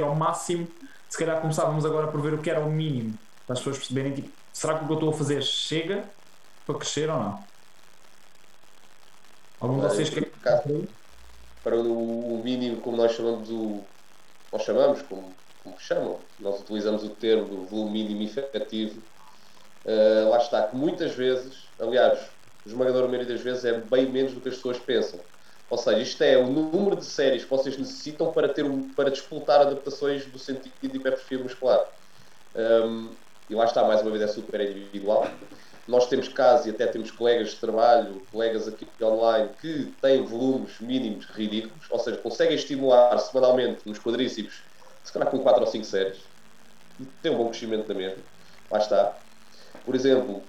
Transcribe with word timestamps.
era 0.00 0.10
o 0.10 0.16
máximo, 0.16 0.68
se 1.08 1.18
calhar 1.18 1.40
começávamos 1.40 1.84
agora 1.84 2.08
por 2.08 2.20
ver 2.20 2.34
o 2.34 2.38
que 2.38 2.50
era 2.50 2.60
o 2.60 2.70
mínimo, 2.70 3.18
para 3.46 3.54
as 3.54 3.60
pessoas 3.60 3.78
perceberem, 3.78 4.12
tipo, 4.14 4.30
será 4.52 4.78
que 4.78 4.84
o 4.84 4.86
que 4.86 4.92
eu 4.92 4.96
estou 4.96 5.10
a 5.10 5.12
fazer 5.12 5.42
chega 5.42 6.04
para 6.66 6.74
crescer 6.76 7.08
ou 7.10 7.18
não? 7.18 7.44
Algum 9.60 9.80
de 9.80 9.82
vocês 9.82 10.10
quer... 10.10 10.30
Para 11.62 11.76
o 11.76 12.40
mínimo, 12.42 12.80
como 12.80 12.96
nós 12.96 13.12
chamamos 13.12 13.50
o. 13.50 13.84
Nós 14.50 14.62
chamamos, 14.62 15.02
como, 15.02 15.34
como 15.62 15.78
chamam, 15.78 16.18
nós 16.38 16.58
utilizamos 16.60 17.04
o 17.04 17.10
termo 17.10 17.46
do 17.46 17.66
volume 17.66 18.02
mínimo 18.02 18.22
efetivo. 18.22 19.02
Uh, 19.84 20.30
lá 20.30 20.38
está, 20.38 20.62
que 20.62 20.74
muitas 20.74 21.14
vezes, 21.14 21.64
aliás, 21.78 22.18
o 22.64 22.68
esmagador 22.68 23.06
maioria 23.08 23.34
das 23.34 23.42
vezes 23.42 23.64
é 23.66 23.78
bem 23.78 24.10
menos 24.10 24.32
do 24.32 24.40
que 24.40 24.48
as 24.48 24.54
pessoas 24.54 24.78
pensam. 24.78 25.20
Ou 25.70 25.78
seja, 25.78 26.00
isto 26.00 26.22
é 26.22 26.36
o 26.36 26.48
número 26.50 26.96
de 26.96 27.04
séries 27.04 27.44
que 27.44 27.50
vocês 27.50 27.78
necessitam 27.78 28.32
para, 28.32 28.48
ter 28.48 28.64
um, 28.64 28.92
para 28.92 29.08
disputar 29.08 29.60
adaptações 29.60 30.26
do 30.26 30.38
sentido 30.38 30.74
de 30.82 30.96
hipertrofia 30.96 31.38
muscular. 31.38 31.80
Um, 32.56 33.14
e 33.48 33.54
lá 33.54 33.64
está, 33.64 33.84
mais 33.84 34.02
uma 34.02 34.10
vez, 34.10 34.22
é 34.22 34.26
super 34.26 34.60
individual. 34.60 35.28
Nós 35.86 36.08
temos 36.08 36.28
casos 36.28 36.66
e 36.66 36.70
até 36.70 36.88
temos 36.88 37.12
colegas 37.12 37.50
de 37.50 37.56
trabalho, 37.56 38.26
colegas 38.32 38.66
aqui 38.66 38.88
online, 39.00 39.50
que 39.60 39.94
têm 40.00 40.24
volumes 40.24 40.80
mínimos 40.80 41.26
ridículos, 41.26 41.86
ou 41.88 41.98
seja, 42.00 42.16
conseguem 42.18 42.56
estimular 42.56 43.16
semanalmente 43.18 43.82
nos 43.86 43.98
quadríceps, 43.98 44.62
se 45.04 45.12
calhar 45.12 45.30
com 45.30 45.38
4 45.38 45.60
ou 45.60 45.66
5 45.66 45.84
séries, 45.84 46.20
e 46.98 47.06
têm 47.22 47.32
um 47.32 47.38
bom 47.38 47.48
crescimento 47.48 47.86
da 47.86 47.94
mesma. 47.94 48.22
Lá 48.70 48.78
está. 48.78 49.18
Por 49.84 49.94
exemplo, 49.94 50.42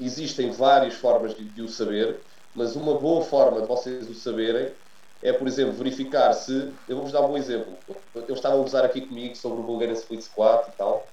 existem 0.00 0.50
várias 0.50 0.94
formas 0.94 1.34
de, 1.34 1.44
de 1.48 1.62
o 1.62 1.68
saber, 1.68 2.22
mas 2.54 2.76
uma 2.76 2.98
boa 2.98 3.22
forma 3.24 3.62
de 3.62 3.68
vocês 3.68 4.08
o 4.08 4.14
saberem 4.14 4.74
é, 5.22 5.32
por 5.32 5.46
exemplo, 5.46 5.74
verificar 5.74 6.32
se. 6.32 6.52
Eu 6.88 6.96
vou-vos 6.96 7.12
dar 7.12 7.22
um 7.22 7.28
bom 7.28 7.36
exemplo. 7.36 7.78
Eu 8.14 8.34
estava 8.34 8.56
a 8.56 8.60
usar 8.60 8.84
aqui 8.84 9.02
comigo 9.06 9.36
sobre 9.36 9.60
o 9.60 9.64
Bulgarian 9.64 9.94
Split 9.94 10.22
Squat 10.22 10.68
e 10.68 10.72
tal, 10.72 11.12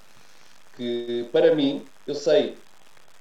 que 0.74 1.30
para 1.32 1.56
mim, 1.56 1.92
eu 2.06 2.16
sei 2.16 2.64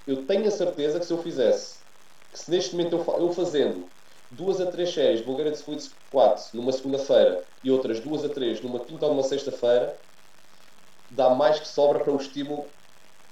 eu 0.06 0.26
tenho 0.26 0.48
a 0.48 0.50
certeza 0.50 0.98
que 0.98 1.04
se 1.04 1.12
eu 1.12 1.22
fizesse, 1.22 1.84
que 2.32 2.38
se 2.38 2.50
neste 2.50 2.74
momento 2.74 2.96
eu, 2.96 3.20
eu 3.20 3.32
fazendo 3.32 3.92
duas 4.30 4.58
a 4.58 4.70
três 4.70 4.92
séries 4.92 5.20
de 5.20 5.26
Bulgarian 5.26 5.52
Split 5.52 5.80
Squat 5.80 6.40
numa 6.54 6.72
segunda-feira 6.72 7.46
e 7.62 7.70
outras 7.70 8.00
duas 8.00 8.24
a 8.24 8.30
três 8.30 8.62
numa 8.62 8.86
quinta 8.86 9.04
ou 9.04 9.12
numa 9.12 9.22
sexta-feira, 9.22 10.00
dá 11.10 11.28
mais 11.28 11.60
que 11.60 11.68
sobra 11.68 12.02
para 12.02 12.12
o 12.12 12.16
estímulo 12.16 12.72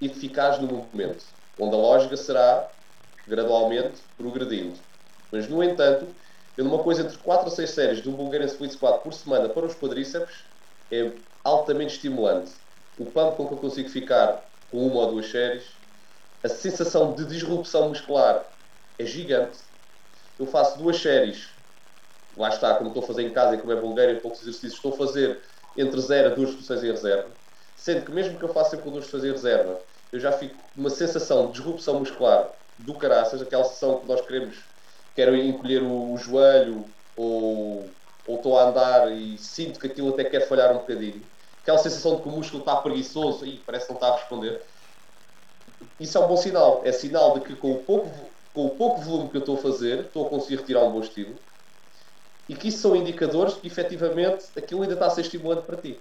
eficaz 0.01 0.59
no 0.59 0.69
movimento, 0.69 1.25
onde 1.59 1.75
a 1.75 1.79
lógica 1.79 2.17
será 2.17 2.71
gradualmente 3.27 4.03
progredindo. 4.17 4.79
Mas, 5.31 5.49
no 5.49 5.63
entanto, 5.63 6.07
eu 6.57 6.65
numa 6.65 6.83
coisa 6.83 7.03
entre 7.03 7.19
4 7.19 7.49
a 7.49 7.51
6 7.51 7.71
séries 7.71 8.03
de 8.03 8.09
um 8.09 8.13
Bulgarian 8.13 8.47
Split 8.47 8.73
Squat 8.73 9.03
por 9.03 9.13
semana 9.13 9.49
para 9.49 9.67
os 9.67 9.75
quadríceps 9.75 10.45
é 10.91 11.13
altamente 11.45 11.95
estimulante. 11.95 12.53
O 12.99 13.05
pump 13.07 13.37
com 13.37 13.47
que 13.47 13.55
eu 13.55 13.59
consigo 13.59 13.89
ficar 13.89 14.49
com 14.71 14.87
uma 14.87 15.01
ou 15.01 15.13
duas 15.13 15.31
séries 15.31 15.65
a 16.43 16.49
sensação 16.49 17.15
de 17.15 17.25
disrupção 17.25 17.89
muscular 17.89 18.47
é 18.99 19.05
gigante. 19.05 19.59
Eu 20.39 20.47
faço 20.47 20.79
duas 20.79 20.97
séries, 21.01 21.49
lá 22.37 22.49
está, 22.49 22.75
como 22.77 22.89
estou 22.89 23.03
a 23.03 23.07
fazer 23.07 23.23
em 23.23 23.33
casa 23.33 23.57
e 23.57 23.59
como 23.59 23.73
é 23.73 23.81
Bulgária, 23.81 24.21
poucos 24.21 24.43
exercícios, 24.43 24.75
estou 24.75 24.95
a 24.95 24.97
fazer 24.97 25.43
entre 25.77 26.01
0 26.01 26.33
a 26.33 26.35
2 26.35 26.55
posições 26.55 26.85
em 26.85 26.91
reserva, 26.91 27.31
sendo 27.75 28.05
que 28.05 28.13
mesmo 28.13 28.39
que 28.39 28.45
eu 28.45 28.53
faça 28.53 28.71
sempre 28.71 28.91
duas 28.91 29.07
posições 29.07 29.25
em 29.25 29.33
reserva, 29.33 29.83
eu 30.13 30.21
já 30.21 30.31
fico 30.33 30.55
com 30.55 30.81
uma 30.81 30.91
sensação 30.91 31.47
de 31.47 31.55
disrupção 31.55 31.99
muscular 31.99 32.53
do 32.79 32.95
caraças, 32.95 33.41
aquela 33.41 33.65
sensação 33.65 34.01
que 34.01 34.07
nós 34.07 34.21
queremos, 34.21 34.57
quero 35.15 35.37
encolher 35.37 35.83
o, 35.83 36.13
o 36.13 36.17
joelho 36.17 36.85
ou, 37.17 37.89
ou 38.27 38.37
estou 38.37 38.59
a 38.59 38.69
andar 38.69 39.13
e 39.13 39.39
sinto 39.39 39.79
que 39.79 39.87
aquilo 39.87 40.11
até 40.11 40.25
quer 40.25 40.49
falhar 40.49 40.73
um 40.73 40.79
bocadinho. 40.79 41.23
Aquela 41.63 41.79
sensação 41.79 42.17
de 42.17 42.23
que 42.23 42.29
o 42.29 42.33
músculo 42.33 42.61
está 42.61 42.77
preguiçoso 42.77 43.45
e 43.47 43.59
parece 43.59 43.87
que 43.87 43.93
não 43.93 43.99
está 43.99 44.09
a 44.09 44.17
responder 44.17 44.63
isso 45.99 46.19
é 46.19 46.21
um 46.21 46.29
bom 46.29 46.37
sinal. 46.37 46.83
É 46.85 46.93
sinal 46.93 47.35
de 47.35 47.41
que 47.41 47.57
com 47.57 47.73
o 47.73 47.83
pouco, 47.83 48.11
com 48.53 48.67
o 48.67 48.71
pouco 48.71 49.01
volume 49.01 49.31
que 49.31 49.37
eu 49.37 49.41
estou 49.41 49.57
a 49.57 49.63
fazer, 49.63 50.01
estou 50.01 50.27
a 50.27 50.31
conseguir 50.31 50.57
retirar 50.57 50.85
um 50.85 50.93
bom 50.93 51.01
estímulo. 51.01 51.39
E 52.49 52.55
que 52.55 52.69
isso 52.69 52.79
são 52.79 52.95
indicadores 52.95 53.55
de 53.55 53.61
que 53.61 53.67
efetivamente 53.67 54.47
aquilo 54.57 54.83
ainda 54.83 54.95
está 54.95 55.07
a 55.07 55.11
ser 55.11 55.23
estimulante 55.23 55.67
para 55.67 55.77
ti. 55.77 55.99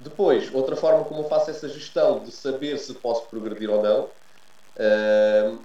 Depois, 0.00 0.52
outra 0.54 0.74
forma 0.74 1.04
como 1.04 1.22
eu 1.22 1.28
faço 1.28 1.50
essa 1.50 1.68
gestão 1.68 2.24
de 2.24 2.32
saber 2.32 2.78
se 2.78 2.94
posso 2.94 3.28
progredir 3.28 3.70
ou 3.70 3.82
não 3.82 4.10
uh, 4.76 5.58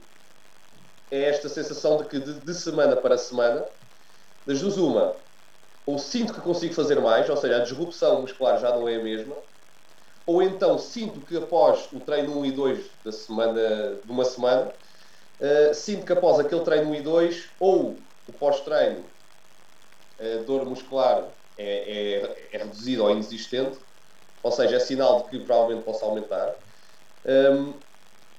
é 1.09 1.23
esta 1.23 1.50
sensação 1.50 1.97
de 1.97 2.06
que 2.06 2.19
de, 2.19 2.40
de, 2.40 2.53
semana 2.53 2.95
para 2.95 3.18
semana, 3.18 3.66
das 4.45 4.62
duas 4.62 4.78
uma, 4.78 5.16
ou 5.85 5.97
sinto 5.97 6.34
que 6.34 6.41
consigo 6.41 6.73
fazer 6.73 7.00
mais, 7.00 7.29
ou 7.29 7.38
seja, 7.38 7.57
a 7.57 7.63
disrupção 7.63 8.22
muscular 8.22 8.59
já 8.59 8.72
não 8.72 8.88
é 8.88 8.95
a 8.95 9.03
mesma, 9.03 9.35
ou 10.25 10.41
então 10.41 10.78
sinto 10.78 11.22
que 11.22 11.38
após 11.38 11.88
o 11.94 12.00
treino 12.00 12.38
1 12.40 12.45
e 12.45 12.51
2 12.51 12.85
da 13.03 13.12
semana, 13.12 13.95
de 14.03 14.12
uma 14.12 14.25
semana, 14.25 14.72
uh, 15.39 15.74
sinto 15.74 16.06
que 16.06 16.13
após 16.13 16.39
aquele 16.39 16.62
treino 16.62 16.89
1 16.89 16.95
e 16.95 17.01
2, 17.01 17.50
ou 17.59 17.97
o 18.28 18.34
pós-treino, 18.34 19.06
a 20.19 20.44
dor 20.44 20.66
muscular 20.66 21.25
é, 21.57 22.19
é, 22.22 22.47
é 22.51 22.57
reduzida 22.57 23.03
ou 23.03 23.12
inexistente, 23.12 23.78
ou 24.44 24.51
seja, 24.51 24.78
é 24.78 24.79
sinal 24.79 25.24
de 25.24 25.29
que 25.29 25.39
provavelmente 25.39 25.84
possa 25.84 26.06
aumentar. 26.06 26.56
Um, 27.25 27.74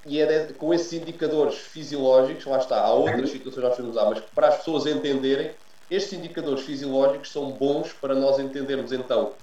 e 0.08 0.20
é 0.20 0.46
de, 0.46 0.54
com 0.54 0.72
esses 0.72 0.92
indicadores 0.92 1.56
fisiológicos, 1.56 2.44
lá 2.46 2.58
está, 2.58 2.80
há 2.80 2.92
outras 2.92 3.30
situações 3.30 3.64
nós 3.64 3.76
podemos 3.76 3.96
usar, 3.96 4.10
mas 4.10 4.20
para 4.34 4.48
as 4.48 4.56
pessoas 4.58 4.86
entenderem, 4.86 5.54
estes 5.90 6.18
indicadores 6.18 6.64
fisiológicos 6.64 7.30
são 7.30 7.52
bons 7.52 7.92
para 7.92 8.14
nós 8.14 8.38
entendermos 8.38 8.92
então 8.92 9.34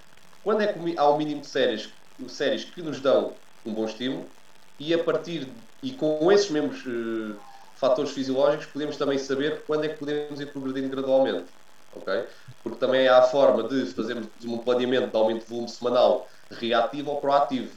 quando 0.43 0.61
é 0.61 0.67
que 0.67 0.79
há 0.97 1.09
o 1.09 1.17
mínimo 1.17 1.41
de 1.41 1.47
séries 1.47 1.89
séries 2.27 2.63
que 2.63 2.81
nos 2.81 2.99
dão 2.99 3.33
um 3.65 3.73
bom 3.73 3.85
estímulo 3.85 4.25
e 4.79 4.93
a 4.93 5.03
partir 5.03 5.47
e 5.81 5.91
com 5.91 6.31
esses 6.31 6.49
mesmos 6.49 6.85
uh, 6.85 7.39
fatores 7.75 8.11
fisiológicos 8.11 8.67
podemos 8.67 8.95
também 8.95 9.17
saber 9.17 9.63
quando 9.65 9.85
é 9.85 9.89
que 9.89 9.97
podemos 9.97 10.39
ir 10.39 10.51
progredindo 10.51 10.89
gradualmente. 10.89 11.45
Okay? 11.95 12.25
Porque 12.61 12.77
também 12.77 13.07
há 13.07 13.19
a 13.19 13.23
forma 13.23 13.63
de 13.67 13.85
fazermos 13.87 14.27
um 14.45 14.57
planeamento 14.59 15.09
de 15.09 15.17
aumento 15.17 15.43
de 15.43 15.49
volume 15.49 15.69
semanal 15.69 16.27
reativo 16.51 17.11
ou 17.11 17.21
proativo. 17.21 17.75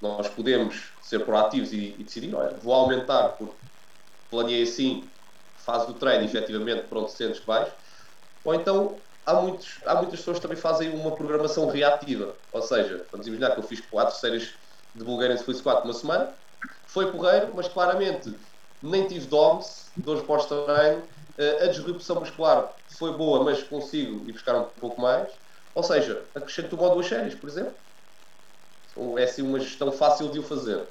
Nós 0.00 0.28
podemos 0.28 0.94
ser 1.00 1.20
proativos 1.24 1.72
e, 1.72 2.00
e 2.00 2.04
decidir, 2.04 2.34
olha, 2.34 2.58
vou 2.58 2.74
aumentar 2.74 3.30
porque 3.30 3.66
planeei 4.30 4.62
assim, 4.62 5.12
fase 5.54 5.86
do 5.86 5.94
treino, 5.98 6.24
efetivamente, 6.24 6.88
pronto, 6.88 7.10
sentes 7.10 7.40
que 7.40 7.46
vais. 7.46 7.72
Ou 8.44 8.54
então 8.54 9.02
há, 9.24 9.34
muitos, 9.40 9.80
há 9.86 9.96
muitas 9.96 10.20
pessoas 10.20 10.38
que 10.38 10.42
também 10.42 10.56
fazem 10.56 10.90
uma 10.90 11.16
programação 11.16 11.66
reativa. 11.68 12.38
Ou 12.52 12.62
seja, 12.62 13.08
vamos 13.10 13.26
imaginar 13.26 13.52
que 13.52 13.58
eu 13.60 13.64
fiz 13.64 13.80
quatro 13.88 14.14
séries 14.16 14.54
de 14.94 15.04
Bulgarian 15.04 15.36
Split 15.36 15.62
4 15.62 15.84
uma 15.84 15.92
semana, 15.94 16.36
foi 16.86 17.10
porreiro, 17.12 17.52
mas 17.54 17.68
claramente 17.68 18.30
nem 18.80 19.06
tive 19.06 19.26
DOMS, 19.26 19.92
dores 19.96 20.22
pós-treino, 20.22 21.08
eh, 21.38 21.64
a 21.64 21.66
disrupção 21.68 22.20
muscular 22.20 22.74
foi 22.98 23.16
boa, 23.16 23.42
mas 23.44 23.62
consigo 23.64 24.28
ir 24.28 24.32
buscar 24.32 24.56
um 24.56 24.70
pouco 24.70 25.00
mais. 25.00 25.30
Ou 25.74 25.82
seja, 25.82 26.30
acrescento 26.34 26.76
uma 26.76 26.84
ou 26.88 26.94
duas 26.94 27.06
séries, 27.06 27.34
por 27.34 27.48
exemplo. 27.48 27.76
É 29.18 29.24
assim 29.24 29.42
uma 29.42 29.60
gestão 29.60 29.92
fácil 29.92 30.30
de 30.30 30.38
o 30.38 30.42
fazer. 30.42 30.84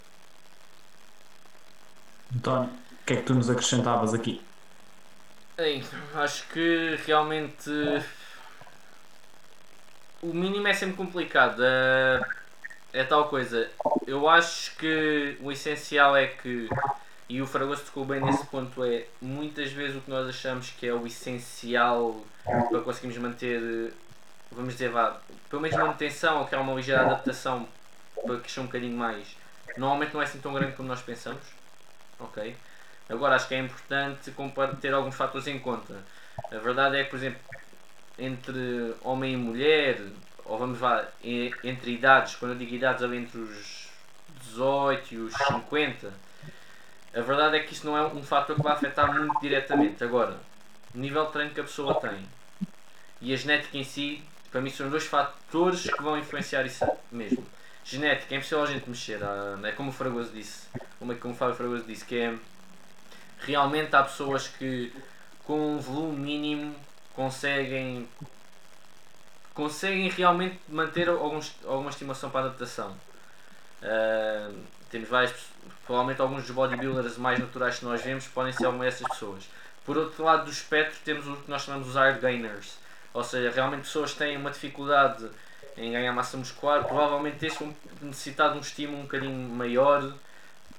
António, 2.35 2.69
o 2.69 3.05
que 3.05 3.13
é 3.13 3.15
que 3.17 3.23
tu 3.23 3.33
nos 3.33 3.49
acrescentavas 3.49 4.13
aqui? 4.13 4.41
Bem, 5.57 5.83
acho 6.15 6.47
que 6.49 6.99
realmente 7.05 7.69
o 10.21 10.33
mínimo 10.33 10.67
é 10.67 10.73
sempre 10.73 10.97
complicado. 10.97 11.61
É, 11.63 12.21
é 12.93 13.03
tal 13.03 13.29
coisa. 13.29 13.69
Eu 14.05 14.27
acho 14.27 14.75
que 14.75 15.37
o 15.41 15.51
essencial 15.51 16.15
é 16.15 16.27
que, 16.27 16.67
e 17.29 17.41
o 17.41 17.47
Fragoso 17.47 17.83
tocou 17.83 18.05
bem 18.05 18.21
nesse 18.21 18.45
ponto, 18.47 18.83
é 18.83 19.05
muitas 19.21 19.71
vezes 19.71 19.95
o 19.95 20.01
que 20.01 20.09
nós 20.09 20.27
achamos 20.27 20.71
que 20.71 20.87
é 20.87 20.93
o 20.93 21.05
essencial 21.05 22.21
para 22.43 22.81
conseguirmos 22.81 23.17
manter, 23.17 23.93
vamos 24.51 24.73
dizer, 24.73 24.89
vá, 24.89 25.19
pelo 25.49 25.61
menos 25.61 25.77
manutenção 25.77 26.39
ou 26.39 26.45
que 26.45 26.55
é 26.55 26.57
uma 26.57 26.73
ligeira 26.73 27.01
adaptação 27.01 27.67
para 28.23 28.39
crescer 28.39 28.59
um 28.59 28.65
bocadinho 28.65 28.97
mais. 28.97 29.35
Normalmente 29.77 30.13
não 30.13 30.21
é 30.21 30.25
assim 30.25 30.39
tão 30.39 30.53
grande 30.53 30.75
como 30.75 30.87
nós 30.87 31.01
pensamos. 31.01 31.43
Ok? 32.19 32.55
Agora 33.09 33.35
acho 33.35 33.47
que 33.47 33.55
é 33.55 33.59
importante 33.59 34.31
ter 34.81 34.93
alguns 34.93 35.15
fatores 35.15 35.47
em 35.47 35.59
conta. 35.59 36.03
A 36.51 36.57
verdade 36.57 36.97
é 36.97 37.03
que, 37.03 37.09
por 37.09 37.17
exemplo, 37.17 37.39
entre 38.17 38.95
homem 39.01 39.33
e 39.33 39.37
mulher, 39.37 40.01
ou 40.43 40.57
vamos 40.57 40.79
lá, 40.79 41.07
entre 41.23 41.91
idades, 41.91 42.35
quando 42.35 42.51
eu 42.51 42.57
digo 42.57 42.73
idades, 42.73 43.03
ali 43.03 43.17
entre 43.17 43.37
os 43.37 43.89
18 44.41 45.13
e 45.13 45.17
os 45.17 45.33
50, 45.33 46.13
a 47.13 47.21
verdade 47.21 47.57
é 47.57 47.59
que 47.59 47.73
isso 47.73 47.85
não 47.85 47.97
é 47.97 48.05
um 48.05 48.23
fator 48.23 48.55
que 48.55 48.61
vai 48.61 48.73
afetar 48.73 49.13
muito 49.13 49.39
diretamente. 49.39 50.03
Agora, 50.03 50.37
o 50.93 50.97
nível 50.97 51.25
de 51.25 51.31
treino 51.31 51.53
que 51.53 51.59
a 51.59 51.63
pessoa 51.63 51.95
tem 51.95 52.25
e 53.21 53.33
a 53.33 53.37
genética 53.37 53.77
em 53.77 53.83
si, 53.83 54.23
para 54.51 54.61
mim 54.61 54.69
são 54.69 54.89
dois 54.89 55.05
fatores 55.05 55.89
que 55.89 56.01
vão 56.01 56.17
influenciar 56.17 56.65
isso 56.65 56.85
mesmo. 57.11 57.45
Genética, 57.85 58.33
é 58.33 58.37
impossível 58.37 58.63
a 58.63 58.65
gente 58.65 58.89
mexer, 58.89 59.23
ah, 59.23 59.59
é 59.63 59.71
como 59.71 59.91
o 59.91 59.93
Fragoso 59.93 60.31
disse, 60.31 60.67
como, 60.97 61.11
é, 61.11 61.15
como 61.15 61.35
o 61.35 61.37
Fábio 61.37 61.55
Fragoso 61.55 61.83
disse, 61.83 62.03
que 62.03 62.17
é 62.17 62.35
realmente 63.41 63.95
há 63.95 64.01
pessoas 64.01 64.47
que 64.47 64.91
com 65.43 65.75
um 65.75 65.77
volume 65.77 66.19
mínimo 66.19 66.75
conseguem 67.13 68.09
conseguem 69.53 70.09
realmente 70.09 70.59
manter 70.67 71.07
alguns, 71.07 71.55
alguma 71.63 71.91
estimação 71.91 72.29
para 72.29 72.41
a 72.41 72.43
adaptação. 72.45 72.91
Uh, 73.81 74.59
temos 74.89 75.07
várias, 75.07 75.33
provavelmente 75.85 76.19
alguns 76.19 76.41
dos 76.41 76.51
bodybuilders 76.51 77.17
mais 77.17 77.39
naturais 77.39 77.79
que 77.79 77.85
nós 77.85 78.01
vemos 78.01 78.27
podem 78.27 78.51
ser 78.51 78.65
alguma 78.65 78.83
dessas 78.83 79.07
pessoas. 79.07 79.47
Por 79.85 79.95
outro 79.95 80.23
lado 80.23 80.45
do 80.45 80.51
espectro 80.51 80.97
temos 81.05 81.27
o 81.27 81.37
que 81.37 81.49
nós 81.49 81.61
chamamos 81.61 81.87
os 81.87 81.95
hard 81.95 82.19
gainers, 82.19 82.77
ou 83.13 83.23
seja, 83.23 83.51
realmente 83.51 83.83
pessoas 83.83 84.11
que 84.11 84.17
têm 84.17 84.35
uma 84.35 84.49
dificuldade 84.49 85.29
em 85.77 85.91
ganhar 85.91 86.13
massa 86.13 86.37
muscular, 86.37 86.83
provavelmente 86.85 87.45
este 87.45 87.59
vão 87.59 87.75
necessitar 88.01 88.51
de 88.51 88.57
um 88.57 88.61
estímulo 88.61 88.99
um 88.99 89.03
bocadinho 89.03 89.49
maior 89.49 90.13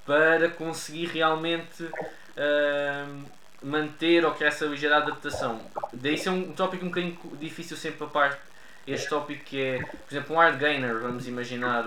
para 0.04 0.48
conseguir 0.50 1.06
realmente 1.06 1.82
uh, 1.82 3.24
manter 3.62 4.24
ou 4.24 4.32
criar 4.32 4.48
essa 4.48 4.64
ligeira 4.66 4.98
adaptação. 4.98 5.60
Daí 5.92 6.20
é 6.24 6.30
um 6.30 6.52
tópico 6.52 6.84
um 6.84 6.88
bocadinho 6.88 7.18
difícil 7.38 7.76
sempre 7.76 8.04
a 8.04 8.08
parte 8.08 8.40
este 8.86 9.08
tópico 9.08 9.44
que 9.44 9.60
é, 9.60 9.78
por 9.78 10.12
exemplo, 10.12 10.36
um 10.36 10.38
hard 10.38 10.58
gainer, 10.58 11.00
vamos 11.00 11.26
imaginar, 11.26 11.84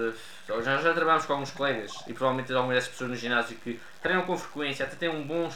já, 0.47 0.77
já 0.77 0.93
trabalhamos 0.93 1.25
com 1.25 1.33
alguns 1.33 1.51
colegas 1.51 1.93
e 2.07 2.13
provavelmente 2.13 2.51
algumas 2.51 2.75
dessas 2.75 2.89
pessoas 2.89 3.09
no 3.11 3.15
ginásio 3.15 3.55
que 3.57 3.79
treinam 4.01 4.25
com 4.25 4.37
frequência, 4.37 4.85
até 4.85 4.95
têm 4.95 5.09
um 5.09 5.23
bom, 5.23 5.49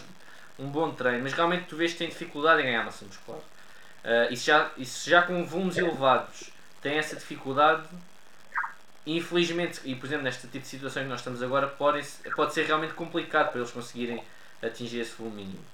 um 0.57 0.67
bom 0.69 0.91
treino, 0.91 1.21
mas 1.21 1.33
realmente 1.33 1.65
tu 1.65 1.75
vês 1.75 1.91
que 1.91 1.97
têm 1.97 2.07
dificuldade 2.07 2.61
em 2.61 2.65
ganhar 2.65 2.85
massa 2.85 3.03
muscular. 3.03 3.41
Uh, 3.41 4.31
e, 4.31 4.37
se 4.37 4.47
já, 4.47 4.71
já 4.77 5.21
com 5.21 5.45
volumes 5.45 5.77
elevados 5.77 6.52
têm 6.83 6.97
essa 6.97 7.15
dificuldade, 7.15 7.87
infelizmente, 9.07 9.81
e 9.85 9.95
por 9.95 10.05
exemplo 10.05 10.25
neste 10.25 10.41
tipo 10.47 10.59
de 10.59 10.67
situações 10.67 11.03
que 11.03 11.09
nós 11.09 11.21
estamos 11.21 11.41
agora, 11.41 11.67
pode, 11.67 12.05
pode 12.35 12.53
ser 12.53 12.65
realmente 12.65 12.93
complicado 12.93 13.49
para 13.49 13.59
eles 13.59 13.71
conseguirem 13.71 14.21
atingir 14.61 14.99
esse 14.99 15.15
volume 15.15 15.37
mínimo. 15.37 15.73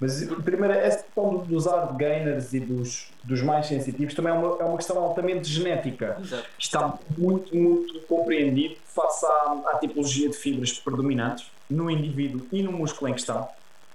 Mas 0.00 0.24
primeiro, 0.44 0.74
essa 0.74 1.02
questão 1.02 1.38
dos 1.38 1.66
hard 1.66 1.96
gainers 1.96 2.52
e 2.52 2.60
dos, 2.60 3.10
dos 3.24 3.42
mais 3.42 3.66
sensitivos 3.66 4.14
também 4.14 4.32
é 4.32 4.36
uma, 4.36 4.56
é 4.60 4.64
uma 4.64 4.76
questão 4.76 4.96
altamente 4.98 5.48
genética. 5.48 6.16
Exato. 6.20 6.48
Está 6.56 6.98
muito, 7.16 7.54
muito 7.54 8.00
compreendido 8.02 8.76
face 8.84 9.26
à, 9.26 9.60
à 9.72 9.78
tipologia 9.78 10.28
de 10.28 10.36
fibras 10.36 10.72
predominantes 10.72 11.50
no 11.68 11.90
indivíduo 11.90 12.46
e 12.52 12.62
no 12.62 12.70
músculo 12.70 13.10
em 13.10 13.14
questão. 13.14 13.48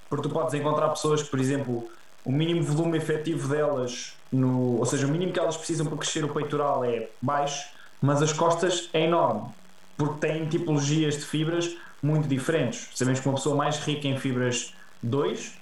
Porque 0.10 0.28
tu 0.28 0.34
podes 0.34 0.54
encontrar 0.54 0.90
pessoas 0.90 1.24
que, 1.24 1.30
por 1.30 1.40
exemplo, 1.40 1.90
o 2.26 2.32
mínimo 2.32 2.64
volume 2.64 2.98
efetivo 2.98 3.48
delas, 3.48 4.14
no, 4.32 4.78
ou 4.78 4.86
seja, 4.86 5.06
o 5.06 5.10
mínimo 5.10 5.32
que 5.34 5.40
elas 5.40 5.58
precisam 5.58 5.86
para 5.86 5.98
crescer 5.98 6.24
o 6.24 6.30
peitoral 6.30 6.84
é 6.86 7.10
baixo, 7.22 7.70
mas 8.02 8.22
as 8.22 8.34
costas 8.34 8.90
é 8.94 9.02
enorme, 9.02 9.50
porque 9.98 10.28
têm 10.28 10.46
tipologias 10.48 11.16
de 11.16 11.26
fibras 11.26 11.76
muito 12.02 12.28
diferentes. 12.28 12.90
Sabemos 12.94 13.20
que 13.20 13.28
uma 13.28 13.36
pessoa 13.36 13.56
mais 13.56 13.78
rica 13.80 14.08
em 14.08 14.18
fibras 14.18 14.74
2 15.02 15.54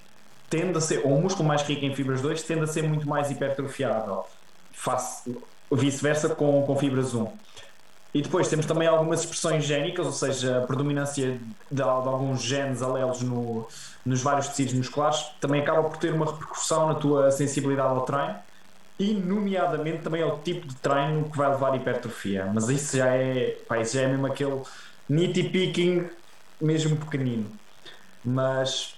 tende 0.50 0.78
a 0.78 0.82
ser, 0.82 1.02
ou 1.06 1.18
um 1.18 1.22
músculo 1.22 1.48
mais 1.48 1.62
rico 1.64 1.86
em 1.86 1.96
fibras 1.96 2.22
2 2.22 2.44
tende 2.44 2.64
a 2.64 2.68
ser 2.68 2.84
muito 2.84 3.08
mais 3.08 3.32
hipertrofiável, 3.32 4.26
vice-versa 5.72 6.30
com, 6.30 6.64
com 6.64 6.78
fibras 6.78 7.14
1. 7.14 7.28
E 8.14 8.22
depois 8.22 8.50
temos 8.50 8.66
também 8.66 8.88
algumas 8.88 9.22
expressões 9.22 9.64
génicas, 9.64 10.06
ou 10.06 10.12
seja, 10.12 10.60
a 10.60 10.68
predominância 10.68 11.32
de, 11.32 11.40
de 11.72 11.82
alguns 11.82 12.42
genes 12.42 12.82
alelos 12.82 13.22
no, 13.22 13.66
nos 14.06 14.22
vários 14.22 14.50
tecidos 14.50 14.74
musculares, 14.74 15.26
também 15.40 15.62
acaba 15.62 15.84
por 15.84 15.98
ter 15.98 16.14
uma 16.14 16.26
repercussão 16.26 16.88
na 16.88 16.96
tua 16.96 17.32
sensibilidade 17.32 17.90
ao 17.90 18.02
treino 18.02 18.36
e, 19.00 19.14
nomeadamente, 19.14 20.00
também 20.04 20.22
ao 20.22 20.40
tipo 20.40 20.68
de 20.68 20.76
treino 20.76 21.30
que 21.30 21.38
vai 21.38 21.50
levar 21.50 21.72
à 21.72 21.76
hipertrofia. 21.78 22.52
Mas 22.54 22.68
isso 22.70 22.98
já 22.98 23.08
é, 23.08 23.58
pá, 23.68 23.80
isso 23.80 23.96
já 23.96 24.02
é 24.02 24.08
mesmo 24.08 24.28
aquele 24.28 24.62
nitty 25.08 25.44
picking, 25.44 26.10
mesmo 26.60 26.98
pequenino. 26.98 27.50
Mas 28.24 28.96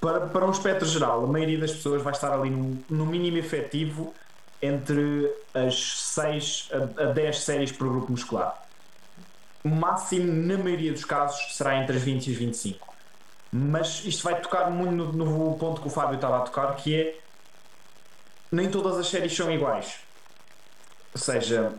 para, 0.00 0.26
para 0.26 0.46
um 0.46 0.50
espectro 0.50 0.86
geral, 0.86 1.24
a 1.24 1.26
maioria 1.26 1.58
das 1.58 1.72
pessoas 1.72 2.02
vai 2.02 2.12
estar 2.12 2.32
ali 2.32 2.50
no, 2.50 2.78
no 2.90 3.06
mínimo 3.06 3.38
efetivo 3.38 4.12
entre 4.60 5.32
as 5.54 6.02
6 6.02 6.70
a, 6.72 7.02
a 7.02 7.06
10 7.12 7.40
séries 7.40 7.72
por 7.72 7.88
grupo 7.88 8.12
muscular. 8.12 8.62
O 9.64 9.68
máximo, 9.68 10.32
na 10.32 10.56
maioria 10.56 10.92
dos 10.92 11.04
casos, 11.04 11.56
será 11.56 11.76
entre 11.76 11.96
as 11.96 12.02
20 12.02 12.26
e 12.26 12.32
as 12.32 12.36
25. 12.36 12.94
Mas 13.52 14.04
isto 14.04 14.22
vai 14.24 14.40
tocar 14.40 14.70
muito 14.70 15.12
no, 15.12 15.12
no 15.12 15.58
ponto 15.58 15.80
que 15.80 15.88
o 15.88 15.90
Fábio 15.90 16.16
estava 16.16 16.38
a 16.38 16.40
tocar, 16.40 16.76
que 16.76 16.94
é 16.94 17.18
nem 18.50 18.70
todas 18.70 18.98
as 18.98 19.08
séries 19.08 19.34
são 19.34 19.50
iguais. 19.52 19.98
Ou 21.14 21.20
seja, 21.20 21.72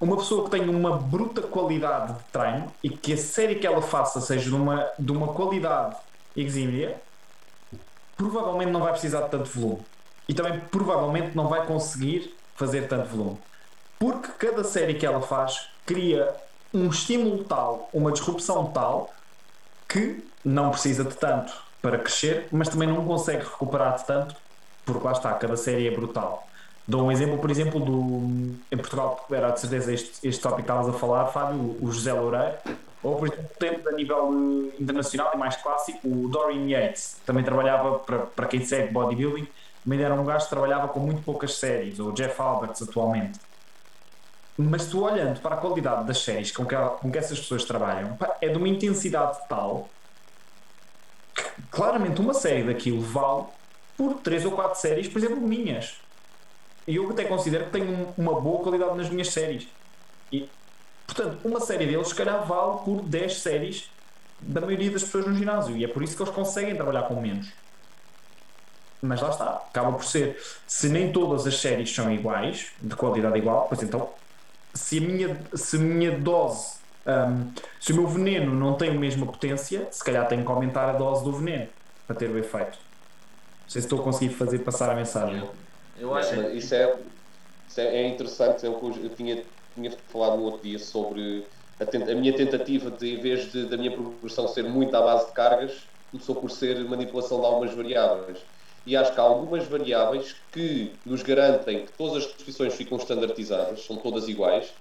uma 0.00 0.16
pessoa 0.16 0.44
que 0.44 0.50
tem 0.50 0.68
uma 0.68 0.96
bruta 0.96 1.42
qualidade 1.42 2.14
de 2.14 2.24
treino 2.32 2.72
e 2.82 2.88
que 2.88 3.12
a 3.12 3.16
série 3.16 3.56
que 3.56 3.66
ela 3.66 3.82
faça 3.82 4.20
seja 4.20 4.48
de 4.48 4.54
uma, 4.54 4.90
de 4.98 5.12
uma 5.12 5.28
qualidade 5.34 5.96
exímia, 6.36 7.00
provavelmente 8.16 8.70
não 8.70 8.80
vai 8.80 8.92
precisar 8.92 9.22
de 9.22 9.30
tanto 9.30 9.50
volume. 9.50 9.82
E 10.30 10.32
também 10.32 10.60
provavelmente 10.60 11.36
não 11.36 11.48
vai 11.48 11.66
conseguir 11.66 12.32
fazer 12.54 12.86
tanto 12.86 13.08
volume. 13.08 13.36
Porque 13.98 14.28
cada 14.38 14.62
série 14.62 14.94
que 14.94 15.04
ela 15.04 15.20
faz 15.20 15.68
cria 15.84 16.32
um 16.72 16.88
estímulo 16.88 17.42
tal, 17.42 17.90
uma 17.92 18.12
disrupção 18.12 18.66
tal, 18.66 19.12
que 19.88 20.24
não 20.44 20.70
precisa 20.70 21.02
de 21.02 21.16
tanto 21.16 21.52
para 21.82 21.98
crescer, 21.98 22.46
mas 22.52 22.68
também 22.68 22.86
não 22.86 23.04
consegue 23.04 23.42
recuperar 23.42 23.96
de 23.96 24.06
tanto, 24.06 24.36
porque 24.86 25.04
lá 25.04 25.10
está, 25.10 25.34
cada 25.34 25.56
série 25.56 25.88
é 25.88 25.90
brutal. 25.90 26.46
Dou 26.86 27.02
um 27.02 27.10
exemplo, 27.10 27.36
por 27.38 27.50
exemplo, 27.50 27.80
do. 27.80 28.54
Em 28.70 28.76
Portugal, 28.76 29.26
era 29.32 29.50
de 29.50 29.58
certeza 29.58 29.92
este, 29.92 30.28
este 30.28 30.40
tópico 30.40 30.62
que 30.62 30.72
estavas 30.72 30.94
a 30.94 30.96
falar, 30.96 31.26
Fábio, 31.26 31.76
o 31.80 31.90
José 31.90 32.12
Loureiro, 32.12 32.54
ou, 33.02 33.16
por 33.16 33.26
exemplo, 33.26 33.50
tempo 33.58 33.88
a 33.88 33.92
nível 33.92 34.30
eh, 34.32 34.76
internacional 34.80 35.32
e 35.34 35.36
mais 35.36 35.56
clássico, 35.56 36.06
o 36.06 36.28
Dorian 36.28 36.68
Yates 36.68 37.16
também 37.26 37.42
trabalhava, 37.42 37.98
para, 37.98 38.18
para 38.18 38.46
quem 38.46 38.64
segue 38.64 38.92
bodybuilding, 38.92 39.48
também 39.82 40.02
era 40.02 40.14
um 40.14 40.24
gajo 40.24 40.44
que 40.44 40.50
trabalhava 40.50 40.88
com 40.88 41.00
muito 41.00 41.22
poucas 41.22 41.54
séries, 41.54 41.98
ou 41.98 42.12
Jeff 42.12 42.40
Alberts 42.40 42.82
atualmente. 42.82 43.38
Mas 44.56 44.86
tu 44.86 45.02
olhando 45.02 45.40
para 45.40 45.54
a 45.54 45.58
qualidade 45.58 46.06
das 46.06 46.22
séries 46.22 46.52
com 46.52 46.66
que, 46.66 46.76
com 46.76 47.10
que 47.10 47.18
essas 47.18 47.38
pessoas 47.38 47.64
trabalham, 47.64 48.18
é 48.40 48.48
de 48.48 48.56
uma 48.56 48.68
intensidade 48.68 49.38
tal 49.48 49.88
que 51.34 51.42
claramente 51.70 52.20
uma 52.20 52.34
série 52.34 52.64
daquilo 52.64 53.00
vale 53.00 53.44
por 53.96 54.14
3 54.14 54.44
ou 54.44 54.52
4 54.52 54.78
séries, 54.78 55.08
por 55.08 55.18
exemplo, 55.18 55.40
minhas. 55.40 55.96
E 56.86 56.96
eu 56.96 57.08
até 57.10 57.24
considero 57.24 57.66
que 57.66 57.70
tenho 57.70 58.12
uma 58.18 58.40
boa 58.40 58.62
qualidade 58.62 58.96
nas 58.96 59.08
minhas 59.08 59.28
séries. 59.28 59.68
E 60.30 60.48
Portanto, 61.10 61.38
uma 61.44 61.58
série 61.58 61.86
deles, 61.86 62.08
se 62.08 62.14
calhar, 62.14 62.46
vale 62.46 62.78
por 62.84 63.02
10 63.02 63.40
séries 63.40 63.90
da 64.38 64.60
maioria 64.60 64.92
das 64.92 65.02
pessoas 65.02 65.26
no 65.26 65.34
ginásio. 65.34 65.76
E 65.76 65.84
é 65.84 65.88
por 65.88 66.04
isso 66.04 66.16
que 66.16 66.22
eles 66.22 66.32
conseguem 66.32 66.76
trabalhar 66.76 67.02
com 67.02 67.20
menos. 67.20 67.52
Mas 69.02 69.20
lá 69.20 69.30
está, 69.30 69.44
acaba 69.56 69.92
por 69.92 70.04
ser. 70.04 70.38
Se 70.66 70.88
nem 70.88 71.12
todas 71.12 71.46
as 71.46 71.56
séries 71.58 71.92
são 71.94 72.10
iguais, 72.12 72.72
de 72.80 72.94
qualidade 72.94 73.38
igual, 73.38 73.66
pois 73.68 73.82
então, 73.82 74.12
se 74.74 74.98
a 74.98 75.00
minha, 75.00 75.46
se 75.54 75.76
a 75.76 75.80
minha 75.80 76.18
dose, 76.18 76.80
um, 77.06 77.52
se 77.80 77.92
o 77.92 77.96
meu 77.96 78.06
veneno 78.06 78.54
não 78.54 78.76
tem 78.76 78.90
a 78.90 78.94
mesma 78.94 79.26
potência, 79.26 79.88
se 79.90 80.04
calhar 80.04 80.28
tenho 80.28 80.44
que 80.44 80.50
aumentar 80.50 80.88
a 80.90 80.92
dose 80.92 81.24
do 81.24 81.32
veneno 81.32 81.68
para 82.06 82.16
ter 82.16 82.30
o 82.30 82.38
efeito. 82.38 82.78
Não 82.78 83.68
sei 83.68 83.80
se 83.80 83.86
estou 83.86 84.00
a 84.00 84.02
conseguir 84.04 84.34
fazer 84.34 84.58
passar 84.60 84.90
a 84.90 84.94
mensagem. 84.94 85.48
Eu 85.96 86.14
acho. 86.14 86.34
Isso 86.50 86.74
é, 86.74 86.98
isso 87.68 87.80
é 87.80 88.06
interessante, 88.08 88.66
é 88.66 88.68
o 88.68 88.78
que 88.78 89.04
eu 89.06 89.14
tinha 89.14 89.44
tinha 89.74 89.90
falado 90.08 90.36
no 90.36 90.44
outro 90.44 90.62
dia 90.62 90.78
sobre 90.78 91.46
a, 91.78 92.12
a 92.12 92.14
minha 92.14 92.34
tentativa 92.34 92.90
de, 92.90 93.14
em 93.14 93.20
vez 93.20 93.50
de, 93.50 93.68
da 93.68 93.76
minha 93.76 93.92
progressão 93.92 94.48
ser 94.48 94.64
muito 94.64 94.94
à 94.94 95.00
base 95.00 95.28
de 95.28 95.32
cargas, 95.32 95.88
começou 96.10 96.36
por 96.36 96.50
ser 96.50 96.84
manipulação 96.84 97.40
de 97.40 97.46
algumas 97.46 97.74
variáveis. 97.74 98.38
E 98.84 98.96
acho 98.96 99.12
que 99.14 99.20
há 99.20 99.22
algumas 99.22 99.66
variáveis 99.66 100.32
que 100.50 101.00
nos 101.04 101.22
garantem 101.22 101.86
que 101.86 101.92
todas 101.92 102.24
as 102.24 102.32
posições 102.32 102.74
ficam 102.74 102.96
standardizadas, 102.98 103.84
são 103.86 103.98
todas 104.02 104.28
iguais, 104.28 104.74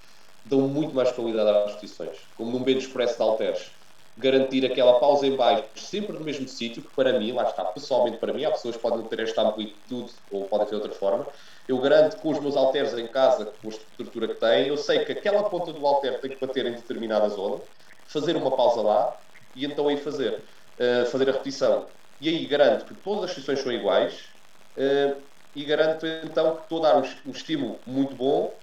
dão 0.44 0.62
muito 0.68 0.96
mais 0.96 1.12
qualidade 1.12 1.50
às 1.50 1.76
posições. 1.76 2.18
Como 2.36 2.52
num 2.52 2.64
bench 2.64 2.90
press 2.90 3.16
de 3.18 3.22
halteres, 3.22 3.72
garantir 4.18 4.66
aquela 4.66 5.00
pausa 5.00 5.26
em 5.28 5.36
baixo 5.36 5.70
sempre 5.76 6.18
no 6.18 6.24
mesmo 6.26 6.48
sítio, 6.48 6.84
que 6.84 6.94
para 6.94 7.18
mim, 7.20 7.32
lá 7.32 7.44
está, 7.44 7.64
pessoalmente 7.66 8.18
para 8.20 8.34
mim, 8.34 8.44
há 8.46 8.52
pessoas 8.52 8.76
que 8.76 8.82
podem 8.82 9.08
ter 9.08 9.20
esta 9.22 9.42
amplitude 9.42 10.12
ou 10.30 10.50
podem 10.50 10.68
ter 10.68 10.76
outra 10.76 10.92
forma, 10.92 11.28
eu 11.68 11.80
garanto 11.80 12.18
com 12.18 12.30
os 12.32 12.40
meus 12.40 12.56
halteres 12.56 12.94
em 12.94 13.08
casa, 13.12 13.46
com 13.46 13.68
a 13.68 13.72
estrutura 13.72 14.28
que 14.28 14.36
tem, 14.40 14.68
eu 14.68 14.78
sei 14.78 15.06
que 15.06 15.12
aquela 15.12 15.50
ponta 15.50 15.72
do 15.72 15.86
halter 15.86 16.20
tem 16.22 16.32
que 16.32 16.40
bater 16.40 16.66
em 16.66 16.76
determinada 16.76 17.30
zona, 17.30 17.64
fazer 18.06 18.36
uma 18.36 18.56
pausa 18.56 18.82
lá 18.82 19.18
e 19.56 19.66
então 19.66 19.88
aí 19.88 19.98
fazer, 19.98 20.44
uh, 20.80 21.06
fazer 21.08 21.30
a 21.30 21.34
repetição. 21.34 21.99
E 22.20 22.30
aí 22.30 22.46
garanto 22.48 22.86
que 22.86 22.96
todas 22.96 23.30
as 23.30 23.36
sessões 23.36 23.60
são 23.60 23.72
iguais 23.72 24.34
uh, 24.78 25.24
e 25.56 25.66
garanto 25.66 26.06
então 26.06 26.58
que 26.58 26.64
estou 26.64 26.86
a 26.86 26.92
dar 26.94 26.98
um, 26.98 27.30
um 27.30 27.32
estímulo 27.32 27.84
muito 27.86 28.16
bom, 28.16 28.62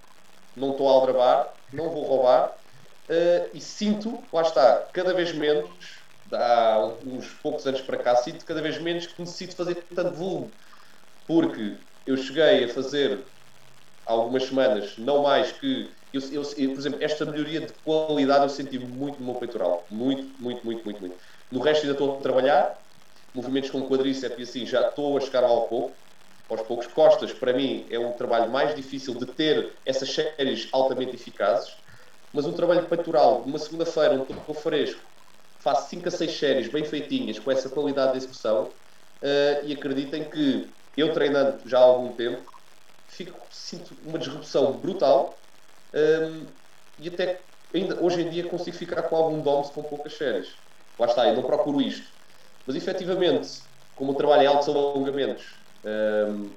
não 0.54 0.72
estou 0.72 0.88
a 0.88 0.92
aldrabar, 0.92 1.54
não 1.72 1.90
vou 1.90 2.04
roubar 2.04 2.50
uh, 3.10 3.50
e 3.54 3.60
sinto, 3.60 4.28
lá 4.32 4.42
está, 4.42 4.82
cada 4.94 5.14
vez 5.14 5.32
menos, 5.32 6.06
há 6.32 6.80
uns 7.04 7.28
poucos 7.42 7.66
anos 7.66 7.80
para 7.82 7.98
cá, 7.98 8.16
sinto 8.16 8.44
cada 8.44 8.62
vez 8.62 8.80
menos 8.80 9.06
que 9.06 9.20
necessito 9.20 9.56
fazer 9.56 9.76
tanto 9.94 10.16
volume. 10.16 10.54
Porque 11.26 11.80
eu 12.06 12.16
cheguei 12.16 12.64
a 12.64 12.68
fazer 12.68 13.26
algumas 14.04 14.44
semanas, 14.44 14.96
não 14.98 15.22
mais 15.22 15.52
que. 15.52 15.90
Eu, 16.12 16.20
eu, 16.32 16.42
eu, 16.56 16.72
por 16.72 16.78
exemplo, 16.80 17.02
esta 17.02 17.26
melhoria 17.26 17.60
de 17.60 17.74
qualidade 17.74 18.44
eu 18.44 18.48
senti 18.48 18.78
muito 18.78 19.18
no 19.20 19.26
meu 19.26 19.36
peitoral. 19.38 19.86
Muito, 19.90 20.40
muito, 20.40 20.64
muito, 20.64 20.84
muito, 20.84 21.00
muito. 21.00 21.16
No 21.50 21.60
resto 21.60 21.82
ainda 21.82 21.92
estou 21.92 22.18
a 22.18 22.22
trabalhar, 22.22 22.78
movimentos 23.36 23.70
com 23.70 23.86
quadríceps 23.88 24.38
e 24.38 24.42
assim 24.42 24.66
já 24.66 24.82
estou 24.88 25.16
a 25.16 25.20
chegar 25.20 25.44
ao 25.44 25.68
pouco. 25.68 26.00
aos 26.48 26.62
poucos. 26.62 26.88
Costas, 26.88 27.34
para 27.34 27.52
mim, 27.54 27.86
é 27.90 27.98
o 27.98 28.14
trabalho 28.14 28.50
mais 28.50 28.74
difícil 28.74 29.16
de 29.18 29.34
ter 29.34 29.80
essas 29.86 30.10
séries 30.10 30.68
altamente 30.72 31.16
eficazes, 31.16 31.70
mas 32.32 32.46
um 32.46 32.54
trabalho 32.54 32.88
peitoral, 32.88 33.44
uma 33.44 33.58
segunda-feira, 33.58 34.14
um 34.14 34.26
pouco 34.26 34.54
fresco, 34.54 35.02
faço 35.58 35.88
5 35.90 36.08
a 36.08 36.12
6 36.12 36.38
séries 36.38 36.68
bem 36.68 36.84
feitinhas, 36.84 37.38
com 37.38 37.50
essa 37.50 37.70
qualidade 37.70 38.12
de 38.12 38.18
execução, 38.18 38.74
uh, 39.22 39.64
e 39.66 39.72
acreditem 39.72 40.30
que 40.30 40.74
eu 40.96 41.12
treinando 41.12 41.66
já 41.68 41.78
há 41.78 41.82
algum 41.82 42.14
tempo, 42.16 42.50
fico, 43.06 43.46
sinto 43.50 43.94
uma 44.02 44.18
disrupção 44.18 44.80
brutal, 44.80 45.42
um, 45.94 45.98
ehm, 45.98 46.54
e 46.98 47.08
até 47.08 47.46
ainda 47.74 48.02
hoje 48.02 48.22
em 48.22 48.30
dia 48.30 48.48
consigo 48.48 48.76
ficar 48.76 49.04
com 49.04 49.16
algum 49.16 49.42
dom 49.42 49.62
com 49.72 49.84
poucas 49.84 50.14
séries. 50.16 50.48
Lá 50.98 51.06
está, 51.06 51.28
eu 51.28 51.34
não 51.34 51.46
procuro 51.46 51.80
isto. 51.80 52.08
Mas 52.66 52.76
efetivamente, 52.76 53.48
como 53.94 54.12
o 54.12 54.14
trabalho 54.16 54.42
é 54.42 54.46
altos 54.46 54.68
alongamentos 54.68 55.44
um, 55.84 55.88
ehm, 55.88 56.56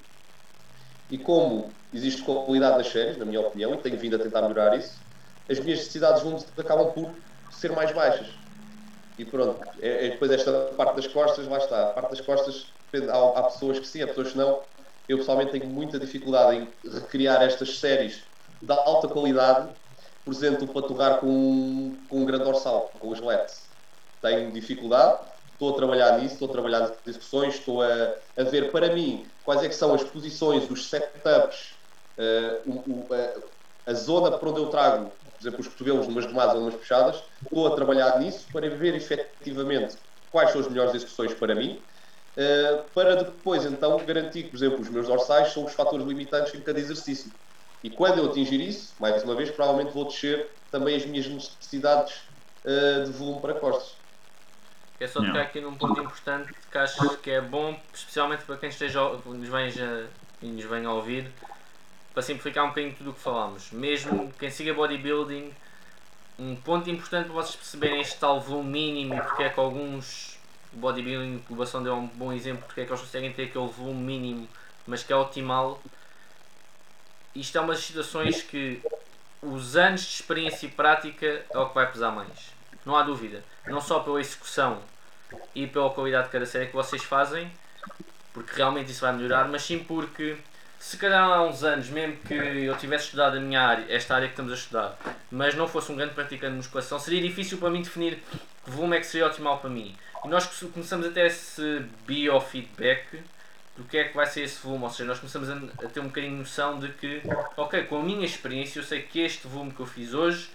e 1.09 1.17
como 1.17 1.75
existe 1.91 2.23
qualidade 2.23 2.77
nas 2.77 2.87
séries, 2.87 3.17
na 3.17 3.25
minha 3.25 3.41
opinião, 3.41 3.73
e 3.73 3.81
tenho 3.81 3.97
vindo 3.97 4.15
a 4.15 4.19
tentar 4.19 4.41
melhorar 4.43 4.77
isso, 4.77 5.03
as 5.49 5.59
minhas 5.59 5.79
necessidades 5.79 6.21
vão, 6.21 6.35
acabam 6.57 6.93
por 6.93 7.15
ser 7.51 7.71
mais 7.71 7.91
baixas. 7.91 8.27
E 9.17 9.25
pronto, 9.25 9.65
é, 9.81 10.07
é 10.07 10.09
depois 10.11 10.31
esta 10.31 10.73
parte 10.75 10.95
das 10.95 11.07
costas, 11.07 11.47
lá 11.47 11.57
está. 11.57 11.89
A 11.89 11.93
parte 11.93 12.11
das 12.11 12.21
costas, 12.21 12.75
depende, 12.91 13.11
há, 13.11 13.17
há 13.17 13.43
pessoas 13.43 13.79
que 13.79 13.85
sim, 13.87 14.01
há 14.01 14.07
pessoas 14.07 14.31
que 14.31 14.37
não. 14.37 14.65
Eu 15.07 15.17
pessoalmente 15.17 15.51
tenho 15.51 15.67
muita 15.67 15.99
dificuldade 15.99 16.57
em 16.57 16.73
recriar 16.89 17.41
estas 17.41 17.79
séries 17.79 18.29
de 18.61 18.71
alta 18.71 19.07
qualidade, 19.07 19.75
por 20.23 20.33
exemplo, 20.33 20.71
para 20.71 20.87
torrar 20.87 21.19
com, 21.19 22.05
com 22.07 22.21
um 22.21 22.25
grande 22.25 22.43
dorsal, 22.45 22.89
com 22.89 23.09
os 23.09 23.19
LEDs. 23.19 23.69
Tenho 24.21 24.51
dificuldade, 24.53 25.28
estou 25.59 25.73
a 25.73 25.75
trabalhar 25.75 26.17
nisso, 26.17 26.35
estou 26.35 26.47
a 26.47 26.51
trabalhar 26.53 26.79
nas 26.79 26.97
discussões, 27.05 27.55
estou 27.55 27.81
a, 27.81 28.15
a 28.37 28.43
ver 28.43 28.71
para 28.71 28.93
mim 28.93 29.29
quais 29.43 29.61
é 29.61 29.67
que 29.67 29.75
são 29.75 29.93
as 29.93 30.03
posições, 30.03 30.69
os 30.71 30.89
setups, 30.89 31.75
uh, 32.17 32.71
o, 32.71 33.09
o, 33.09 33.13
a, 33.13 33.91
a, 33.91 33.93
zona 33.93 34.37
para 34.37 34.49
onde 34.49 34.61
eu 34.61 34.69
trago, 34.69 35.11
por 35.19 35.41
exemplo, 35.41 35.59
os 35.59 35.67
cotovelos 35.67 36.07
numas 36.07 36.25
gomadas 36.25 36.55
ou 36.55 36.61
numas 36.61 36.75
puxadas, 36.75 37.21
estou 37.43 37.67
a 37.67 37.75
trabalhar 37.75 38.17
nisso 38.19 38.47
para 38.53 38.69
ver 38.69 38.95
efetivamente 38.95 39.97
quais 40.31 40.51
são 40.51 40.61
as 40.61 40.67
melhores 40.69 40.95
execuções 40.95 41.33
para 41.33 41.53
mim, 41.53 41.83
uh, 42.37 42.89
para 42.93 43.15
depois 43.21 43.65
então 43.65 43.97
garantir 44.05 44.43
que, 44.43 44.51
por 44.51 44.57
exemplo, 44.57 44.79
os 44.79 44.89
meus 44.89 45.07
dorsais 45.07 45.51
são 45.51 45.65
os 45.65 45.73
fatores 45.73 46.05
limitantes 46.05 46.53
em 46.55 46.61
cada 46.61 46.79
exercício. 46.79 47.33
E 47.83 47.89
quando 47.89 48.19
eu 48.19 48.29
atingir 48.29 48.61
isso, 48.61 48.95
mais 48.97 49.23
uma 49.25 49.35
vez, 49.35 49.51
provavelmente 49.51 49.93
vou 49.93 50.05
descer 50.05 50.49
também 50.71 50.95
as 50.95 51.05
minhas 51.05 51.27
necessidades 51.27 52.13
uh, 52.65 53.03
de 53.03 53.11
volume 53.11 53.41
para 53.41 53.59
costas. 53.59 53.98
É 54.99 55.07
só 55.07 55.23
tocar 55.23 55.41
aqui 55.41 55.61
num 55.61 55.75
ponto 55.75 56.01
importante 56.01 56.53
que 56.69 56.77
acho 56.77 57.17
que 57.17 57.31
é 57.31 57.39
bom, 57.39 57.79
especialmente 57.93 58.43
para 58.43 58.57
quem 58.57 58.67
esteja, 58.67 59.01
nos 59.01 59.47
venha, 59.47 60.07
nos 60.41 60.65
venha 60.65 60.89
a 60.89 60.93
ouvir, 60.93 61.31
para 62.13 62.21
simplificar 62.21 62.65
um 62.65 62.69
bocadinho 62.69 62.93
tudo 62.95 63.11
o 63.11 63.13
que 63.13 63.21
falámos. 63.21 63.71
Mesmo 63.71 64.33
quem 64.37 64.49
siga 64.49 64.73
bodybuilding, 64.73 65.53
um 66.37 66.55
ponto 66.55 66.89
importante 66.89 67.27
para 67.27 67.33
vocês 67.33 67.55
perceberem 67.55 68.01
este 68.01 68.19
tal 68.19 68.41
volume 68.41 68.71
mínimo 68.71 69.15
e 69.15 69.21
porque 69.21 69.43
é 69.43 69.49
que 69.49 69.59
alguns 69.59 70.37
bodybuilding, 70.73 71.43
o 71.49 71.55
Bação 71.55 71.81
deu 71.81 71.95
um 71.95 72.07
bom 72.07 72.33
exemplo, 72.33 72.63
porque 72.65 72.81
é 72.81 72.85
que 72.85 72.91
eles 72.91 73.01
conseguem 73.01 73.31
ter 73.31 73.43
aquele 73.43 73.67
volume 73.67 74.01
mínimo, 74.01 74.49
mas 74.85 75.01
que 75.01 75.13
é 75.13 75.15
optimal. 75.15 75.81
Isto 77.33 77.57
é 77.57 77.61
umas 77.61 77.79
situações 77.79 78.41
que 78.41 78.81
os 79.41 79.77
anos 79.77 80.01
de 80.01 80.13
experiência 80.15 80.65
e 80.65 80.69
prática 80.69 81.45
é 81.49 81.57
o 81.57 81.69
que 81.69 81.75
vai 81.75 81.89
pesar 81.89 82.11
mais. 82.11 82.58
Não 82.85 82.95
há 82.95 83.03
dúvida 83.03 83.43
não 83.67 83.79
só 83.79 83.99
pela 83.99 84.19
execução 84.19 84.81
e 85.53 85.67
pela 85.67 85.89
qualidade 85.91 86.25
de 86.25 86.31
cada 86.31 86.45
série 86.45 86.67
que 86.67 86.73
vocês 86.73 87.03
fazem, 87.03 87.51
porque 88.33 88.55
realmente 88.55 88.91
isso 88.91 89.01
vai 89.01 89.13
melhorar, 89.13 89.47
mas 89.47 89.63
sim 89.63 89.79
porque 89.79 90.37
se 90.79 90.97
calhar 90.97 91.23
há 91.23 91.43
uns 91.43 91.63
anos, 91.63 91.89
mesmo 91.89 92.17
que 92.17 92.33
eu 92.33 92.75
tivesse 92.77 93.05
estudado 93.05 93.37
a 93.37 93.39
minha 93.39 93.61
área, 93.61 93.85
esta 93.89 94.15
área 94.15 94.27
que 94.27 94.33
estamos 94.33 94.51
a 94.51 94.55
estudar, 94.55 94.97
mas 95.29 95.53
não 95.55 95.67
fosse 95.67 95.91
um 95.91 95.95
grande 95.95 96.13
praticante 96.13 96.51
de 96.51 96.57
musculação, 96.57 96.97
seria 96.97 97.21
difícil 97.21 97.57
para 97.57 97.69
mim 97.69 97.81
definir 97.81 98.23
que 98.63 98.71
volume 98.71 98.97
é 98.97 98.99
que 98.99 99.05
seria 99.05 99.27
otimal 99.27 99.59
para 99.59 99.69
mim. 99.69 99.95
E 100.23 100.27
nós 100.27 100.45
começamos 100.73 101.05
a 101.05 101.11
ter 101.11 101.27
esse 101.27 101.85
biofeedback 102.05 103.21
do 103.77 103.83
que 103.85 103.97
é 103.97 104.03
que 104.05 104.15
vai 104.15 104.25
ser 104.25 104.41
esse 104.41 104.61
volume, 104.61 104.83
ou 104.83 104.89
seja, 104.89 105.05
nós 105.05 105.19
começamos 105.19 105.49
a, 105.49 105.87
ter 105.87 105.99
um 105.99 106.07
bocadinho 106.07 106.33
de 106.33 106.39
noção 106.39 106.79
de 106.79 106.89
que, 106.89 107.21
ok, 107.55 107.83
com 107.83 107.99
a 107.99 108.03
minha 108.03 108.25
experiência, 108.25 108.79
eu 108.79 108.83
sei 108.83 109.01
que 109.01 109.19
este 109.21 109.47
volume 109.47 109.71
que 109.71 109.79
eu 109.79 109.85
fiz 109.85 110.13
hoje 110.13 110.49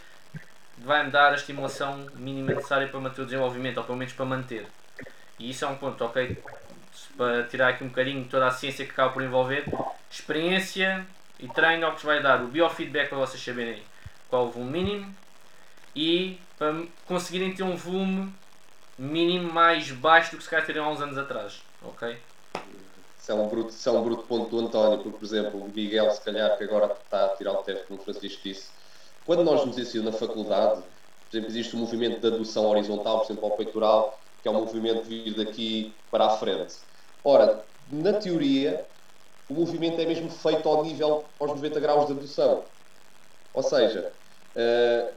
vai-me 0.79 1.11
dar 1.11 1.33
a 1.33 1.37
estimulação 1.37 2.07
mínima 2.15 2.55
necessária 2.55 2.89
para 2.89 3.01
manter 3.01 3.23
o 3.23 3.25
desenvolvimento, 3.25 3.79
ou 3.79 3.85
pelo 3.85 3.99
menos 3.99 4.13
para 4.13 4.25
manter. 4.25 4.67
E 5.39 5.51
isso 5.51 5.65
é 5.65 5.69
um 5.69 5.77
ponto, 5.77 6.05
ok? 6.05 6.37
Para 7.17 7.45
tirar 7.45 7.69
aqui 7.69 7.85
um 7.85 7.89
bocadinho 7.89 8.25
toda 8.29 8.47
a 8.47 8.51
ciência 8.51 8.85
que 8.85 8.91
acaba 8.91 9.13
por 9.13 9.23
envolver, 9.23 9.65
experiência 10.11 11.07
e 11.39 11.49
treino 11.49 11.85
é 11.85 11.89
o 11.89 11.95
que 11.95 12.07
vai 12.07 12.23
dar 12.23 12.43
o 12.43 12.49
biofeedback 12.49 13.09
para 13.09 13.19
vocês 13.19 13.43
saberem 13.43 13.83
qual 14.29 14.47
o 14.47 14.51
volume 14.51 14.83
mínimo 14.83 15.17
e 15.95 16.41
para 16.57 16.75
conseguirem 17.07 17.55
ter 17.55 17.63
um 17.63 17.77
volume 17.77 18.33
mínimo 18.99 19.53
mais 19.53 19.91
baixo 19.91 20.33
do 20.33 20.39
que 20.39 20.45
se 20.45 20.51
calhar 20.51 20.65
teriam 20.65 20.87
há 20.87 20.91
uns 20.91 21.01
anos 21.01 21.19
atrás, 21.19 21.63
ok? 21.83 22.17
Isso 23.19 23.33
é 23.33 23.35
um 23.35 23.49
bruto, 23.49 23.75
é 23.87 23.91
um 23.91 24.03
bruto 24.03 24.23
ponto 24.25 24.51
do 24.51 24.67
António, 24.67 24.99
porque, 24.99 25.19
por 25.19 25.25
exemplo, 25.25 25.65
o 25.65 25.69
Miguel, 25.69 26.11
se 26.11 26.21
calhar, 26.23 26.57
que 26.59 26.65
agora 26.65 26.93
está 26.93 27.25
a 27.25 27.29
tirar 27.37 27.53
o 27.53 27.63
teste, 27.63 27.87
como 27.87 27.99
o 27.99 28.05
Francisco 28.05 28.41
disse, 28.45 28.71
quando 29.25 29.43
nós 29.45 29.65
nos 29.65 29.79
ensinamos 29.79 30.13
na 30.13 30.19
faculdade, 30.19 30.83
por 30.83 31.37
exemplo, 31.37 31.51
existe 31.51 31.75
o 31.75 31.79
movimento 31.79 32.21
de 32.21 32.27
adução 32.27 32.67
horizontal, 32.67 33.19
por 33.21 33.27
exemplo, 33.27 33.45
ao 33.47 33.57
peitoral, 33.57 34.21
que 34.41 34.49
é 34.49 34.51
um 34.51 34.55
movimento 34.55 35.03
de 35.05 35.09
vir 35.09 35.35
daqui 35.37 35.97
para 36.11 36.27
a 36.27 36.31
frente. 36.31 36.75
Ora, 37.23 37.67
na 37.91 38.13
teoria, 38.15 38.87
o 39.49 39.55
movimento 39.55 40.01
é 40.01 40.07
mesmo 40.07 40.31
feito 40.31 40.69
ao 40.69 40.83
nível, 40.85 41.35
aos 41.39 41.51
90 41.53 41.81
graus 41.81 42.07
de 42.07 42.13
adução. 42.13 42.71
Ou 43.53 43.63
seja, 43.63 44.15
uh, 44.57 45.17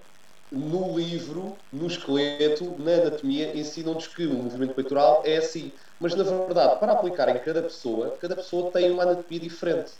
no 0.52 0.98
livro, 0.98 1.64
no 1.72 1.88
esqueleto, 1.88 2.78
na 2.80 2.94
anatomia, 2.94 3.58
ensinam-nos 3.58 4.08
que 4.08 4.26
o 4.26 4.34
movimento 4.44 4.76
peitoral 4.76 5.24
é 5.26 5.38
assim. 5.38 5.74
Mas, 6.00 6.16
na 6.16 6.24
verdade, 6.24 6.80
para 6.80 6.94
aplicar 6.94 7.30
em 7.30 7.40
cada 7.44 7.62
pessoa, 7.64 8.18
cada 8.18 8.36
pessoa 8.36 8.72
tem 8.72 8.92
uma 8.92 9.04
anatomia 9.04 9.40
diferente. 9.40 9.92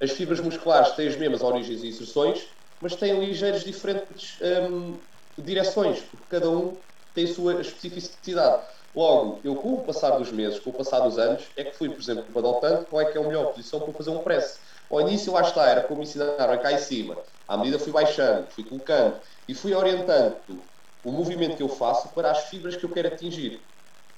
As 0.00 0.12
fibras 0.12 0.40
musculares 0.40 0.92
têm 0.92 1.08
as 1.08 1.16
mesmas 1.16 1.42
origens 1.42 1.82
e 1.82 1.88
inserções, 1.88 2.46
mas 2.80 2.96
têm 2.96 3.18
ligeiros 3.20 3.62
diferentes 3.62 4.38
um, 4.70 5.04
direções, 5.38 6.00
porque 6.02 6.26
cada 6.28 6.50
um 6.50 6.82
tem 7.12 7.24
a 7.24 7.34
sua 7.34 7.60
especificidade. 7.60 8.64
Logo, 8.94 9.40
eu 9.44 9.56
com 9.56 9.74
o 9.74 9.84
passar 9.84 10.18
dos 10.18 10.32
meses, 10.32 10.58
com 10.58 10.70
o 10.70 10.74
passar 10.74 11.00
dos 11.00 11.18
anos, 11.18 11.50
é 11.56 11.64
que 11.64 11.76
fui, 11.76 11.88
por 11.90 12.00
exemplo, 12.00 12.38
adotando 12.38 12.86
qual 12.86 13.02
é 13.02 13.10
que 13.12 13.18
é 13.18 13.20
a 13.20 13.26
melhor 13.26 13.52
posição 13.52 13.80
para 13.80 13.92
fazer 13.92 14.10
um 14.10 14.22
press. 14.22 14.60
Ao 14.90 15.00
início 15.00 15.32
lá 15.32 15.42
está, 15.42 15.68
era 15.68 15.82
como 15.84 16.02
ensinaram 16.02 16.60
cá 16.60 16.72
em 16.72 16.78
cima. 16.78 17.22
À 17.46 17.56
medida 17.56 17.78
fui 17.78 17.92
baixando, 17.92 18.50
fui 18.50 18.64
colocando 18.64 19.20
e 19.46 19.54
fui 19.54 19.74
orientando 19.74 20.68
o 21.02 21.12
movimento 21.12 21.56
que 21.56 21.62
eu 21.62 21.68
faço 21.68 22.12
para 22.14 22.30
as 22.30 22.44
fibras 22.44 22.76
que 22.76 22.84
eu 22.84 22.90
quero 22.90 23.08
atingir. 23.08 23.68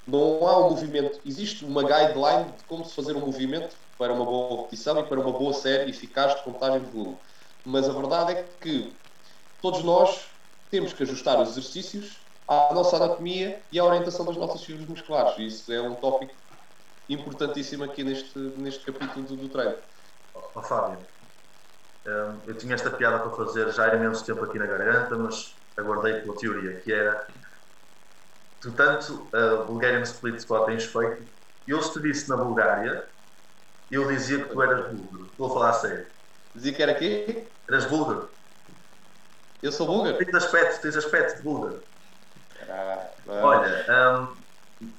Não 0.05 0.45
há 0.47 0.65
um 0.65 0.69
movimento, 0.71 1.21
existe 1.23 1.63
uma 1.63 1.81
guideline 1.83 2.57
de 2.57 2.63
como 2.65 2.83
se 2.83 2.95
fazer 2.95 3.15
um 3.15 3.21
movimento 3.21 3.77
para 3.97 4.13
uma 4.13 4.25
boa 4.25 4.63
repetição 4.63 4.99
e 4.99 5.07
para 5.07 5.19
uma 5.19 5.31
boa 5.31 5.53
série 5.53 5.89
eficaz 5.91 6.35
de 6.35 6.43
contagem 6.43 6.81
de 6.83 6.89
volume 6.89 7.19
mas 7.65 7.89
a 7.89 7.93
verdade 7.93 8.33
é 8.33 8.43
que 8.43 8.99
todos 9.61 9.83
nós 9.83 10.29
temos 10.69 10.93
que 10.93 11.03
ajustar 11.03 11.39
os 11.41 11.49
exercícios 11.51 12.27
à 12.47 12.73
nossa 12.73 12.97
anatomia 12.97 13.63
e 13.71 13.79
à 13.79 13.85
orientação 13.85 14.25
das 14.25 14.37
nossas 14.37 14.63
fibras 14.63 14.87
musculares. 14.87 15.37
E 15.37 15.45
isso 15.47 15.71
é 15.71 15.81
um 15.81 15.95
tópico 15.95 16.33
importantíssimo 17.07 17.83
aqui 17.83 18.03
neste, 18.03 18.37
neste 18.57 18.85
capítulo 18.85 19.25
do, 19.25 19.37
do 19.37 19.49
treino. 19.49 19.77
Oh, 20.33 20.61
Fábio, 20.63 21.05
hum, 22.05 22.41
eu 22.47 22.57
tinha 22.57 22.75
esta 22.75 22.91
piada 22.91 23.19
para 23.19 23.31
fazer 23.31 23.71
já 23.71 23.91
há 23.91 23.95
imenso 23.95 24.25
tempo 24.25 24.43
aqui 24.43 24.57
na 24.57 24.65
garganta, 24.65 25.15
mas 25.17 25.61
aguardei 25.77 26.21
pela 26.21 26.35
teoria, 26.35 26.79
que 26.81 26.91
era 26.91 27.25
tu 28.59 28.73
tanto 28.75 29.29
a 29.33 29.63
Bulgarian 29.65 30.01
Split 30.03 30.39
Squat 30.39 30.65
tens 30.65 30.85
feito, 30.85 31.29
eu 31.67 31.81
se 31.81 31.93
te 31.93 32.01
disse 32.01 32.29
na 32.29 32.37
Bulgária, 32.37 33.07
eu 33.91 34.07
dizia 34.07 34.43
que 34.43 34.49
tu 34.49 34.61
eras 34.61 34.91
búlgaro. 34.91 35.35
Falar 35.37 35.69
a 35.69 35.73
sério. 35.73 36.07
Dizia 36.55 36.73
que 36.73 36.83
era 36.83 36.95
quê? 36.95 37.51
Eras 37.67 37.85
búlgaro. 37.85 38.29
Eu 39.61 39.71
sou 39.71 39.87
búlgaro? 39.87 40.17
Tens 40.17 40.35
aspecto, 40.35 40.81
tens 40.81 40.95
aspecto 40.97 41.37
de 41.37 41.43
búlgaro. 41.43 41.83
Ah, 42.69 43.09
Olha, 43.27 43.85
um, 44.11 44.43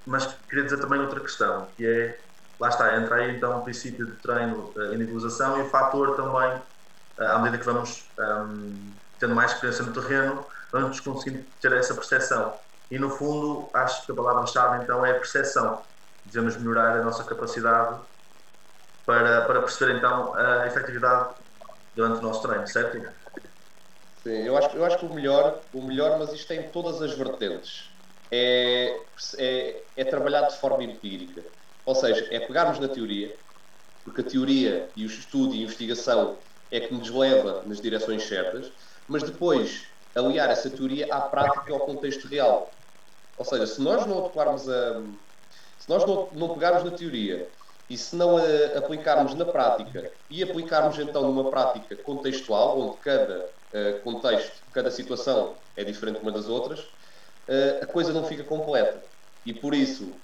mas 0.07 0.27
queria 0.49 0.65
dizer 0.65 0.81
também 0.81 1.01
outra 1.01 1.21
questão, 1.21 1.71
que 1.73 1.85
é, 1.87 2.19
lá 2.59 2.69
está, 2.69 2.97
entra 2.97 3.17
aí 3.17 3.37
então 3.37 3.61
o 3.61 3.65
princípio 3.65 4.07
de 4.07 4.21
treino, 4.21 4.75
a 4.77 4.83
eh, 4.85 4.95
individualização 4.95 5.59
e 5.59 5.63
o 5.63 5.71
fator 5.71 6.17
também, 6.17 6.63
eh, 7.21 7.27
à 7.27 7.39
medida 7.39 7.59
que 7.59 7.65
vamos 7.65 8.13
um, 8.19 8.97
tendo 9.19 9.35
mais 9.35 9.53
experiência 9.53 9.85
no 9.85 9.93
terreno, 9.93 10.47
vamos 10.73 11.01
conseguindo 11.01 11.47
ter 11.61 11.73
essa 11.73 11.95
percepção. 11.95 12.59
E 12.91 12.99
no 12.99 13.11
fundo, 13.11 13.71
acho 13.75 14.05
que 14.07 14.13
a 14.13 14.15
palavra-chave 14.15 14.83
então 14.83 15.05
é 15.05 15.13
a 15.13 15.15
percepção. 15.15 15.85
Devemos 16.25 16.57
melhorar 16.57 16.97
a 16.99 17.05
nossa 17.05 17.25
capacidade 17.25 18.01
para, 19.05 19.47
para 19.47 19.61
perceber 19.61 19.97
então 19.99 20.35
a 20.35 20.67
efetividade 20.67 21.35
durante 21.95 22.19
o 22.19 22.23
nosso 22.23 22.43
treino, 22.43 22.67
certo? 22.67 22.99
Sim, 24.23 24.43
eu 24.43 24.57
acho, 24.57 24.77
eu 24.77 24.85
acho 24.85 24.99
que 24.99 25.05
o 25.05 25.15
melhor, 25.15 25.67
o 25.73 25.87
melhor, 25.87 26.19
mas 26.19 26.33
isto 26.33 26.49
tem 26.49 26.71
todas 26.71 27.03
as 27.03 27.15
vertentes, 27.15 27.91
é, 28.31 28.97
é, 29.39 29.87
é 29.97 30.05
trabalhar 30.05 30.43
de 30.43 30.57
forma 30.59 30.83
empírica. 30.83 31.45
Ou 31.85 31.95
seja, 31.95 32.27
é 32.31 32.41
pegarmos 32.41 32.79
na 32.79 32.89
teoria, 32.89 33.39
porque 34.03 34.23
a 34.23 34.25
teoria 34.25 34.91
e 34.97 35.05
o 35.05 35.07
estudo 35.07 35.55
e 35.55 35.61
a 35.61 35.63
investigação 35.63 36.43
é 36.71 36.81
que 36.81 36.95
nos 36.95 37.11
leva 37.11 37.63
nas 37.65 37.81
direções 37.81 38.23
certas, 38.25 38.73
mas 39.07 39.23
depois 39.23 39.87
aliar 40.15 40.51
essa 40.51 40.71
teoria 40.71 41.07
à 41.13 41.23
prática 41.23 41.71
e 41.71 41.73
ao 41.73 41.85
contexto 41.85 42.27
real. 42.27 42.83
Ou 43.37 43.45
seja, 43.45 43.67
se 43.67 43.81
nós 43.81 44.07
não 44.07 44.25
adequarmos 44.25 44.69
a. 44.69 45.03
Se 45.79 45.89
nós 45.89 46.05
não, 46.07 46.33
não 46.33 46.55
pegarmos 46.55 46.83
na 46.85 46.97
teoria 46.97 47.53
e 47.89 47.99
se 47.99 48.17
não 48.17 48.37
a 48.39 48.79
aplicarmos 48.79 49.35
na 49.35 49.45
prática 49.45 50.11
e 50.31 50.43
aplicarmos 50.43 50.99
então 50.99 51.23
numa 51.23 51.51
prática 51.51 51.97
contextual, 51.97 52.79
onde 52.81 52.97
cada 52.99 53.45
uh, 53.45 54.01
contexto, 54.03 54.63
cada 54.73 54.91
situação 54.91 55.57
é 55.77 55.85
diferente 55.85 56.21
uma 56.21 56.33
das 56.33 56.49
outras, 56.49 56.81
uh, 56.81 57.83
a 57.83 57.87
coisa 57.87 58.13
não 58.13 58.25
fica 58.25 58.43
completa. 58.45 59.05
E 59.45 59.53
por 59.53 59.75
isso, 59.75 60.15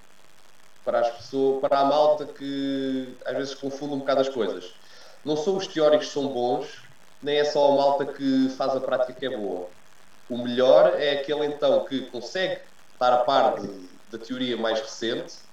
para 0.84 1.00
as 1.00 1.10
pessoas, 1.16 1.60
para 1.60 1.80
a 1.80 1.84
malta 1.84 2.26
que 2.26 3.18
às 3.26 3.36
vezes 3.36 3.54
confunde 3.54 3.94
um 3.94 3.98
bocado 3.98 4.22
as 4.22 4.28
coisas, 4.28 4.72
não 5.22 5.36
são 5.36 5.56
os 5.56 5.66
teóricos 5.66 6.06
que 6.06 6.14
são 6.14 6.28
bons, 6.28 6.82
nem 7.20 7.38
é 7.38 7.44
só 7.44 7.70
a 7.70 7.76
malta 7.76 8.06
que 8.06 8.48
faz 8.56 8.74
a 8.74 8.80
prática 8.80 9.12
que 9.12 9.26
é 9.26 9.36
boa. 9.36 9.70
O 10.26 10.38
melhor 10.38 10.98
é 10.98 11.20
aquele 11.20 11.44
então 11.44 11.84
que 11.84 12.06
consegue 12.06 12.62
estar 12.92 13.12
a 13.12 13.24
par 13.24 13.56
da 14.08 14.18
teoria 14.18 14.56
mais 14.56 14.80
recente 14.80 15.49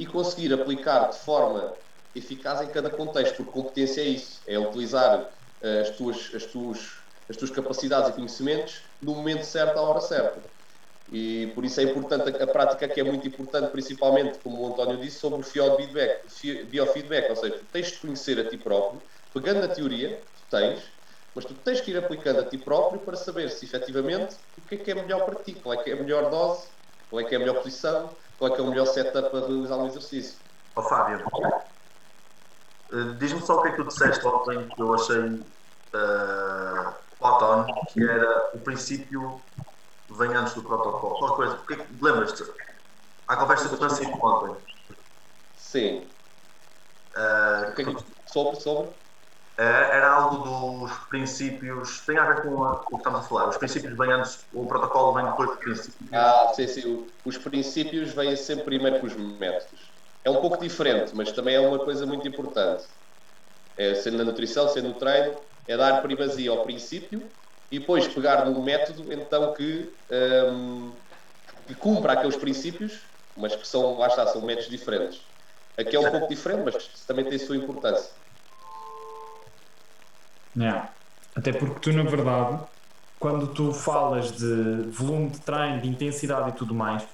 e 0.00 0.06
conseguir 0.06 0.50
aplicar 0.54 1.10
de 1.10 1.18
forma 1.18 1.76
eficaz 2.14 2.62
em 2.62 2.68
cada 2.68 2.88
contexto, 2.88 3.36
porque 3.36 3.52
competência 3.52 4.00
é 4.00 4.04
isso, 4.04 4.42
é 4.46 4.58
utilizar 4.58 5.20
uh, 5.20 5.80
as, 5.82 5.90
tuas, 5.90 6.34
as, 6.34 6.46
tuas, 6.46 6.78
as 7.28 7.36
tuas 7.36 7.50
capacidades 7.50 8.08
e 8.08 8.12
conhecimentos 8.14 8.82
no 8.98 9.14
momento 9.14 9.44
certo, 9.44 9.76
à 9.78 9.82
hora 9.82 10.00
certa. 10.00 10.42
E 11.06 11.52
por 11.54 11.66
isso 11.66 11.78
é 11.80 11.82
importante 11.82 12.34
a, 12.34 12.44
a 12.44 12.46
prática 12.46 12.88
que 12.88 12.98
é 12.98 13.04
muito 13.04 13.28
importante, 13.28 13.70
principalmente, 13.72 14.38
como 14.38 14.62
o 14.62 14.72
António 14.72 14.98
disse, 14.98 15.18
sobre 15.18 15.40
o 15.40 15.42
biofeedback, 15.42 16.26
biofeedback 16.70 17.28
ou 17.28 17.36
seja, 17.36 17.58
tu 17.58 17.66
tens 17.66 17.88
de 17.88 17.98
conhecer 17.98 18.40
a 18.40 18.48
ti 18.48 18.56
próprio, 18.56 19.02
pegando 19.34 19.60
na 19.60 19.68
teoria 19.68 20.24
tu 20.34 20.42
tens, 20.48 20.82
mas 21.34 21.44
tu 21.44 21.54
tens 21.56 21.82
que 21.82 21.90
ir 21.90 21.98
aplicando 21.98 22.40
a 22.40 22.48
ti 22.48 22.56
próprio 22.56 23.02
para 23.02 23.16
saber 23.16 23.50
se 23.50 23.66
efetivamente 23.66 24.34
o 24.56 24.62
que 24.62 24.76
é 24.76 24.78
que 24.78 24.90
é 24.92 24.94
melhor 24.94 25.26
para 25.26 25.42
ti, 25.42 25.56
qual 25.56 25.74
é 25.74 25.84
que 25.84 25.90
é 25.90 25.92
a 25.92 25.96
melhor 25.96 26.30
dose, 26.30 26.70
qual 27.10 27.20
é 27.20 27.24
que 27.24 27.34
é 27.34 27.36
a 27.36 27.40
melhor 27.40 27.56
posição, 27.56 28.16
qual 28.38 28.52
é 28.52 28.54
que 28.54 28.60
é 28.60 28.64
o 28.64 28.68
melhor 28.68 28.86
setup 28.86 29.30
para 29.30 29.46
realizar 29.46 29.76
um 29.76 29.86
exercício. 29.86 30.40
Ó 30.76 30.80
oh, 30.80 30.88
Fábio, 30.88 31.26
uh, 32.92 33.14
diz-me 33.18 33.42
só 33.42 33.58
o 33.58 33.62
que 33.62 33.68
é 33.68 33.70
que 33.72 33.76
tu 33.78 33.88
disseste 33.88 34.24
ontem 34.24 34.68
que 34.68 34.80
eu 34.80 34.94
achei 34.94 35.18
uh, 35.18 36.94
on, 37.20 37.66
que 37.92 38.08
era 38.08 38.50
o 38.54 38.60
princípio 38.60 39.42
vem 40.08 40.34
antes 40.34 40.54
do 40.54 40.62
protocolo. 40.62 41.18
Qual 41.18 41.36
coisa? 41.36 41.56
Porque, 41.56 41.86
lembras-te? 42.00 42.44
A 43.26 43.36
conversa 43.36 43.68
que 43.68 43.76
Francisco 43.76 44.26
ontem. 44.26 44.62
Sim. 45.54 46.10
Uh, 47.16 47.74
que, 47.74 47.84
sobre, 48.32 48.60
sobre? 48.60 48.94
Uh, 49.60 49.92
era 49.92 50.08
algo 50.08 50.38
dos 50.38 50.90
princípios. 51.10 52.06
Tem 52.06 52.16
a 52.16 52.24
ver 52.24 52.42
com 52.42 52.54
o 52.54 52.78
que 52.86 52.96
estamos 52.96 53.20
a 53.20 53.22
falar. 53.24 53.48
Os 53.50 53.58
princípios 53.58 53.94
vêm 53.94 54.10
antes, 54.10 54.46
o 54.54 54.66
protocolo 54.66 55.12
vem 55.12 55.26
depois 55.26 55.50
dos 55.50 55.58
princípios. 55.58 56.10
Ah, 56.10 56.50
sim, 56.54 56.66
sim. 56.66 57.10
Os 57.22 57.36
princípios 57.36 58.14
vêm 58.14 58.34
sempre 58.36 58.64
primeiro 58.64 59.00
com 59.00 59.06
os 59.06 59.14
métodos. 59.14 59.92
É 60.24 60.30
um 60.30 60.40
pouco 60.40 60.56
diferente, 60.56 61.14
mas 61.14 61.30
também 61.32 61.56
é 61.56 61.60
uma 61.60 61.78
coisa 61.78 62.06
muito 62.06 62.26
importante. 62.26 62.84
É, 63.76 63.94
sendo 63.96 64.16
na 64.16 64.24
nutrição, 64.24 64.66
sendo 64.68 64.88
no 64.88 64.94
treino, 64.94 65.38
é 65.66 65.76
dar 65.76 66.00
primazia 66.00 66.50
ao 66.50 66.64
princípio 66.64 67.30
e 67.70 67.78
depois 67.78 68.08
pegar 68.08 68.46
num 68.46 68.62
método 68.62 69.12
então 69.12 69.52
que, 69.52 69.92
um, 70.50 70.96
que 71.66 71.74
cumpra 71.74 72.14
aqueles 72.14 72.36
princípios, 72.36 73.10
mas 73.36 73.54
que 73.54 73.68
são, 73.68 73.98
lá 73.98 74.06
está, 74.06 74.26
são 74.26 74.40
métodos 74.40 74.70
diferentes. 74.70 75.20
Aqui 75.76 75.96
é 75.96 76.00
um 76.00 76.10
pouco 76.10 76.28
diferente, 76.28 76.62
mas 76.64 77.04
também 77.04 77.28
tem 77.28 77.38
sua 77.38 77.56
importância. 77.56 78.20
É. 80.58 80.82
Até 81.34 81.52
porque 81.52 81.80
tu, 81.80 81.92
na 81.92 82.02
verdade, 82.02 82.58
quando 83.18 83.48
tu 83.48 83.72
falas 83.72 84.32
de 84.32 84.88
volume 84.90 85.30
de 85.30 85.40
treino, 85.40 85.80
de 85.80 85.88
intensidade 85.88 86.50
e 86.50 86.52
tudo 86.52 86.74
mais, 86.74 87.04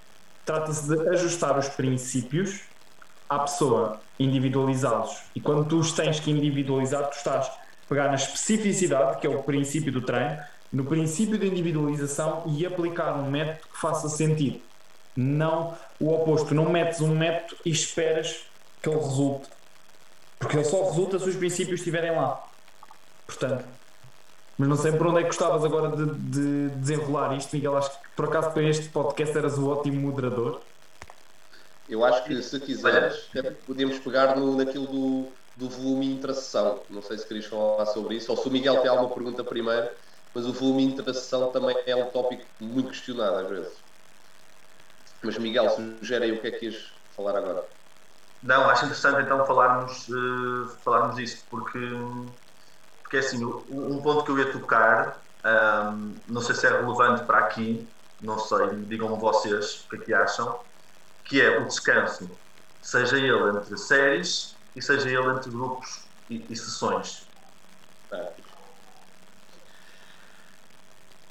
trata-se 0.45 0.89
de 0.89 1.09
ajustar 1.11 1.59
os 1.59 1.69
princípios 1.69 2.61
à 3.29 3.41
pessoa, 3.41 4.01
individualizá-los. 4.19 5.23
E 5.35 5.41
quando 5.41 5.65
tu 5.65 5.79
os 5.79 5.93
tens 5.93 6.21
que 6.21 6.31
individualizar, 6.31 7.09
tu 7.11 7.17
estás 7.17 7.47
a 7.47 7.89
pegar 7.89 8.09
na 8.09 8.15
especificidade, 8.15 9.21
que 9.21 9.27
é 9.27 9.31
o 9.31 9.43
princípio 9.43 9.93
do 9.93 10.01
treino, 10.01 10.39
no 10.73 10.85
princípio 10.85 11.39
de 11.39 11.47
individualização 11.47 12.45
e 12.47 12.65
aplicar 12.65 13.15
um 13.15 13.31
método 13.31 13.69
que 13.73 13.81
faça 13.81 14.09
sentido. 14.09 14.61
Não 15.17 15.77
o 15.99 16.13
oposto. 16.13 16.55
Não 16.55 16.71
metes 16.71 17.01
um 17.01 17.15
método 17.15 17.57
e 17.65 17.71
esperas 17.71 18.45
que 18.83 18.89
ele 18.89 18.99
resulte. 18.99 19.49
Porque 20.39 20.57
ele 20.57 20.65
só 20.65 20.85
resulta 20.85 21.19
se 21.19 21.29
os 21.29 21.37
princípios 21.37 21.81
estiverem 21.81 22.15
lá. 22.15 22.45
Portanto, 23.27 23.65
mas 24.59 24.69
não 24.69 24.77
sei 24.77 24.93
por 24.93 25.09
onde 25.09 25.19
é 25.19 25.23
que 25.23 25.29
gostavas 25.29 25.65
agora 25.65 25.95
de, 25.95 26.07
de 26.15 26.69
desenrolar 26.77 27.37
isto, 27.37 27.55
Miguel. 27.55 27.77
Acho 27.77 27.91
que 27.91 28.09
por 28.17 28.27
acaso 28.27 28.51
para 28.53 28.63
este 28.63 28.89
podcast 28.89 29.37
eras 29.37 29.59
o 29.59 29.69
ótimo 29.69 30.01
moderador. 30.01 30.61
Eu 31.89 32.05
acho 32.05 32.25
que 32.25 32.43
se 32.43 32.59
quiseres, 32.59 33.29
podemos 33.67 33.99
pegar 33.99 34.35
no, 34.37 34.57
naquilo 34.57 34.87
do, 34.87 35.29
do 35.57 35.69
volume 35.69 36.07
e 36.07 36.13
interação. 36.15 36.81
Não 36.89 37.03
sei 37.03 37.19
se 37.19 37.27
querias 37.27 37.47
falar 37.47 37.87
sobre 37.87 38.17
isso, 38.17 38.31
ou 38.31 38.37
se 38.37 38.49
o 38.49 38.51
Miguel 38.51 38.81
tem 38.81 38.91
alguma 38.91 39.11
pergunta 39.11 39.45
primeiro, 39.45 39.89
mas 40.35 40.47
o 40.47 40.53
volume 40.53 40.85
e 40.85 40.87
interação 40.87 41.51
também 41.53 41.77
é 41.87 41.95
um 41.95 42.07
tópico 42.07 42.45
muito 42.59 42.91
questionado 42.91 43.37
às 43.37 43.49
vezes. 43.49 43.73
Mas 45.23 45.39
Miguel, 45.39 45.69
sugere 45.71 46.25
aí 46.25 46.33
o 46.33 46.41
que 46.41 46.47
é 46.47 46.51
que 46.51 46.67
ias 46.67 46.93
falar 47.15 47.37
agora. 47.37 47.65
Não, 48.43 48.69
acho 48.69 48.85
interessante 48.85 49.23
então 49.23 49.45
falarmos, 49.47 50.09
uh, 50.09 50.69
falarmos 50.83 51.17
disso, 51.17 51.45
porque 51.51 51.79
porque 53.07 53.19
é 53.19 53.21
assim, 53.21 53.45
um 53.45 54.03
ponto 54.03 54.25
que 54.25 54.33
eu 54.33 54.39
ia 54.39 54.51
tocar, 54.51 55.25
um, 55.95 56.21
não 56.27 56.41
sei 56.41 56.57
se 56.57 56.67
é 56.67 56.71
relevante 56.71 57.25
para 57.25 57.39
aqui, 57.39 57.89
não 58.21 58.37
sei, 58.37 58.85
digam-me 58.85 59.17
vocês 59.21 59.85
o 59.85 59.89
que 59.91 59.97
é 59.97 60.01
que 60.01 60.13
acham, 60.15 60.61
que 61.25 61.41
é 61.41 61.61
o 61.61 61.67
descanso, 61.69 62.41
seja 62.83 63.17
ele 63.17 63.57
entre 63.57 63.77
séries 63.77 64.59
e 64.75 64.83
seja 64.83 65.09
ele 65.09 65.31
entre 65.31 65.53
grupos 65.53 66.11
e, 66.29 66.53
e 66.53 66.57
sessões. 66.57 67.31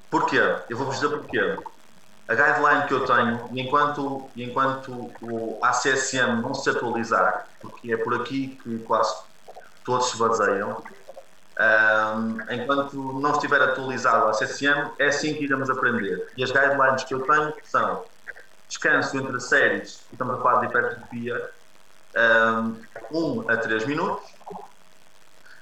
Porquê? 0.10 0.40
Eu 0.70 0.78
vou-vos 0.78 0.96
dizer 0.96 1.10
porquê. 1.10 1.40
A 2.30 2.36
guideline 2.36 2.88
que 2.88 2.94
eu 2.94 3.06
tenho, 3.06 3.50
e 3.54 3.62
enquanto, 3.62 4.32
enquanto 4.38 5.18
o 5.20 5.60
ACSM 5.62 6.42
não 6.42 6.54
se 6.54 6.70
atualizar, 6.70 7.50
porque 7.62 7.92
é 7.94 7.98
por 7.98 8.16
aqui 8.22 8.58
que 8.64 8.80
quase 8.80 9.14
todos 9.84 10.10
se 10.12 10.18
baseiam, 10.18 10.82
um, 11.58 12.54
enquanto 12.54 13.20
não 13.20 13.32
estiver 13.32 13.62
atualizado 13.62 14.28
a 14.28 14.32
CSM, 14.32 14.92
é 15.00 15.08
assim 15.08 15.34
que 15.34 15.46
iremos 15.46 15.70
aprender. 15.70 16.32
E 16.36 16.44
as 16.44 16.52
guidelines 16.52 17.04
que 17.06 17.14
eu 17.14 17.22
tenho 17.22 17.54
são 17.64 18.06
descanso 18.68 19.18
entre 19.18 19.40
séries, 19.40 20.06
estamos 20.12 20.36
a 20.36 20.42
falar 20.42 20.60
de 20.62 20.66
hipertrofia, 20.68 21.50
1 23.12 23.18
um, 23.18 23.50
a 23.50 23.58
3 23.58 23.86
minutos. 23.86 24.26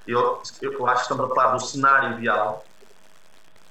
Eu, 0.08 0.42
eu 0.62 0.88
acho 0.88 1.08
que 1.08 1.14
estamos 1.14 1.32
a 1.32 1.36
falar 1.36 1.54
do 1.54 1.60
cenário 1.60 2.18
ideal, 2.18 2.66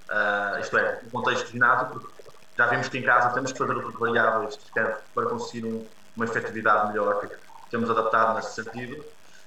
uh, 0.09 0.61
isto 0.61 0.79
é, 0.79 1.01
o 1.05 1.11
contexto 1.11 1.53
de 1.53 1.59
porque 1.59 2.23
já 2.57 2.67
vimos 2.67 2.89
que 2.89 2.99
em 2.99 3.03
casa 3.03 3.31
temos 3.31 3.53
que 3.53 3.59
fazer 3.59 3.75
outras 3.75 3.95
variáveis 3.99 4.57
para 5.15 5.27
conseguir 5.27 5.67
um, 5.67 5.87
uma 6.17 6.25
efetividade 6.25 6.89
melhor, 6.89 7.21
que 7.21 7.37
temos 7.71 7.91
adaptado 7.91 8.37
nesse 8.37 8.55
sentido. 8.63 9.05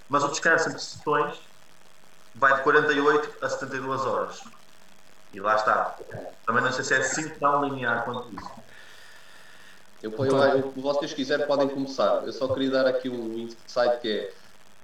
Mas 0.10 0.24
o 0.24 0.28
descanso 0.28 0.70
entre 0.70 0.82
sessões 0.82 1.55
vai 2.36 2.56
de 2.56 2.64
48 2.64 3.44
a 3.44 3.50
72 3.50 4.02
horas. 4.06 4.44
E 5.34 5.40
lá 5.40 5.56
está. 5.56 5.98
Também 6.46 6.64
não 6.64 6.72
sei 6.72 6.84
se 6.84 6.94
é 6.94 6.98
assim 6.98 7.30
tão 7.30 7.64
linear 7.66 8.06
quanto 8.06 8.34
isso. 8.34 8.52
Eu, 10.04 10.12
eu, 10.12 10.72
vocês 10.76 11.14
quiserem 11.14 11.48
podem 11.48 11.68
começar. 11.68 12.24
Eu 12.26 12.32
só 12.32 12.48
queria 12.54 12.72
dar 12.72 12.86
aqui 12.86 13.10
um 13.10 13.38
insight 13.38 14.00
que 14.02 14.12
é 14.12 14.34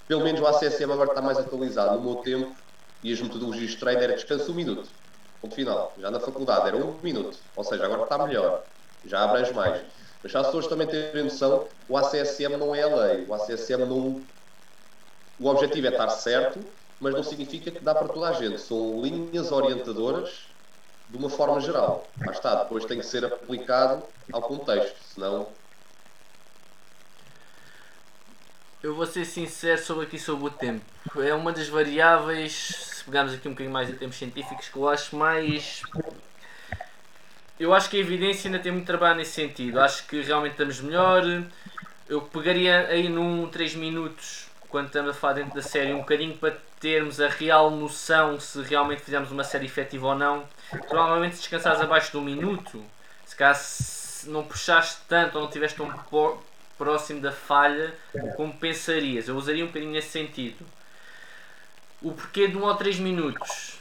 pelo 0.07 0.23
menos 0.23 0.41
o 0.41 0.47
ACSM 0.47 0.91
agora 0.91 1.09
está 1.09 1.21
mais 1.21 1.37
atualizado. 1.37 1.95
No 1.95 2.01
meu 2.01 2.15
tempo 2.21 2.55
e 3.03 3.13
as 3.13 3.21
metodologias 3.21 3.71
de 3.71 3.77
treino 3.77 4.01
era 4.01 4.13
descanso 4.13 4.51
um 4.51 4.55
minuto. 4.55 4.89
Ponto 5.41 5.55
final. 5.55 5.93
Já 5.97 6.11
na 6.11 6.19
faculdade 6.19 6.67
era 6.67 6.77
um 6.77 6.99
minuto. 7.01 7.37
Ou 7.55 7.63
seja, 7.63 7.85
agora 7.85 8.03
está 8.03 8.17
melhor. 8.17 8.63
Já 9.05 9.23
abrange 9.23 9.53
mais. 9.53 9.81
Mas 10.23 10.35
as 10.35 10.45
pessoas 10.47 10.67
também 10.67 10.85
terem 10.85 11.23
noção, 11.23 11.67
o 11.87 11.97
ACSM 11.97 12.57
não 12.57 12.75
é 12.75 12.83
a 12.83 12.95
lei. 12.95 13.25
O 13.25 13.33
ACSM 13.33 13.85
não. 13.85 14.21
O 15.39 15.47
objetivo 15.47 15.87
é 15.87 15.89
estar 15.89 16.09
certo, 16.09 16.59
mas 17.01 17.15
não 17.15 17.23
significa 17.23 17.71
que 17.71 17.79
dá 17.79 17.95
para 17.95 18.07
toda 18.07 18.29
a 18.29 18.33
gente. 18.33 18.61
São 18.61 19.01
linhas 19.01 19.51
orientadoras 19.51 20.45
de 21.09 21.17
uma 21.17 21.31
forma 21.31 21.59
geral. 21.59 22.07
Mas 22.15 22.37
está, 22.37 22.63
depois 22.63 22.85
tem 22.85 22.99
que 22.99 23.05
ser 23.05 23.25
aplicado 23.25 24.03
ao 24.31 24.41
contexto, 24.41 24.95
senão. 25.13 25.47
Eu 28.83 28.95
vou 28.95 29.07
ser 29.07 29.25
sincero 29.25 29.81
sobre 29.81 30.05
aqui 30.05 30.19
sobre 30.19 30.45
o 30.45 30.49
tempo. 30.51 30.85
É 31.19 31.33
uma 31.33 31.51
das 31.51 31.67
variáveis, 31.67 32.53
se 32.53 33.03
pegarmos 33.03 33.33
aqui 33.33 33.47
um 33.47 33.51
bocadinho 33.51 33.73
mais 33.73 33.89
em 33.89 33.95
termos 33.95 34.15
científicos, 34.15 34.69
que 34.69 34.77
eu 34.77 34.87
acho 34.87 35.15
mais. 35.15 35.81
Eu 37.59 37.73
acho 37.73 37.89
que 37.89 37.97
a 37.97 37.99
evidência 37.99 38.47
ainda 38.47 38.59
tem 38.59 38.71
muito 38.71 38.85
trabalho 38.85 39.17
nesse 39.17 39.31
sentido. 39.31 39.79
Acho 39.79 40.05
que 40.05 40.21
realmente 40.21 40.51
estamos 40.51 40.79
melhor. 40.81 41.23
Eu 42.07 42.21
pegaria 42.21 42.87
aí 42.87 43.09
num 43.09 43.47
3 43.49 43.75
minutos 43.75 44.50
quando 44.71 44.88
estamos 44.88 45.12
a 45.12 45.13
falar 45.13 45.34
dentro 45.34 45.53
da 45.53 45.62
série, 45.62 45.93
um 45.93 45.99
bocadinho 45.99 46.36
para 46.38 46.57
termos 46.79 47.19
a 47.19 47.27
real 47.27 47.69
noção 47.69 48.39
se 48.39 48.62
realmente 48.62 49.01
fizemos 49.01 49.29
uma 49.29 49.43
série 49.43 49.65
efetiva 49.65 50.07
ou 50.07 50.15
não. 50.15 50.45
Provavelmente 50.88 51.36
se 51.36 51.41
descansares 51.41 51.81
abaixo 51.81 52.12
de 52.12 52.17
um 52.17 52.21
minuto, 52.21 52.84
se 53.25 53.36
se 53.55 54.29
não 54.29 54.43
puxaste 54.43 55.01
tanto 55.10 55.36
ou 55.36 55.41
não 55.41 55.49
estiveste 55.49 55.77
tão 55.77 55.91
próximo 56.77 57.19
da 57.19 57.31
falha 57.31 57.93
como 58.38 58.53
pensarias. 58.53 59.27
Eu 59.27 59.36
usaria 59.36 59.63
um 59.63 59.67
bocadinho 59.67 59.91
nesse 59.91 60.10
sentido. 60.10 60.65
O 62.01 62.13
porquê 62.13 62.47
de 62.47 62.57
um 62.57 62.63
ou 62.63 62.73
três 62.75 62.97
minutos? 62.97 63.77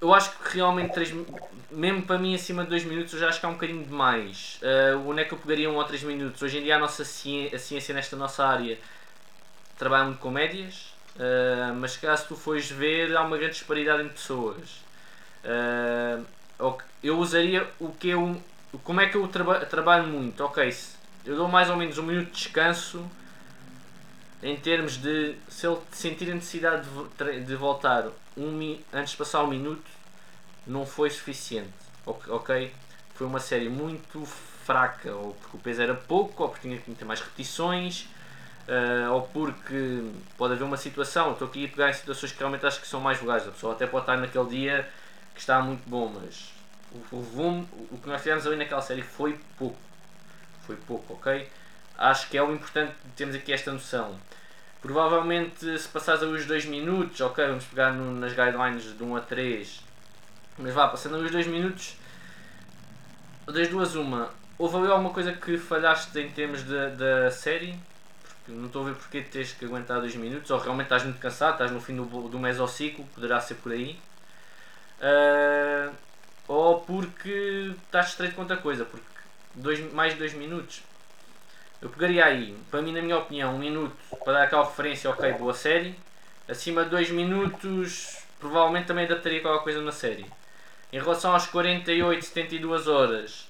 Eu 0.00 0.14
acho 0.14 0.30
que 0.38 0.56
realmente 0.56 0.94
3, 0.94 1.12
mesmo 1.70 2.02
para 2.02 2.18
mim 2.18 2.34
acima 2.34 2.62
de 2.64 2.70
2 2.70 2.84
minutos 2.84 3.12
eu 3.12 3.18
já 3.18 3.28
acho 3.28 3.38
que 3.38 3.44
há 3.44 3.48
um 3.50 3.54
bocadinho 3.54 3.84
demais. 3.84 4.58
Uh, 4.62 5.06
onde 5.06 5.20
é 5.20 5.24
que 5.24 5.34
eu 5.34 5.38
pegaria 5.38 5.70
um 5.70 5.76
ou 5.76 5.84
3 5.84 6.02
minutos? 6.04 6.40
Hoje 6.40 6.58
em 6.58 6.62
dia 6.62 6.76
a 6.76 6.78
nossa 6.78 7.04
ciência, 7.04 7.56
a 7.56 7.58
ciência 7.58 7.94
nesta 7.94 8.16
nossa 8.16 8.46
área 8.46 8.78
trabalha 9.80 10.04
muito 10.04 10.18
com 10.18 10.30
médias, 10.30 10.92
uh, 11.16 11.74
mas 11.74 11.96
caso 11.96 12.26
tu 12.28 12.36
fores 12.36 12.70
ver 12.70 13.16
há 13.16 13.22
uma 13.22 13.38
grande 13.38 13.54
disparidade 13.54 14.02
entre 14.02 14.12
pessoas. 14.12 14.68
Uh, 15.42 16.24
eu 17.02 17.18
usaria 17.18 17.66
o 17.80 17.88
que 17.88 18.10
eu. 18.10 18.40
Como 18.84 19.00
é 19.00 19.08
que 19.08 19.16
eu 19.16 19.26
traba, 19.26 19.64
trabalho 19.64 20.06
muito? 20.06 20.44
Ok, 20.44 20.76
eu 21.24 21.34
dou 21.34 21.48
mais 21.48 21.70
ou 21.70 21.76
menos 21.76 21.96
um 21.96 22.02
minuto 22.02 22.26
de 22.26 22.32
descanso 22.32 23.10
em 24.42 24.54
termos 24.56 24.98
de 24.98 25.34
se 25.48 25.66
ele 25.66 25.78
sentir 25.92 26.30
a 26.30 26.34
necessidade 26.34 26.86
de, 27.18 27.40
de 27.40 27.56
voltar 27.56 28.08
um, 28.36 28.78
antes 28.92 29.12
de 29.12 29.16
passar 29.16 29.42
um 29.42 29.48
minuto 29.48 29.84
não 30.66 30.86
foi 30.86 31.10
suficiente 31.10 31.74
ok 32.06 32.72
foi 33.14 33.26
uma 33.26 33.38
série 33.38 33.68
muito 33.68 34.24
fraca 34.24 35.14
ou 35.14 35.34
porque 35.34 35.56
o 35.58 35.60
peso 35.60 35.82
era 35.82 35.94
pouco 35.94 36.42
ou 36.42 36.48
porque 36.48 36.66
tinha 36.66 36.80
que 36.80 36.90
ter 36.94 37.04
mais 37.04 37.20
repetições 37.20 38.08
uh, 38.68 39.12
ou 39.12 39.22
porque 39.22 40.04
pode 40.36 40.54
haver 40.54 40.64
uma 40.64 40.76
situação 40.76 41.32
estou 41.32 41.48
aqui 41.48 41.66
a 41.66 41.68
pegar 41.68 41.90
em 41.90 41.92
situações 41.92 42.32
que 42.32 42.38
realmente 42.38 42.66
acho 42.66 42.80
que 42.80 42.86
são 42.86 43.00
mais 43.00 43.20
legais 43.20 43.46
a 43.46 43.50
pessoa 43.50 43.74
até 43.74 43.86
pode 43.86 44.04
estar 44.04 44.16
naquele 44.16 44.48
dia 44.48 44.88
que 45.34 45.40
está 45.40 45.60
muito 45.60 45.88
bom 45.88 46.12
mas 46.20 46.52
o, 46.92 47.16
o 47.16 47.22
volume 47.22 47.68
o 47.90 47.98
que 47.98 48.08
nós 48.08 48.22
tivemos 48.22 48.46
ali 48.46 48.56
naquela 48.56 48.82
série 48.82 49.02
foi 49.02 49.38
pouco 49.58 49.78
foi 50.66 50.76
pouco 50.76 51.14
ok 51.14 51.48
acho 52.00 52.28
que 52.30 52.38
é 52.38 52.42
o 52.42 52.52
importante 52.52 52.94
termos 53.14 53.36
aqui 53.36 53.52
esta 53.52 53.70
noção. 53.70 54.18
Provavelmente 54.80 55.78
se 55.78 55.86
passares 55.88 56.22
os 56.22 56.46
2 56.46 56.64
minutos, 56.64 57.20
ok, 57.20 57.46
vamos 57.46 57.64
pegar 57.66 57.92
no, 57.92 58.12
nas 58.18 58.32
guidelines 58.32 58.96
de 58.96 59.04
1 59.04 59.16
a 59.16 59.20
3, 59.20 59.84
mas 60.58 60.72
vá, 60.72 60.88
passando 60.88 61.18
os 61.18 61.30
2 61.30 61.46
minutos, 61.46 61.96
das 63.46 63.68
duas 63.68 63.94
uma, 63.94 64.30
houve 64.56 64.78
ali 64.78 64.86
alguma 64.86 65.10
coisa 65.10 65.32
que 65.32 65.58
falhaste 65.58 66.18
em 66.18 66.30
termos 66.30 66.62
da 66.62 67.30
série? 67.30 67.78
Não 68.50 68.66
estou 68.66 68.82
a 68.82 68.90
ver 68.90 68.94
porque 68.96 69.22
tens 69.22 69.52
que 69.52 69.64
aguentar 69.64 70.00
2 70.00 70.16
minutos, 70.16 70.50
ou 70.50 70.58
realmente 70.58 70.86
estás 70.86 71.04
muito 71.04 71.18
cansado, 71.18 71.52
estás 71.52 71.70
no 71.70 71.80
fim 71.80 71.96
do, 71.96 72.04
do 72.04 72.38
mesociclo, 72.38 73.04
poderá 73.14 73.40
ser 73.40 73.54
por 73.56 73.72
aí. 73.72 73.98
Uh, 75.00 75.94
ou 76.46 76.80
porque 76.80 77.74
estás 77.84 78.06
distraído 78.06 78.34
com 78.34 78.42
outra 78.42 78.56
coisa, 78.56 78.84
porque 78.84 79.04
dois, 79.54 79.92
mais 79.92 80.12
de 80.12 80.18
2 80.18 80.34
minutos 80.34 80.82
eu 81.80 81.88
pegaria 81.88 82.26
aí, 82.26 82.54
para 82.70 82.82
mim, 82.82 82.92
na 82.92 83.00
minha 83.00 83.16
opinião, 83.16 83.54
um 83.54 83.58
minuto 83.58 83.96
para 84.22 84.34
dar 84.34 84.42
aquela 84.42 84.64
referência, 84.64 85.08
ok, 85.08 85.32
boa 85.32 85.54
série. 85.54 85.98
Acima 86.46 86.84
de 86.84 86.90
2 86.90 87.10
minutos, 87.10 88.18
provavelmente 88.38 88.86
também 88.86 89.06
adaptaria 89.06 89.40
qualquer 89.40 89.64
coisa 89.64 89.80
na 89.80 89.92
série. 89.92 90.26
Em 90.92 90.98
relação 90.98 91.32
aos 91.32 91.46
48, 91.46 92.22
72 92.22 92.86
horas, 92.86 93.48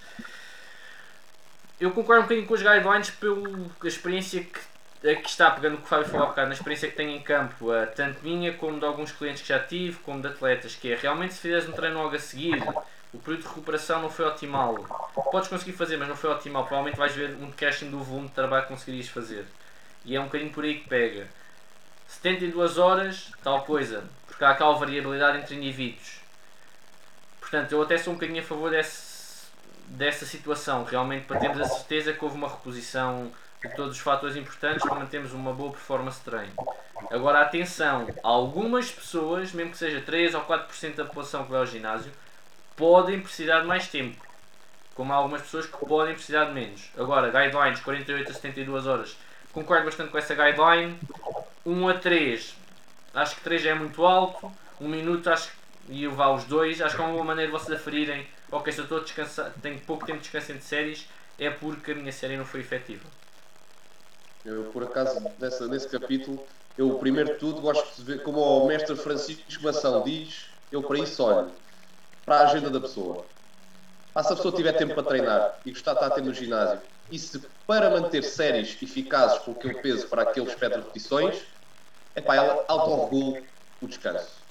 eu 1.80 1.90
concordo 1.90 2.20
um 2.20 2.24
bocadinho 2.24 2.46
com 2.46 2.54
os 2.54 2.62
guidelines 2.62 3.10
pela 3.10 3.68
experiência 3.82 4.44
que, 4.44 4.60
que 5.00 5.28
está, 5.28 5.50
pegando 5.50 5.74
o 5.74 5.78
que 5.78 5.84
o 5.84 5.86
Fábio 5.86 6.06
falou 6.06 6.26
há 6.26 6.28
bocado, 6.30 6.48
na 6.48 6.54
experiência 6.54 6.88
que 6.88 6.96
tenho 6.96 7.10
em 7.10 7.20
campo, 7.22 7.68
tanto 7.96 8.22
minha 8.22 8.52
como 8.52 8.78
de 8.78 8.84
alguns 8.84 9.10
clientes 9.12 9.42
que 9.42 9.48
já 9.48 9.58
tive, 9.58 9.98
como 10.00 10.20
de 10.20 10.28
atletas, 10.28 10.74
que 10.74 10.92
é 10.92 10.96
realmente 10.96 11.34
se 11.34 11.40
fizeres 11.40 11.68
um 11.68 11.72
treino 11.72 12.02
logo 12.02 12.14
a 12.14 12.18
seguir, 12.18 12.62
o 13.12 13.18
período 13.18 13.42
de 13.42 13.48
recuperação 13.48 14.02
não 14.02 14.10
foi 14.10 14.26
optimal. 14.26 14.76
Podes 15.32 15.48
conseguir 15.48 15.72
fazer, 15.72 15.96
mas 15.96 16.08
não 16.08 16.16
foi 16.16 16.30
optimal. 16.30 16.64
Provavelmente 16.64 16.96
vais 16.96 17.14
ver 17.14 17.30
um 17.30 17.50
decréscimo 17.50 17.90
do 17.90 18.04
volume 18.04 18.28
de 18.28 18.34
trabalho 18.34 18.62
que 18.62 18.68
conseguirias 18.68 19.08
fazer. 19.08 19.46
E 20.04 20.14
é 20.14 20.20
um 20.20 20.24
bocadinho 20.24 20.52
por 20.52 20.64
aí 20.64 20.78
que 20.78 20.88
pega. 20.88 21.26
72 22.06 22.78
horas, 22.78 23.32
tal 23.42 23.64
coisa. 23.64 24.04
Porque 24.26 24.44
há 24.44 24.50
aquela 24.50 24.74
variabilidade 24.74 25.38
entre 25.38 25.56
indivíduos. 25.56 26.20
Portanto, 27.40 27.72
eu 27.72 27.82
até 27.82 27.98
sou 27.98 28.12
um 28.12 28.16
bocadinho 28.16 28.42
a 28.42 28.44
favor 28.44 28.70
desse, 28.70 29.46
dessa 29.86 30.24
situação. 30.24 30.84
Realmente, 30.84 31.26
para 31.26 31.40
termos 31.40 31.60
a 31.60 31.64
certeza 31.64 32.12
que 32.12 32.24
houve 32.24 32.36
uma 32.36 32.48
reposição 32.48 33.32
de 33.62 33.74
todos 33.74 33.96
os 33.96 34.00
fatores 34.00 34.36
importantes 34.36 34.82
para 34.82 34.98
mantermos 34.98 35.32
uma 35.32 35.52
boa 35.52 35.70
performance 35.70 36.18
de 36.18 36.24
treino. 36.24 36.52
Agora, 37.10 37.40
atenção, 37.40 38.08
algumas 38.22 38.90
pessoas, 38.90 39.52
mesmo 39.52 39.72
que 39.72 39.78
seja 39.78 40.00
3 40.00 40.34
ou 40.34 40.42
4% 40.42 40.94
da 40.94 41.04
população 41.04 41.44
que 41.44 41.50
vai 41.50 41.60
ao 41.60 41.66
ginásio, 41.66 42.12
podem 42.76 43.20
precisar 43.20 43.60
de 43.60 43.66
mais 43.66 43.88
tempo. 43.88 44.24
Como 44.94 45.12
há 45.12 45.16
algumas 45.16 45.42
pessoas 45.42 45.66
que 45.66 45.76
podem 45.86 46.14
precisar 46.14 46.46
de 46.46 46.52
menos. 46.52 46.90
Agora, 46.96 47.30
guidelines 47.30 47.80
48 47.80 48.30
a 48.30 48.34
72 48.34 48.86
horas. 48.86 49.16
Concordo 49.52 49.84
bastante 49.84 50.10
com 50.10 50.18
essa 50.18 50.34
guideline. 50.34 50.98
1 51.64 51.88
a 51.88 51.94
3, 51.94 52.56
acho 53.14 53.36
que 53.36 53.42
3 53.42 53.66
é 53.66 53.74
muito 53.74 54.04
alto. 54.04 54.50
1 54.80 54.88
minuto, 54.88 55.30
acho 55.30 55.50
que 55.50 55.60
e 55.90 56.06
levar 56.06 56.30
os 56.30 56.44
dois. 56.44 56.80
Acho 56.80 56.96
que 56.96 57.02
é 57.02 57.04
uma 57.04 57.12
boa 57.12 57.24
maneira 57.24 57.50
de 57.50 57.58
vocês 57.58 57.78
aferirem. 57.78 58.26
Ok, 58.50 58.72
se 58.72 58.78
eu 58.78 58.84
estou 58.84 59.00
descansar, 59.00 59.52
tenho 59.60 59.78
pouco 59.80 60.06
tempo 60.06 60.18
de 60.18 60.24
descanso 60.24 60.52
entre 60.52 60.64
séries, 60.64 61.08
é 61.38 61.50
porque 61.50 61.92
a 61.92 61.94
minha 61.94 62.12
série 62.12 62.36
não 62.36 62.44
foi 62.44 62.60
efetiva. 62.60 63.04
Eu, 64.44 64.72
por 64.72 64.84
acaso, 64.84 65.20
nessa, 65.38 65.68
nesse 65.68 65.88
capítulo, 65.88 66.46
eu, 66.76 66.98
primeiro 66.98 67.34
de 67.34 67.38
tudo, 67.38 67.60
gosto 67.60 67.96
de 67.96 68.02
ver 68.04 68.22
como 68.22 68.40
o 68.40 68.66
mestre 68.66 68.96
Francisco 68.96 69.62
Mação 69.62 70.02
diz: 70.02 70.46
eu 70.70 70.82
para 70.82 70.98
isso 70.98 71.22
olho 71.22 71.54
para 72.24 72.40
a 72.40 72.42
agenda 72.44 72.70
da 72.70 72.80
pessoa. 72.80 73.28
Ah, 74.14 74.22
se 74.22 74.32
a 74.32 74.36
pessoa 74.36 74.54
tiver 74.54 74.72
tempo 74.72 74.94
para 74.94 75.02
treinar 75.02 75.60
e 75.64 75.72
gostar 75.72 75.92
de 75.92 75.98
estar 75.98 76.10
tempo 76.10 76.28
no 76.28 76.34
ginásio, 76.34 76.80
e 77.10 77.18
se 77.18 77.40
para 77.66 77.90
manter 77.90 78.22
séries 78.22 78.80
eficazes 78.80 79.38
com 79.40 79.52
aquele 79.52 79.80
peso 79.80 80.08
para 80.08 80.22
aquele 80.22 80.46
espectro 80.46 80.80
de 80.80 80.86
repetições, 80.86 81.44
é 82.14 82.20
pá, 82.20 82.36
ela 82.36 82.64
autorregula 82.68 83.42
o 83.80 83.86
descanso. 83.86 84.46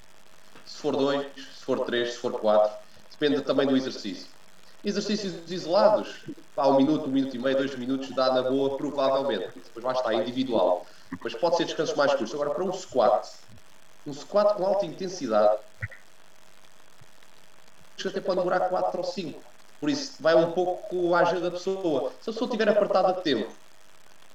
Se 0.64 0.78
for 0.78 0.96
2, 0.96 1.32
se 1.34 1.64
for 1.64 1.84
3, 1.84 2.12
se 2.12 2.18
for 2.18 2.38
4, 2.40 2.78
depende 3.10 3.42
também 3.42 3.66
do 3.66 3.76
exercício. 3.76 4.39
Exercícios 4.82 5.50
isolados, 5.50 6.24
pá, 6.54 6.66
um 6.66 6.76
minuto, 6.76 7.06
um 7.06 7.12
minuto 7.12 7.36
e 7.36 7.38
meio, 7.38 7.56
dois 7.56 7.76
minutos, 7.76 8.14
dá 8.14 8.32
na 8.32 8.42
boa, 8.42 8.76
provavelmente. 8.76 9.52
Depois 9.54 9.84
vai 9.84 9.94
estar 9.94 10.14
individual. 10.14 10.86
Mas 11.22 11.34
pode 11.34 11.56
ser 11.56 11.64
descansos 11.66 11.96
mais 11.96 12.12
curtos. 12.14 12.34
Agora, 12.34 12.50
para 12.50 12.64
um 12.64 12.72
squat, 12.72 13.26
um 14.06 14.12
squat 14.12 14.56
com 14.56 14.64
alta 14.64 14.86
intensidade, 14.86 15.58
até 18.06 18.20
pode 18.20 18.38
demorar 18.38 18.68
4 18.68 18.98
ou 18.98 19.04
5. 19.04 19.44
Por 19.78 19.90
isso, 19.90 20.22
vai 20.22 20.34
um 20.34 20.52
pouco 20.52 20.88
com 20.88 21.14
a 21.14 21.20
agenda 21.20 21.42
da 21.42 21.50
pessoa. 21.50 22.10
Se 22.20 22.30
a 22.30 22.32
pessoa 22.32 22.46
estiver 22.46 22.68
apertada 22.68 23.14
de 23.14 23.22
tempo, 23.22 23.52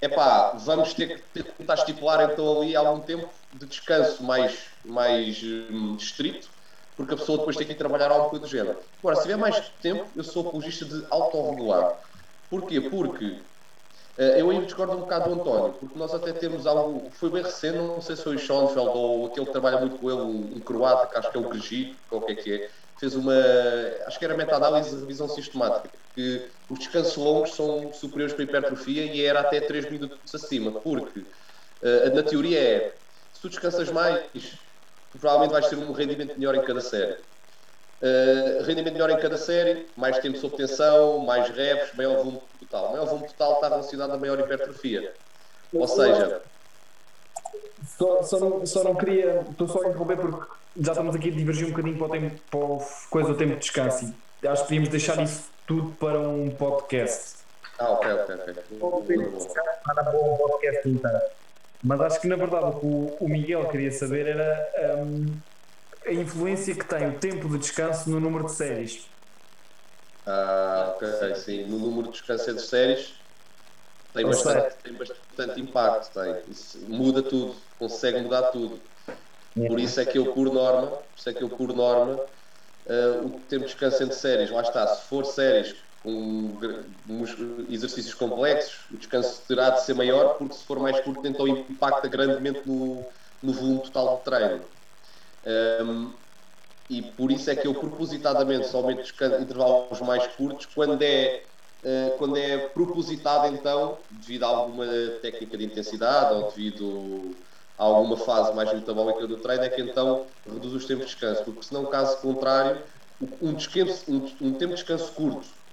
é 0.01 0.10
pá, 0.10 0.51
vamos 0.58 0.93
ter 0.93 1.23
que 1.31 1.43
tentar 1.43 1.75
estipular 1.75 2.31
então 2.31 2.62
ali 2.62 2.75
algum 2.75 3.01
tempo 3.01 3.31
de 3.51 3.65
descanso 3.65 4.23
mais, 4.23 4.69
mais 4.84 5.41
hum, 5.43 5.95
estrito, 5.95 6.49
porque 6.95 7.13
a 7.13 7.17
pessoa 7.17 7.39
depois 7.39 7.58
tem 7.58 7.67
que 7.67 7.73
ir 7.73 7.77
trabalhar 7.77 8.12
algo 8.12 8.39
do 8.39 8.47
género. 8.47 8.79
Agora, 8.99 9.15
se 9.17 9.23
tiver 9.23 9.36
mais 9.36 9.69
tempo, 9.81 10.10
eu 10.15 10.23
sou 10.23 10.47
apologista 10.47 10.86
de 10.86 11.05
autorregular. 11.10 11.99
Porquê? 12.49 12.79
Porque 12.81 13.25
uh, 14.17 14.21
eu 14.38 14.49
ainda 14.49 14.65
discordo 14.65 14.93
um 14.93 15.01
bocado 15.01 15.29
do 15.29 15.41
António, 15.41 15.73
porque 15.73 15.97
nós 15.97 16.13
até 16.13 16.31
temos 16.31 16.65
algo, 16.65 17.12
foi 17.12 17.29
bem 17.29 17.43
recente, 17.43 17.77
não 17.77 18.01
sei 18.01 18.15
se 18.15 18.23
foi 18.23 18.36
o 18.36 18.39
Schoenfeld 18.39 18.89
ou 18.97 19.27
aquele 19.27 19.45
que 19.45 19.51
trabalha 19.51 19.79
muito 19.79 19.97
com 19.97 20.10
ele, 20.10 20.21
um, 20.21 20.62
croata, 20.62 21.08
que 21.08 21.17
acho 21.17 21.31
que 21.31 21.38
é 21.38 21.41
o 21.41 21.49
Grigi, 21.49 21.99
qualquer 22.08 22.36
que 22.36 22.53
é, 22.53 22.69
fez 22.97 23.13
uma, 23.15 23.34
acho 24.08 24.17
que 24.17 24.23
era 24.23 24.38
meta-análise 24.38 24.91
de 24.91 25.01
revisão 25.01 25.27
sistemática, 25.27 25.91
que 26.13 26.49
os 26.69 26.79
descansos 26.79 27.17
longos 27.17 27.55
são 27.55 27.91
superiores 27.91 28.34
para 28.34 28.43
a 28.43 28.47
hipertrofia 28.47 29.05
e 29.05 29.21
era 29.21 29.41
até 29.41 29.60
3 29.60 29.91
minutos 29.91 30.34
acima, 30.34 30.79
porque 30.79 31.19
uh, 31.19 32.15
na 32.15 32.23
teoria 32.23 32.60
é, 32.60 32.97
se 33.34 33.41
tu 33.41 33.49
descansas 33.49 33.91
mais, 33.91 34.64
provavelmente 35.19 35.51
vais 35.51 35.67
ter 35.67 35.75
um 35.78 35.91
rendimento 35.91 36.38
melhor 36.38 36.56
em 36.56 36.63
cada 36.63 36.82
série. 36.82 37.17
Uh, 38.01 38.63
rendimento 38.63 38.93
melhor 38.93 39.10
em 39.10 39.17
cada 39.17 39.38
série, 39.38 39.88
mais 39.95 40.19
tempo 40.19 40.38
sob 40.38 40.56
tensão, 40.56 41.19
mais 41.19 41.49
reps, 41.49 41.93
maior 41.95 42.17
volume 42.17 42.41
total. 42.60 42.91
Maior 42.91 43.06
volume 43.06 43.28
total 43.28 43.54
está 43.54 43.69
relacionado 43.69 44.12
a 44.12 44.17
maior 44.17 44.39
hipertrofia. 44.39 45.13
Ou 45.73 45.88
seja, 45.88 46.41
só, 47.97 48.23
só, 48.23 48.39
não, 48.39 48.65
só 48.65 48.84
não 48.84 48.95
queria, 48.95 49.45
estou 49.49 49.67
só 49.67 49.84
a 49.84 49.89
interromper 49.89 50.17
porque 50.17 50.45
já 50.80 50.91
estamos 50.91 51.15
aqui 51.15 51.30
a 51.30 51.32
divergir 51.32 51.67
um 51.67 51.69
bocadinho 51.69 51.97
para 51.97 52.08
o 52.08 52.10
tempo, 52.10 52.41
para 52.49 52.60
o, 52.60 52.86
coisa 53.10 53.30
do 53.30 53.38
tempo 53.38 53.54
de 53.54 53.60
descanso. 53.60 54.13
Acho 54.43 54.62
que 54.62 54.67
podíamos 54.67 54.89
deixar 54.89 55.21
isso 55.23 55.49
tudo 55.65 55.91
para 55.93 56.19
um 56.19 56.49
podcast. 56.49 57.36
Ah, 57.80 57.91
ok, 57.91 58.12
ok, 58.12 58.36
ok. 58.36 58.63
um 58.80 60.38
podcast 60.38 60.89
inteiro. 60.89 61.21
Mas 61.86 62.02
acho 62.02 62.19
que 62.21 62.28
na 62.28 62.36
verdade 62.36 62.65
o 62.65 62.80
que 62.80 63.26
o 63.26 63.30
Miguel 63.30 63.69
queria 63.69 63.91
saber 63.91 64.26
era 64.28 65.06
um, 65.06 65.39
a 66.08 66.13
influência 66.13 66.74
que 66.76 66.88
tem 66.88 67.08
o 67.08 67.19
tempo 67.19 67.48
de 67.50 67.60
descanso 67.60 68.10
no 68.10 68.19
número 68.19 68.45
de 68.45 68.54
séries. 68.54 69.15
Ah, 70.26 70.93
ok, 70.95 71.36
sim. 71.36 71.65
No 71.67 71.80
número 71.80 72.08
de 72.08 72.13
descanso 72.13 72.54
de 72.54 72.62
séries 72.62 73.24
tem 74.13 74.26
bastante, 74.26 74.78
tem 74.82 74.98
bastante 74.98 75.62
impacto, 75.62 76.13
tem. 76.13 76.52
Isso 76.52 76.88
muda 76.89 77.21
tudo, 77.21 77.56
consegue 77.78 78.21
mudar 78.21 78.52
tudo. 78.52 78.82
Por 79.67 79.80
isso 79.80 80.00
é 80.00 80.06
que 80.06 80.17
eu, 80.17 80.34
por 80.34 80.52
norma, 80.52 80.91
por 81.04 81.17
isso 81.17 81.30
é 81.30 81.34
que 81.34 81.43
eu, 81.43 81.50
por 81.50 81.74
norma, 81.74 82.15
uh, 82.86 83.26
o 83.26 83.41
tempo 83.48 83.65
de 83.65 83.71
descanso 83.71 84.04
entre 84.04 84.15
séries, 84.15 84.52
lá 84.52 84.62
está, 84.62 84.88
se 84.88 85.08
for 85.08 85.26
séries 85.26 85.76
com 86.06 86.60
exercícios 87.68 88.13
complexos, 88.13 88.86
o 88.91 88.98
descanso 88.98 89.41
terá 89.48 89.72
de 89.72 89.84
ser 89.84 89.96
maior, 89.96 90.36
porque 90.36 90.54
se 90.54 90.63
for 90.63 90.80
mais 90.80 91.00
curto, 91.00 91.28
então 91.28 91.48
impacta 91.48 92.08
grandemente 92.08 92.62
no, 92.63 93.04
no 93.41 93.52
volume 93.52 93.82
total 93.82 94.18
de 94.18 94.24
treino. 94.24 94.65
Um, 95.84 96.13
e 96.88 97.02
por 97.02 97.32
isso 97.32 97.50
é 97.50 97.56
que 97.56 97.68
eu 97.68 97.74
propositadamente 97.74 98.68
só 98.68 98.84
meto 98.84 99.12
intervalos 99.41 100.00
mais 100.02 100.28
curtos 100.28 100.68
quando 100.68 101.02
é, 101.02 101.44
uh, 101.84 102.18
quando 102.20 102.38
é 102.38 102.70
propositado 102.70 103.56
então 103.56 103.98
devido 104.12 104.44
a 104.44 104.48
alguma 104.48 104.86
técnica 105.24 105.58
de 105.58 105.65
intensidade 105.65 106.36
ou 106.36 106.50
devido 106.50 107.36
a 107.78 107.84
alguma 107.84 108.18
fase 108.18 108.54
mais 108.54 108.72
metabólica 108.72 109.26
do 109.26 109.38
treino 109.38 109.63
é 109.63 109.70
que 109.70 109.82
então 109.82 110.28
reduz 110.48 110.74
os 110.74 110.86
tempos 110.86 111.06
de 111.06 111.12
descanso 111.12 111.44
porque 111.44 111.63
senão 111.63 111.88
caso 111.88 112.18
contrário 112.22 112.84
um, 113.41 113.54
descanso, 113.54 114.12
um, 114.12 114.18
um 114.41 114.54
tempo 114.54 114.76
de 114.76 114.76
descanso 114.76 115.12
curto 115.13 115.64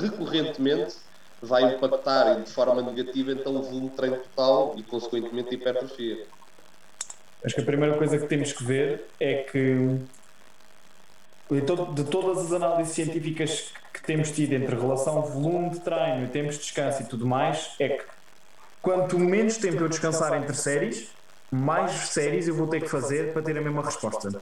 recorrentemente 0.00 0.96
vai 1.40 1.74
impactar 1.74 2.34
de 2.34 2.50
forma 2.50 2.82
negativa 2.82 3.32
então 3.32 3.56
o 3.56 3.62
volume 3.62 3.90
de 3.90 3.96
treino 3.96 4.16
total 4.16 4.74
e 4.76 4.82
consequentemente 4.82 5.50
a 5.50 5.54
hipertrofia 5.54 6.26
Acho 7.44 7.56
que 7.56 7.60
a 7.60 7.64
primeira 7.64 7.96
coisa 7.98 8.18
que 8.18 8.26
temos 8.26 8.52
que 8.52 8.62
ver 8.62 9.04
é 9.18 9.42
que 9.42 9.98
de 11.50 12.04
todas 12.04 12.46
as 12.46 12.52
análises 12.52 12.94
científicas 12.94 13.72
que 13.92 14.02
temos 14.02 14.30
tido 14.30 14.52
entre 14.54 14.74
relação 14.74 15.20
volume 15.22 15.70
de 15.70 15.80
treino, 15.80 16.28
tempos 16.28 16.54
de 16.54 16.62
descanso 16.62 17.02
e 17.02 17.04
tudo 17.04 17.26
mais, 17.26 17.74
é 17.78 17.88
que 17.90 18.04
quanto 18.80 19.18
menos 19.18 19.56
tempo 19.58 19.82
eu 19.82 19.88
descansar 19.88 20.40
entre 20.40 20.54
séries, 20.54 21.10
mais 21.50 21.90
séries 21.90 22.48
eu 22.48 22.54
vou 22.54 22.68
ter 22.68 22.80
que 22.80 22.88
fazer 22.88 23.32
para 23.32 23.42
ter 23.42 23.58
a 23.58 23.60
mesma 23.60 23.82
resposta. 23.82 24.40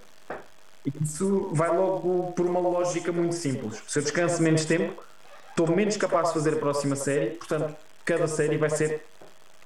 Isso 1.02 1.50
vai 1.52 1.68
logo 1.76 2.32
por 2.32 2.46
uma 2.46 2.60
lógica 2.60 3.12
muito 3.12 3.34
simples. 3.34 3.82
Se 3.86 3.98
eu 3.98 4.02
descanso 4.02 4.42
menos 4.42 4.64
tempo, 4.64 5.02
estou 5.50 5.66
menos 5.74 5.96
capaz 5.96 6.28
de 6.28 6.34
fazer 6.34 6.54
a 6.54 6.56
próxima 6.56 6.96
série, 6.96 7.30
portanto, 7.30 7.76
cada 8.04 8.26
série 8.26 8.56
vai 8.56 8.70
ser 8.70 9.04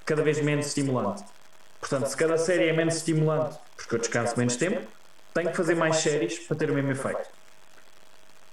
cada 0.05 0.23
vez 0.23 0.41
menos 0.41 0.67
estimulante. 0.67 1.23
Portanto, 1.79 2.07
se 2.07 2.17
cada 2.17 2.37
série 2.37 2.69
é 2.69 2.73
menos 2.73 2.97
estimulante, 2.97 3.57
porque 3.77 3.95
eu 3.95 3.99
descanso 3.99 4.37
menos 4.37 4.57
tempo, 4.57 4.87
tenho 5.33 5.51
que 5.51 5.57
fazer 5.57 5.75
mais 5.75 5.97
séries 5.97 6.39
para 6.41 6.57
ter 6.57 6.71
o 6.71 6.75
mesmo 6.75 6.91
efeito. 6.91 7.29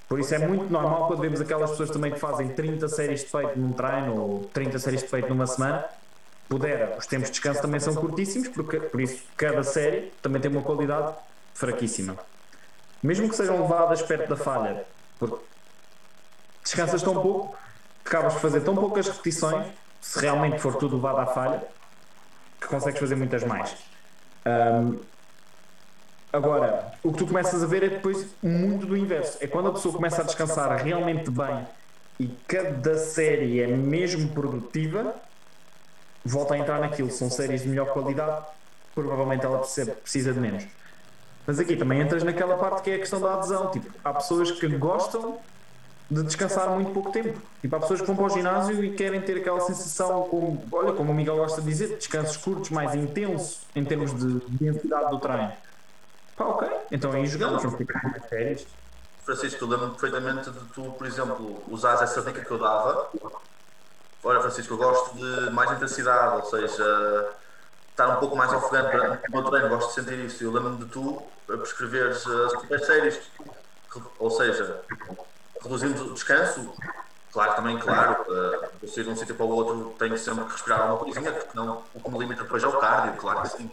Por 0.07 0.19
isso 0.19 0.35
é 0.35 0.39
muito 0.39 0.69
normal 0.71 1.07
quando 1.07 1.21
vemos 1.21 1.39
aquelas 1.39 1.71
pessoas 1.71 1.89
também 1.89 2.11
que 2.11 2.19
fazem 2.19 2.49
30 2.49 2.87
séries 2.89 3.21
de 3.21 3.27
feito 3.27 3.57
num 3.57 3.71
treino 3.71 4.19
ou 4.19 4.49
30 4.53 4.77
séries 4.77 5.01
de 5.01 5.07
feito 5.07 5.29
numa 5.29 5.47
semana, 5.47 5.85
pudera, 6.49 6.97
os 6.99 7.07
tempos 7.07 7.27
de 7.29 7.33
descanso 7.33 7.61
também 7.61 7.79
são 7.79 7.95
curtíssimos, 7.95 8.49
porque, 8.49 8.77
por 8.77 8.99
isso 8.99 9.23
cada 9.37 9.63
série 9.63 10.11
também 10.21 10.41
tem 10.41 10.51
uma 10.51 10.61
qualidade 10.61 11.15
fraquíssima. 11.53 12.17
Mesmo 13.01 13.27
que 13.27 13.35
sejam 13.35 13.61
levadas 13.61 14.01
perto 14.01 14.29
da 14.29 14.37
falha, 14.37 14.85
porque 15.17 15.37
descansas 16.63 17.01
tão 17.01 17.13
pouco, 17.13 17.57
acabas 18.05 18.33
de 18.33 18.39
fazer 18.39 18.61
tão 18.61 18.75
poucas 18.75 19.07
repetições, 19.07 19.67
se 19.99 20.19
realmente 20.19 20.59
for 20.59 20.75
tudo 20.75 20.95
levado 20.95 21.19
à 21.19 21.25
falha, 21.27 21.63
que 22.59 22.67
consegues 22.67 22.99
fazer 22.99 23.15
muitas 23.15 23.43
mais. 23.43 23.75
Um, 24.45 24.99
agora, 26.31 26.93
o 27.03 27.11
que 27.11 27.17
tu 27.17 27.27
começas 27.27 27.63
a 27.63 27.65
ver 27.65 27.83
é 27.83 27.89
depois 27.89 28.27
muito 28.41 28.85
do 28.85 28.95
inverso. 28.95 29.37
É 29.41 29.47
quando 29.47 29.69
a 29.69 29.73
pessoa 29.73 29.93
começa 29.93 30.21
a 30.21 30.25
descansar 30.25 30.75
realmente 30.77 31.29
bem 31.31 31.67
e 32.19 32.27
cada 32.47 32.97
série 32.97 33.61
é 33.61 33.67
mesmo 33.67 34.29
produtiva, 34.29 35.15
volta 36.23 36.53
a 36.53 36.57
entrar 36.57 36.79
naquilo. 36.79 37.09
São 37.09 37.31
séries 37.31 37.63
de 37.63 37.69
melhor 37.69 37.91
qualidade, 37.93 38.45
provavelmente 38.93 39.43
ela 39.43 39.57
precisa 39.57 40.33
de 40.33 40.39
menos. 40.39 40.65
Mas 41.45 41.59
aqui 41.59 41.75
também 41.75 42.01
entras 42.01 42.23
naquela 42.23 42.57
parte 42.57 42.83
que 42.83 42.91
é 42.91 42.95
a 42.95 42.99
questão 42.99 43.19
da 43.19 43.33
adesão. 43.33 43.71
Tipo, 43.71 43.91
há 44.03 44.13
pessoas 44.13 44.51
que 44.51 44.67
gostam 44.67 45.39
de 46.09 46.23
descansar 46.23 46.69
muito 46.69 46.91
pouco 46.91 47.11
tempo. 47.11 47.41
Tipo, 47.61 47.75
há 47.75 47.79
pessoas 47.79 48.01
que 48.01 48.07
vão 48.07 48.15
para 48.15 48.25
o 48.25 48.29
ginásio 48.29 48.83
e 48.83 48.93
querem 48.93 49.21
ter 49.21 49.37
aquela 49.37 49.61
sensação, 49.61 50.23
como, 50.23 50.63
olha, 50.71 50.93
como 50.93 51.11
o 51.11 51.15
Miguel 51.15 51.37
gosta 51.37 51.61
de 51.61 51.67
dizer, 51.67 51.97
descansos 51.97 52.37
curtos, 52.37 52.69
mais 52.69 52.93
intensos 52.93 53.61
em 53.75 53.85
termos 53.85 54.13
de 54.13 54.41
densidade 54.49 55.09
do 55.09 55.19
treino. 55.19 55.53
Pá, 56.35 56.45
ok, 56.45 56.67
então 56.91 57.11
aí 57.13 57.25
jogamos, 57.25 57.63
vamos 57.63 57.77
ficar 57.77 58.03
mais 58.03 58.25
férias. 58.25 58.67
Francisco, 59.23 59.65
lembro-me 59.65 59.91
perfeitamente 59.91 60.49
de 60.49 60.59
tu, 60.73 60.91
por 60.91 61.07
exemplo, 61.07 61.63
usares 61.67 62.01
essa 62.01 62.21
dica 62.21 62.43
que 62.43 62.51
eu 62.51 62.57
dava. 62.57 63.09
Olha, 64.23 64.41
Francisco, 64.41 64.73
eu 64.73 64.77
gosto 64.77 65.15
de 65.15 65.49
mais 65.51 65.71
intensidade, 65.71 66.35
ou 66.37 66.43
seja, 66.43 67.29
estar 68.01 68.15
um 68.15 68.19
pouco 68.19 68.35
mais 68.35 68.51
ofegante 68.51 68.91
durante 68.91 69.27
o 69.27 69.31
meu 69.31 69.43
treino, 69.43 69.69
gosto 69.69 69.87
de 69.89 69.93
sentir 69.93 70.25
isso. 70.25 70.43
Eu 70.43 70.51
lembro-me 70.51 70.77
de 70.77 70.85
tu 70.85 71.21
prescreveres 71.45 72.25
as 72.27 72.51
super 72.51 72.79
séries, 72.79 73.19
ou 74.17 74.31
seja, 74.31 74.81
reduzindo 75.61 76.05
o 76.05 76.13
descanso, 76.13 76.73
claro, 77.31 77.55
também, 77.55 77.77
claro, 77.77 78.23
uh, 78.23 78.69
eu 78.81 78.87
sair 78.87 79.03
de 79.03 79.09
um 79.09 79.15
sítio 79.15 79.35
para 79.35 79.45
o 79.45 79.49
outro 79.49 79.95
tenho 79.99 80.17
sempre 80.17 80.45
que 80.45 80.51
respirar 80.51 80.81
alguma 80.81 80.99
coisinha, 80.99 81.31
porque 81.31 81.55
não, 81.55 81.83
o 81.93 81.99
que 82.01 82.09
me 82.09 82.19
limita 82.19 82.43
depois 82.43 82.63
é 82.63 82.67
o 82.67 82.79
cardio, 82.79 83.19
claro 83.19 83.41
que 83.41 83.49
sim. 83.49 83.71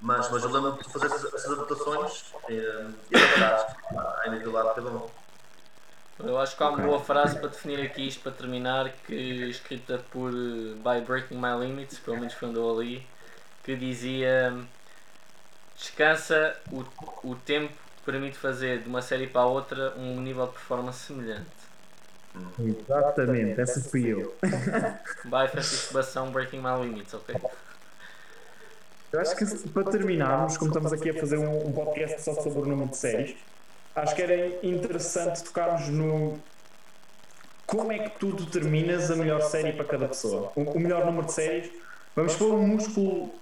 Mas, 0.00 0.30
mas 0.30 0.42
eu 0.44 0.50
lembro-me 0.50 0.82
de 0.82 0.92
fazer 0.92 1.06
essas, 1.06 1.34
essas 1.34 1.52
adaptações 1.52 2.32
uh, 2.32 2.94
e 3.10 3.16
adaptar 3.16 3.76
à 4.22 4.28
individualidade 4.28 4.80
de 4.80 4.86
cada 4.86 4.96
um. 4.96 5.08
Eu 6.18 6.38
acho 6.38 6.56
que 6.56 6.62
há 6.62 6.70
uma 6.70 6.78
boa 6.78 7.00
frase 7.00 7.38
para 7.38 7.48
definir 7.48 7.80
aqui 7.80 8.06
isto 8.06 8.22
para 8.22 8.32
terminar, 8.32 8.90
que 9.06 9.14
escrita 9.50 10.02
por 10.10 10.32
uh, 10.32 10.76
By 10.76 11.00
Breaking 11.06 11.36
My 11.38 11.58
Limits, 11.58 11.98
pelo 11.98 12.18
menos 12.18 12.34
quando 12.34 12.60
eu 12.60 12.78
ali, 12.78 13.06
que 13.66 13.74
dizia 13.74 14.56
descansa 15.76 16.56
o, 16.70 16.84
o 17.28 17.34
tempo 17.34 17.74
permite 18.04 18.38
fazer 18.38 18.80
de 18.80 18.88
uma 18.88 19.02
série 19.02 19.26
para 19.26 19.40
a 19.40 19.46
outra 19.46 19.92
um 19.96 20.20
nível 20.20 20.46
de 20.46 20.52
performance 20.52 21.00
semelhante. 21.00 21.50
Exatamente, 22.60 23.60
essa 23.60 23.80
fui 23.80 24.06
eu. 24.06 24.36
By 25.24 25.48
Francisco 25.50 25.94
Bação 25.94 26.30
Breaking 26.30 26.60
My 26.60 26.80
Limits, 26.80 27.12
ok? 27.12 27.34
Eu 29.12 29.20
acho 29.20 29.34
que 29.34 29.68
para 29.70 29.90
terminarmos, 29.90 30.56
como 30.56 30.70
estamos 30.70 30.92
aqui 30.92 31.10
a 31.10 31.14
fazer 31.14 31.38
um, 31.38 31.68
um 31.68 31.72
podcast 31.72 32.22
só 32.22 32.34
sobre 32.34 32.60
o 32.60 32.66
número 32.66 32.90
de 32.90 32.96
séries, 32.96 33.36
acho 33.96 34.14
que 34.14 34.22
era 34.22 34.64
interessante 34.64 35.42
tocarmos 35.42 35.88
no 35.88 36.38
como 37.66 37.90
é 37.90 37.98
que 37.98 38.18
tu 38.20 38.32
determinas 38.32 39.10
a 39.10 39.16
melhor 39.16 39.42
série 39.42 39.72
para 39.72 39.84
cada 39.86 40.06
pessoa. 40.06 40.52
O, 40.54 40.60
o 40.62 40.78
melhor 40.78 41.04
número 41.04 41.26
de 41.26 41.32
séries. 41.32 41.72
Vamos 42.14 42.36
pôr 42.36 42.54
um 42.54 42.66
músculo 42.66 43.34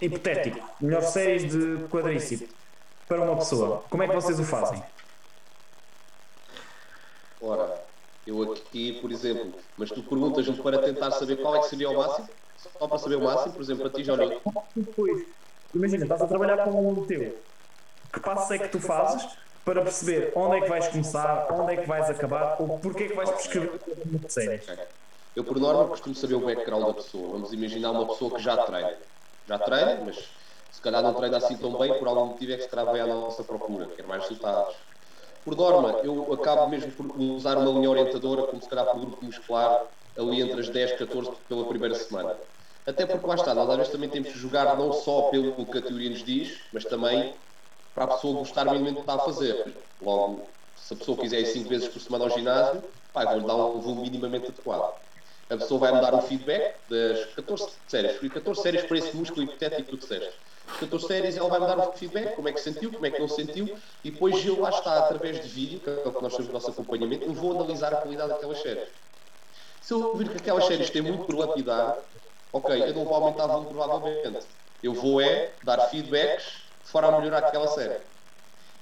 hipotético. 0.00 0.58
Melhor 0.80 1.02
séries 1.02 1.50
de 1.50 1.84
quadríceps 1.88 2.48
para 3.06 3.20
uma 3.22 3.36
pessoa. 3.36 3.84
Como 3.90 4.02
é 4.02 4.08
que 4.08 4.14
vocês 4.14 4.38
o 4.38 4.44
fazem? 4.44 4.82
Ora, 7.40 7.82
eu 8.26 8.52
aqui, 8.52 9.00
por 9.00 9.10
exemplo, 9.10 9.54
mas 9.76 9.90
tu 9.90 10.02
perguntas-me 10.02 10.56
para 10.62 10.78
tentar 10.78 11.10
saber 11.12 11.36
qual 11.36 11.56
é 11.56 11.60
que 11.60 11.68
seria 11.68 11.90
o 11.90 11.96
máximo? 11.96 12.28
Só 12.56 12.86
para 12.86 12.98
saber 12.98 13.16
o 13.16 13.22
máximo, 13.22 13.54
por 13.54 13.62
exemplo, 13.62 13.90
para 13.90 13.98
ti, 13.98 14.02
Johnny? 14.02 14.38
Depois, 14.76 15.26
imagina, 15.74 16.04
estás 16.04 16.22
a 16.22 16.26
trabalhar 16.26 16.64
com 16.64 16.90
um 16.90 17.06
teu. 17.06 17.38
Que 18.12 18.20
passos 18.20 18.50
é 18.50 18.58
que 18.58 18.68
tu 18.68 18.80
fazes 18.80 19.26
para 19.64 19.82
perceber 19.82 20.32
onde 20.34 20.56
é 20.56 20.60
que 20.60 20.68
vais 20.68 20.88
começar, 20.88 21.46
onde 21.52 21.74
é 21.74 21.76
que 21.76 21.88
vais 21.88 22.10
acabar 22.10 22.56
ou 22.60 22.78
porque 22.78 23.04
é 23.04 23.08
que 23.08 23.14
vais 23.14 23.30
prescrever 23.30 23.80
uma 24.04 24.28
série? 24.28 24.60
Eu, 25.34 25.44
por 25.44 25.58
norma, 25.58 25.86
costumo 25.88 26.14
saber 26.14 26.34
o 26.34 26.40
background 26.40 26.86
da 26.86 26.94
pessoa. 26.94 27.32
Vamos 27.32 27.52
imaginar 27.52 27.92
uma 27.92 28.06
pessoa 28.06 28.34
que 28.34 28.42
já 28.42 28.56
treina. 28.58 28.96
Já 29.46 29.58
treina, 29.58 30.04
mas 30.04 30.16
se 30.70 30.80
calhar 30.80 31.02
não 31.02 31.14
treina 31.14 31.36
assim 31.38 31.56
tão 31.56 31.76
bem, 31.76 31.98
por 31.98 32.08
algum 32.08 32.26
motivo 32.26 32.52
é 32.52 32.56
que 32.56 32.62
se 32.62 32.70
trava 32.70 32.92
a 33.00 33.06
nossa 33.06 33.44
procura, 33.44 33.88
quer 33.88 34.06
mais 34.06 34.22
resultados. 34.22 34.74
Por 35.44 35.56
norma, 35.56 36.00
eu 36.04 36.32
acabo 36.32 36.68
mesmo 36.68 36.92
por 36.92 37.18
usar 37.18 37.56
uma 37.58 37.70
linha 37.70 37.90
orientadora, 37.90 38.46
como 38.46 38.62
se 38.62 38.68
calhar 38.68 38.86
para 38.86 38.96
o 38.96 39.00
grupo 39.00 39.24
muscular, 39.24 39.88
ali 40.16 40.42
entre 40.42 40.60
as 40.60 40.68
10 40.68 40.92
e 40.92 40.96
14 40.96 41.30
pela 41.48 41.66
primeira 41.68 41.94
semana. 41.94 42.38
Até 42.86 43.06
porque 43.06 43.26
lá 43.26 43.34
está, 43.34 43.54
nós 43.54 43.68
às 43.70 43.76
vezes 43.76 43.92
também 43.92 44.10
temos 44.10 44.28
que 44.28 44.38
jogar 44.38 44.76
não 44.76 44.92
só 44.92 45.30
pelo 45.30 45.66
que 45.66 45.78
a 45.78 45.82
teoria 45.82 46.10
nos 46.10 46.22
diz, 46.24 46.68
mas 46.72 46.84
também 46.84 47.40
para 47.94 48.04
a 48.04 48.08
pessoa 48.08 48.38
gostar 48.38 48.64
minimamente 48.66 48.96
do 49.00 49.04
que 49.04 49.10
está 49.10 49.14
a 49.14 49.24
fazer. 49.24 49.88
Logo, 50.00 50.56
se 50.74 50.94
a 50.94 50.96
pessoa 50.96 51.18
quiser 51.18 51.40
ir 51.40 51.46
5 51.46 51.68
vezes 51.68 51.88
por 51.88 52.00
semana 52.00 52.24
ao 52.24 52.30
ginásio, 52.30 52.82
vai, 53.12 53.26
vou-lhe 53.26 53.46
dar 53.46 53.56
um 53.56 53.80
volume 53.80 54.02
minimamente 54.02 54.50
adequado. 54.50 54.94
A 55.50 55.56
pessoa 55.56 55.80
vai-me 55.80 56.00
dar 56.00 56.14
um 56.14 56.22
feedback 56.22 56.76
das 56.88 57.34
14 57.34 57.78
séries, 57.88 58.12
porque 58.12 58.30
14 58.30 58.62
séries 58.62 58.84
para 58.84 58.98
esse 58.98 59.16
músculo 59.16 59.42
hipotético 59.42 59.82
que 59.82 59.90
tu 59.90 59.96
disseste. 59.96 60.32
14 60.78 61.06
séries, 61.08 61.36
ela 61.36 61.48
vai-me 61.48 61.66
dar 61.66 61.88
um 61.88 61.92
feedback, 61.92 62.36
como 62.36 62.48
é 62.48 62.52
que 62.52 62.60
sentiu, 62.60 62.92
como 62.92 63.04
é 63.04 63.10
que 63.10 63.18
não 63.18 63.26
sentiu, 63.26 63.76
e 64.04 64.12
depois 64.12 64.46
eu 64.46 64.60
lá 64.60 64.70
está, 64.70 64.98
através 64.98 65.40
de 65.42 65.48
vídeo, 65.48 65.80
que 65.80 65.90
é 65.90 65.92
o 65.92 66.12
que 66.12 66.22
nós 66.22 66.32
temos 66.32 66.46
no 66.46 66.52
nosso 66.52 66.70
acompanhamento, 66.70 67.24
eu 67.24 67.32
vou 67.34 67.50
analisar 67.58 67.92
a 67.92 67.96
qualidade 67.96 68.28
daquelas 68.28 68.62
séries. 68.62 68.88
Se 69.80 69.92
eu 69.92 70.14
vir 70.16 70.28
que 70.28 70.36
aquelas 70.36 70.66
séries 70.66 70.88
têm 70.88 71.02
muito 71.02 71.24
por 71.24 71.36
lapidar, 71.36 71.98
ok, 72.52 72.82
eu 72.82 72.94
não 72.94 73.04
vou 73.04 73.14
aumentar 73.14 73.46
o 73.46 73.48
volume 73.48 73.68
provavelmente. 73.70 74.46
Eu 74.80 74.94
vou 74.94 75.20
é 75.20 75.56
dar 75.64 75.80
feedbacks 75.88 76.44
de 76.84 76.90
forma 76.90 77.08
a 77.08 77.18
melhorar 77.18 77.38
aquela 77.38 77.66
série. 77.66 78.00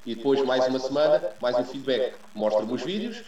E 0.05 0.15
depois, 0.15 0.43
mais 0.43 0.67
uma 0.67 0.79
semana, 0.79 1.35
mais 1.41 1.57
um 1.59 1.65
feedback. 1.65 2.15
Mostra-me 2.35 2.73
os 2.73 2.83
vídeos, 2.83 3.25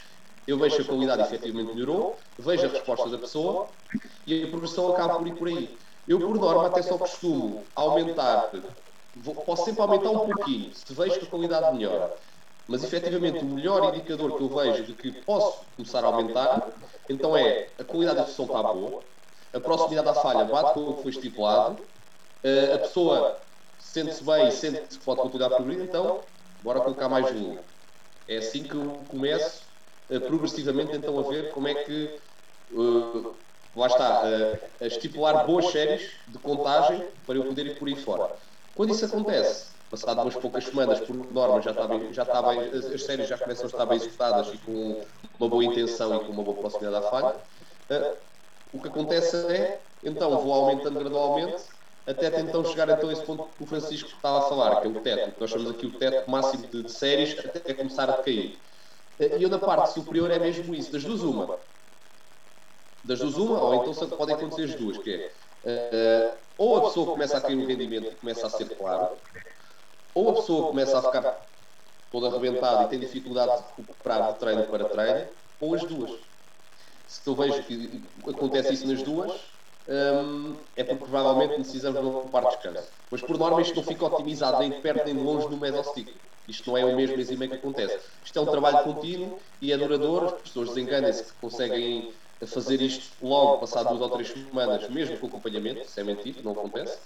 eu 0.50 0.58
vejo 0.58 0.82
a 0.82 0.84
qualidade 0.84 1.22
efetivamente 1.22 1.72
melhorou, 1.74 2.18
vejo 2.38 2.66
a 2.66 2.68
resposta 2.70 3.08
da 3.08 3.18
pessoa 3.18 3.68
e 4.26 4.42
a 4.42 4.48
progressão 4.48 4.92
acaba 4.92 5.18
por 5.18 5.26
ir 5.26 5.36
por 5.36 5.48
aí. 5.48 5.78
Eu, 6.08 6.18
por 6.18 6.36
norma, 6.36 6.66
até 6.66 6.82
só 6.82 6.98
costumo 6.98 7.64
aumentar, 7.74 8.50
vou, 9.14 9.34
posso 9.36 9.64
sempre 9.64 9.80
aumentar 9.82 10.10
um 10.10 10.26
pouquinho, 10.26 10.74
se 10.74 10.92
vejo 10.92 11.20
que 11.20 11.26
a 11.26 11.30
qualidade 11.30 11.76
melhora. 11.76 12.12
Mas 12.66 12.82
efetivamente 12.82 13.44
o 13.44 13.48
melhor 13.48 13.94
indicador 13.94 14.36
que 14.36 14.42
eu 14.42 14.48
vejo 14.48 14.84
de 14.84 14.94
que 14.94 15.12
posso 15.22 15.66
começar 15.76 16.04
a 16.04 16.08
aumentar, 16.08 16.72
então 17.08 17.36
é 17.36 17.72
a 17.78 17.84
qualidade 17.84 18.16
da 18.16 18.22
execução 18.22 18.46
está 18.46 18.62
boa, 18.62 19.04
a 19.52 19.60
proximidade 19.60 20.08
à 20.08 20.14
falha 20.14 20.44
bate 20.44 20.74
com 20.74 20.80
o 20.80 20.96
que 20.96 21.02
foi 21.02 21.10
estipulado, 21.12 21.86
a 22.74 22.78
pessoa 22.78 23.40
sente-se 23.78 24.24
bem 24.24 24.48
e 24.48 24.52
sente 24.52 24.98
que 24.98 25.04
pode 25.04 25.20
continuar 25.20 25.46
a 25.46 25.56
progredir, 25.56 25.84
então 25.84 26.24
bora 26.60 26.80
colocar 26.80 27.08
mais 27.08 27.30
volume. 27.30 27.60
É 28.26 28.38
assim 28.38 28.64
que 28.64 28.74
eu 28.74 29.04
começo 29.08 29.69
progressivamente 30.18 30.96
então 30.96 31.18
a 31.18 31.22
ver 31.22 31.52
como 31.52 31.68
é 31.68 31.74
que 31.74 32.20
uh, 32.70 33.36
lá 33.74 33.86
está, 33.86 34.22
uh, 34.24 34.58
a 34.80 34.86
estipular 34.86 35.46
boas 35.46 35.66
séries 35.66 36.10
de 36.26 36.38
contagem 36.38 37.06
para 37.26 37.36
eu 37.36 37.44
poder 37.44 37.66
ir 37.66 37.78
por 37.78 37.86
aí 37.86 37.96
fora. 37.96 38.36
Quando 38.74 38.90
isso 38.90 39.04
acontece, 39.04 39.76
passado 39.90 40.22
umas 40.22 40.36
poucas 40.36 40.64
semanas, 40.64 41.00
por 41.00 41.14
norma, 41.14 41.60
já 41.60 41.72
bem, 41.86 42.12
já 42.12 42.22
está 42.22 42.42
bem, 42.42 42.60
as 42.60 43.02
séries 43.04 43.28
já 43.28 43.38
começam 43.38 43.64
a 43.64 43.68
estar 43.68 43.86
bem 43.86 43.96
executadas 43.96 44.52
e 44.54 44.58
com 44.58 45.06
uma 45.38 45.48
boa 45.48 45.64
intenção 45.64 46.16
e 46.16 46.24
com 46.24 46.32
uma 46.32 46.42
boa 46.42 46.56
proximidade 46.56 47.04
à 47.04 47.08
falha, 47.08 47.42
o 48.72 48.80
que 48.80 48.88
acontece 48.88 49.36
é, 49.52 49.82
então 50.02 50.38
vou 50.38 50.52
aumentando 50.52 50.98
gradualmente 50.98 51.62
até 52.06 52.40
então 52.40 52.64
chegar 52.64 52.88
então 52.88 53.08
a 53.08 53.12
esse 53.12 53.24
ponto 53.24 53.54
que 53.56 53.62
o 53.62 53.66
Francisco 53.66 54.08
estava 54.08 54.38
a 54.38 54.48
falar, 54.48 54.80
que 54.80 54.86
é 54.86 54.90
o 54.90 55.00
teto, 55.02 55.38
nós 55.38 55.50
chamamos 55.50 55.72
aqui 55.72 55.86
o 55.86 55.98
teto 55.98 56.30
máximo 56.30 56.66
de, 56.68 56.82
de 56.84 56.92
séries 56.92 57.38
até 57.38 57.74
começar 57.74 58.08
a 58.08 58.22
cair. 58.22 58.62
E 59.20 59.42
eu 59.42 59.48
na 59.50 59.58
parte 59.58 59.92
superior 59.92 60.30
é 60.30 60.38
mesmo 60.38 60.74
isso, 60.74 60.90
das 60.90 61.04
duas 61.04 61.20
uma. 61.20 61.60
Das 63.04 63.18
duas 63.18 63.36
uma, 63.36 63.62
ou 63.62 63.74
então 63.74 64.08
podem 64.10 64.34
acontecer 64.34 64.64
as 64.64 64.74
duas, 64.74 64.98
que 64.98 65.10
é 65.64 66.34
uh, 66.34 66.38
ou 66.56 66.76
a 66.76 66.82
pessoa 66.82 67.12
começa 67.12 67.38
a 67.38 67.40
cair 67.40 67.56
no 67.56 67.66
rendimento 67.66 68.12
e 68.12 68.16
começa 68.16 68.46
a 68.46 68.50
ser 68.50 68.76
claro, 68.76 69.20
ou 70.14 70.30
a 70.30 70.34
pessoa 70.34 70.68
começa 70.68 70.98
a 70.98 71.02
ficar 71.02 71.46
toda 72.10 72.28
arrebentada 72.28 72.84
e 72.84 72.88
tem 72.88 72.98
dificuldade 72.98 73.56
de 73.56 73.68
recuperar 73.76 74.32
de 74.32 74.38
treino 74.38 74.66
para 74.68 74.88
treino, 74.88 75.30
ou 75.58 75.74
as 75.74 75.84
duas. 75.84 76.10
Se 77.06 77.28
eu 77.28 77.34
vejo 77.34 77.62
que 77.64 78.10
acontece 78.28 78.74
isso 78.74 78.86
nas 78.86 79.02
duas, 79.02 79.59
é 80.76 80.84
porque 80.84 81.04
provavelmente 81.04 81.54
precisamos 81.54 82.00
de 82.00 82.06
um 82.06 82.28
par 82.28 82.44
de 82.44 82.50
descanso. 82.50 82.92
Mas 83.10 83.20
por 83.22 83.36
norma 83.36 83.60
isto 83.60 83.74
não 83.74 83.82
fica 83.82 84.06
otimizado 84.06 84.58
nem 84.60 84.70
de 84.70 84.80
perto 84.80 85.04
nem 85.04 85.16
de 85.16 85.22
longe 85.22 85.48
no 85.48 85.56
mesostick. 85.56 86.20
Isto 86.46 86.70
não 86.70 86.78
é 86.78 86.84
o 86.84 86.96
mesmo 86.96 87.20
e 87.20 87.36
meio 87.36 87.50
que 87.50 87.56
acontece. 87.56 87.98
Isto 88.22 88.38
é 88.38 88.42
um 88.42 88.46
trabalho 88.46 88.84
contínuo 88.84 89.38
e 89.60 89.72
é 89.72 89.76
duradouro. 89.76 90.26
As 90.26 90.32
pessoas 90.42 90.68
desenganam-se 90.68 91.24
que 91.32 91.40
conseguem 91.40 92.14
fazer 92.46 92.80
isto 92.80 93.24
logo, 93.24 93.58
passado 93.58 93.88
duas 93.88 94.00
ou 94.00 94.10
três 94.10 94.28
semanas, 94.28 94.88
mesmo 94.88 95.18
com 95.18 95.26
acompanhamento, 95.26 95.82
isso 95.82 95.98
é 96.00 96.04
mentira, 96.04 96.42
não 96.42 96.52
acontece. 96.52 96.98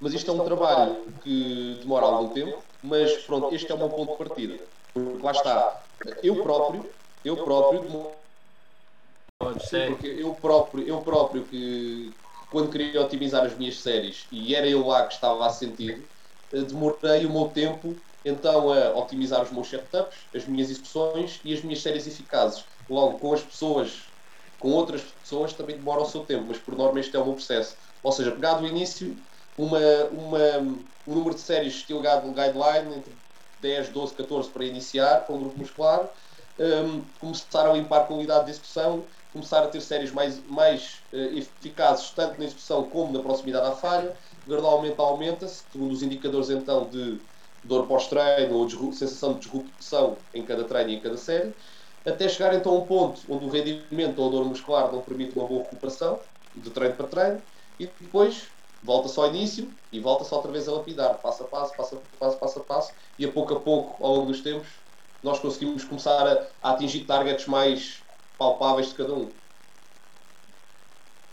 Mas 0.00 0.14
isto 0.14 0.30
é 0.30 0.34
um 0.34 0.44
trabalho 0.44 1.12
que 1.22 1.78
demora 1.80 2.06
algum 2.06 2.32
tempo, 2.32 2.64
mas 2.82 3.14
pronto, 3.24 3.54
este 3.54 3.70
é 3.70 3.74
o 3.74 3.78
meu 3.78 3.90
ponto 3.90 4.12
de 4.12 4.18
partida. 4.18 4.68
Porque 4.92 5.24
lá 5.24 5.30
está, 5.30 5.86
eu 6.22 6.42
próprio, 6.42 6.90
eu 7.22 7.44
próprio 7.44 8.22
Sim, 9.60 9.86
porque 9.88 10.06
eu 10.06 10.34
próprio, 10.36 10.86
eu 10.86 11.02
próprio 11.02 11.46
que 11.46 12.14
quando 12.52 12.70
queria 12.70 13.00
otimizar 13.02 13.44
as 13.44 13.56
minhas 13.56 13.82
séries 13.82 14.28
e 14.30 14.54
era 14.54 14.68
eu 14.68 14.86
lá 14.86 15.06
que 15.06 15.14
estava 15.14 15.46
a 15.46 15.50
sentir, 15.50 16.08
eh, 16.52 16.62
demorei 16.62 17.26
o 17.26 17.32
meu 17.32 17.48
tempo 17.48 18.02
então 18.24 18.72
a 18.72 18.96
otimizar 18.96 19.42
os 19.42 19.50
meus 19.50 19.68
setups, 19.68 20.28
as 20.34 20.46
minhas 20.46 20.70
execuções 20.70 21.40
e 21.44 21.52
as 21.52 21.62
minhas 21.62 21.82
séries 21.82 22.06
eficazes. 22.06 22.64
Logo, 22.88 23.18
com 23.18 23.32
as 23.32 23.42
pessoas, 23.42 24.12
com 24.58 24.70
outras 24.70 25.02
pessoas 25.02 25.52
também 25.54 25.76
demora 25.76 26.02
o 26.02 26.06
seu 26.06 26.24
tempo, 26.24 26.46
mas 26.48 26.58
por 26.58 26.76
norma 26.76 27.00
este 27.00 27.16
é 27.16 27.18
o 27.18 27.24
meu 27.24 27.34
processo. 27.34 27.76
Ou 28.02 28.12
seja, 28.12 28.32
pegar 28.32 28.54
do 28.54 28.66
início 28.66 29.18
uma, 29.56 29.78
uma, 30.12 30.58
um 31.06 31.14
número 31.14 31.34
de 31.34 31.40
séries 31.40 31.74
estilo 31.74 32.02
guideline 32.02 32.94
entre 32.96 33.18
10, 33.58 33.90
12, 33.90 34.14
14 34.14 34.52
para 34.52 34.64
iniciar 34.64 35.26
com 35.26 35.36
o 35.36 35.40
grupo 35.40 35.58
muscular, 35.58 36.10
um, 36.58 37.10
começar 37.18 37.68
a 37.68 37.72
limpar 37.72 38.02
a 38.02 38.06
qualidade 38.06 38.46
de 38.46 38.50
execução 38.52 39.08
começar 39.32 39.62
a 39.64 39.68
ter 39.68 39.80
séries 39.80 40.12
mais, 40.12 40.44
mais 40.46 41.04
uh, 41.12 41.16
eficazes, 41.16 42.10
tanto 42.12 42.38
na 42.38 42.44
execução 42.44 42.88
como 42.90 43.12
na 43.12 43.22
proximidade 43.22 43.66
à 43.66 43.72
falha, 43.72 44.16
gradualmente 44.46 45.00
aumenta-se, 45.00 45.66
segundo 45.70 45.92
os 45.92 46.02
indicadores 46.02 46.50
então 46.50 46.88
de 46.90 47.22
dor 47.62 47.86
pós-treino 47.86 48.56
ou 48.56 48.68
sensação 48.92 49.34
de 49.34 49.40
disrupção 49.40 50.26
em 50.34 50.44
cada 50.44 50.64
treino 50.64 50.90
e 50.90 50.94
em 50.96 51.00
cada 51.00 51.16
série, 51.16 51.54
até 52.04 52.28
chegar 52.28 52.54
então 52.54 52.74
a 52.74 52.78
um 52.80 52.86
ponto 52.86 53.22
onde 53.32 53.44
o 53.44 53.48
rendimento 53.48 54.18
ou 54.18 54.28
a 54.28 54.30
dor 54.30 54.44
muscular 54.44 54.90
não 54.92 55.02
permite 55.02 55.34
uma 55.36 55.46
boa 55.46 55.62
recuperação 55.64 56.24
de 56.54 56.70
treino 56.70 56.96
para 56.96 57.06
treino 57.08 57.42
e 57.78 57.86
depois 57.86 58.52
volta-se 58.82 59.18
ao 59.18 59.28
início 59.28 59.76
e 59.92 60.00
volta-se 60.00 60.34
outra 60.34 60.50
vez 60.50 60.66
a 60.68 60.72
lapidar, 60.72 61.20
passo 61.20 61.44
a 61.44 61.48
passo, 61.48 61.76
passo 61.76 61.96
a 61.96 62.16
passo, 62.18 62.38
passo 62.40 62.58
a 62.60 62.64
passo 62.64 62.94
e 63.18 63.24
a 63.24 63.32
pouco 63.32 63.54
a 63.54 63.60
pouco, 63.62 64.04
ao 64.04 64.14
longo 64.16 64.26
dos 64.26 64.40
tempos, 64.42 64.82
nós 65.22 65.38
conseguimos 65.38 65.84
começar 65.84 66.26
a, 66.26 66.48
a 66.60 66.72
atingir 66.72 67.04
targets 67.06 67.46
mais 67.46 68.01
palpáveis 68.42 68.88
de 68.88 68.94
cada 68.94 69.14
um. 69.14 69.30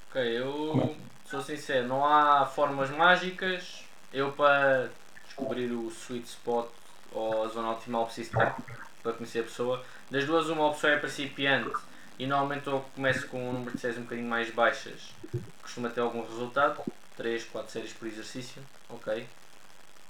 Ok, 0.09 0.21
eu 0.21 0.95
sou 1.25 1.41
sincero, 1.41 1.87
não 1.87 2.05
há 2.05 2.45
formas 2.45 2.91
mágicas. 2.91 3.83
Eu 4.13 4.31
para 4.31 4.89
descobrir 5.25 5.71
o 5.71 5.87
sweet 5.89 6.27
spot 6.27 6.67
ou 7.11 7.43
a 7.43 7.47
zona 7.47 7.71
optimal 7.71 8.05
preciso 8.05 8.31
ter 8.31 8.53
para 9.01 9.13
conhecer 9.13 9.39
a 9.39 9.43
pessoa. 9.43 9.83
Das 10.11 10.25
duas, 10.25 10.49
uma 10.49 10.71
pessoa 10.71 10.93
é 10.93 10.97
principiante 10.97 11.71
e 12.19 12.27
normalmente 12.27 12.67
eu 12.67 12.85
começo 12.93 13.27
com 13.27 13.49
um 13.49 13.53
número 13.53 13.71
de 13.71 13.81
séries 13.81 13.97
um 13.97 14.03
bocadinho 14.03 14.27
mais 14.27 14.51
baixas, 14.51 15.13
costuma 15.63 15.89
ter 15.89 16.01
algum 16.01 16.21
resultado, 16.21 16.83
3, 17.17 17.43
4 17.45 17.71
séries 17.71 17.93
por 17.93 18.07
exercício, 18.07 18.61
ok? 18.87 19.27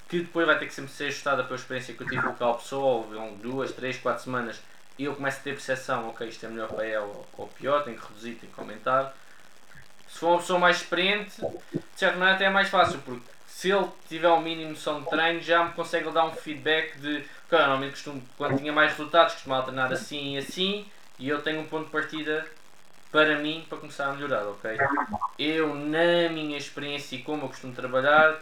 Que 0.10 0.22
depois 0.22 0.46
vai 0.46 0.58
ter 0.58 0.66
que 0.66 0.74
sempre 0.74 0.92
ser 0.92 1.06
ajustada 1.06 1.44
pela 1.44 1.56
experiência 1.56 1.94
que 1.94 2.02
eu 2.02 2.08
tive 2.08 2.22
com 2.24 2.30
aquela 2.30 2.56
pessoa, 2.56 3.06
ou 3.06 3.38
2, 3.38 3.72
3, 3.74 3.98
4 4.00 4.24
semanas 4.24 4.60
e 5.00 5.06
eu 5.06 5.16
começo 5.16 5.40
a 5.40 5.44
ter 5.44 5.52
percepção, 5.52 6.10
ok, 6.10 6.28
isto 6.28 6.46
é 6.46 6.50
melhor 6.50 6.68
para 6.68 6.86
ela 6.86 7.10
ou 7.38 7.48
pior, 7.48 7.86
tenho 7.86 7.98
que 7.98 8.06
reduzir, 8.06 8.36
tenho 8.36 8.52
que 8.52 8.60
aumentar. 8.60 9.16
Se 10.10 10.20
for 10.20 10.32
uma 10.32 10.40
pessoa 10.40 10.60
mais 10.60 10.76
experiente, 10.76 11.40
de 11.40 11.82
certa 11.96 12.18
maneira 12.18 12.36
até 12.36 12.46
é 12.46 12.50
mais 12.50 12.68
fácil, 12.68 13.00
porque 13.06 13.24
se 13.48 13.72
ele 13.72 13.88
tiver 14.10 14.28
o 14.28 14.36
um 14.36 14.42
mínimo 14.42 14.72
noção 14.72 15.02
de 15.02 15.10
treino, 15.10 15.40
já 15.40 15.64
me 15.64 15.72
consegue 15.72 16.12
dar 16.12 16.26
um 16.26 16.34
feedback 16.34 17.00
de, 17.00 17.24
ok, 17.46 17.58
normalmente 17.58 17.92
costumo, 17.92 18.22
quando 18.38 18.58
tinha 18.58 18.74
mais 18.74 18.92
resultados, 18.92 19.36
costumava 19.36 19.64
treinar 19.64 19.90
assim 19.90 20.36
e 20.36 20.38
assim, 20.38 20.86
e 21.18 21.30
eu 21.30 21.42
tenho 21.42 21.62
um 21.62 21.66
ponto 21.66 21.86
de 21.86 21.92
partida 21.92 22.46
para 23.10 23.38
mim 23.38 23.66
para 23.70 23.78
começar 23.78 24.08
a 24.08 24.14
melhorar, 24.14 24.44
ok? 24.48 24.78
Eu, 25.38 25.76
na 25.76 26.30
minha 26.30 26.58
experiência 26.58 27.16
e 27.16 27.22
como 27.22 27.46
eu 27.46 27.48
costumo 27.48 27.74
trabalhar, 27.74 28.38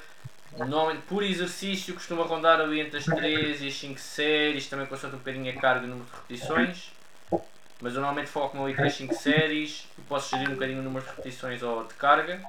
Normalmente 0.58 1.04
por 1.04 1.24
exercício 1.24 1.94
costuma 1.94 2.24
rondar 2.24 2.60
ali 2.60 2.80
entre 2.80 2.98
as 2.98 3.06
3 3.06 3.62
e 3.62 3.68
as 3.68 3.74
5 3.76 4.00
séries, 4.00 4.68
também 4.68 4.88
constante 4.88 5.16
um 5.16 5.20
bocadinho 5.20 5.50
a 5.52 5.62
carga 5.62 5.86
e 5.86 5.86
o 5.86 5.90
número 5.90 6.10
de 6.10 6.16
repetições. 6.16 6.92
Mas 7.80 7.94
eu 7.94 8.02
normalmente 8.02 8.30
foco-me 8.30 8.64
ali 8.64 8.76
3, 8.76 8.94
5 8.94 9.14
séries 9.14 9.88
e 9.98 10.02
posso 10.02 10.32
gerir 10.32 10.50
um 10.50 10.54
bocadinho 10.54 10.80
o 10.80 10.84
número 10.84 11.06
de 11.06 11.12
repetições 11.12 11.62
ou 11.62 11.84
de 11.84 11.94
carga. 11.94 12.42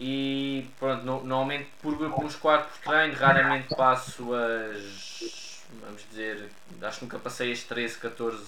E 0.00 0.66
pronto, 0.78 1.04
no, 1.04 1.22
normalmente 1.22 1.68
por 1.80 1.96
grupo 1.96 2.22
muscular 2.22 2.66
por 2.66 2.78
treino, 2.78 3.14
raramente 3.14 3.74
passo 3.74 4.34
as. 4.34 5.62
Vamos 5.80 6.02
dizer, 6.10 6.50
acho 6.82 6.98
que 6.98 7.04
nunca 7.04 7.18
passei 7.18 7.52
as 7.52 7.62
13, 7.62 7.98
14. 7.98 8.44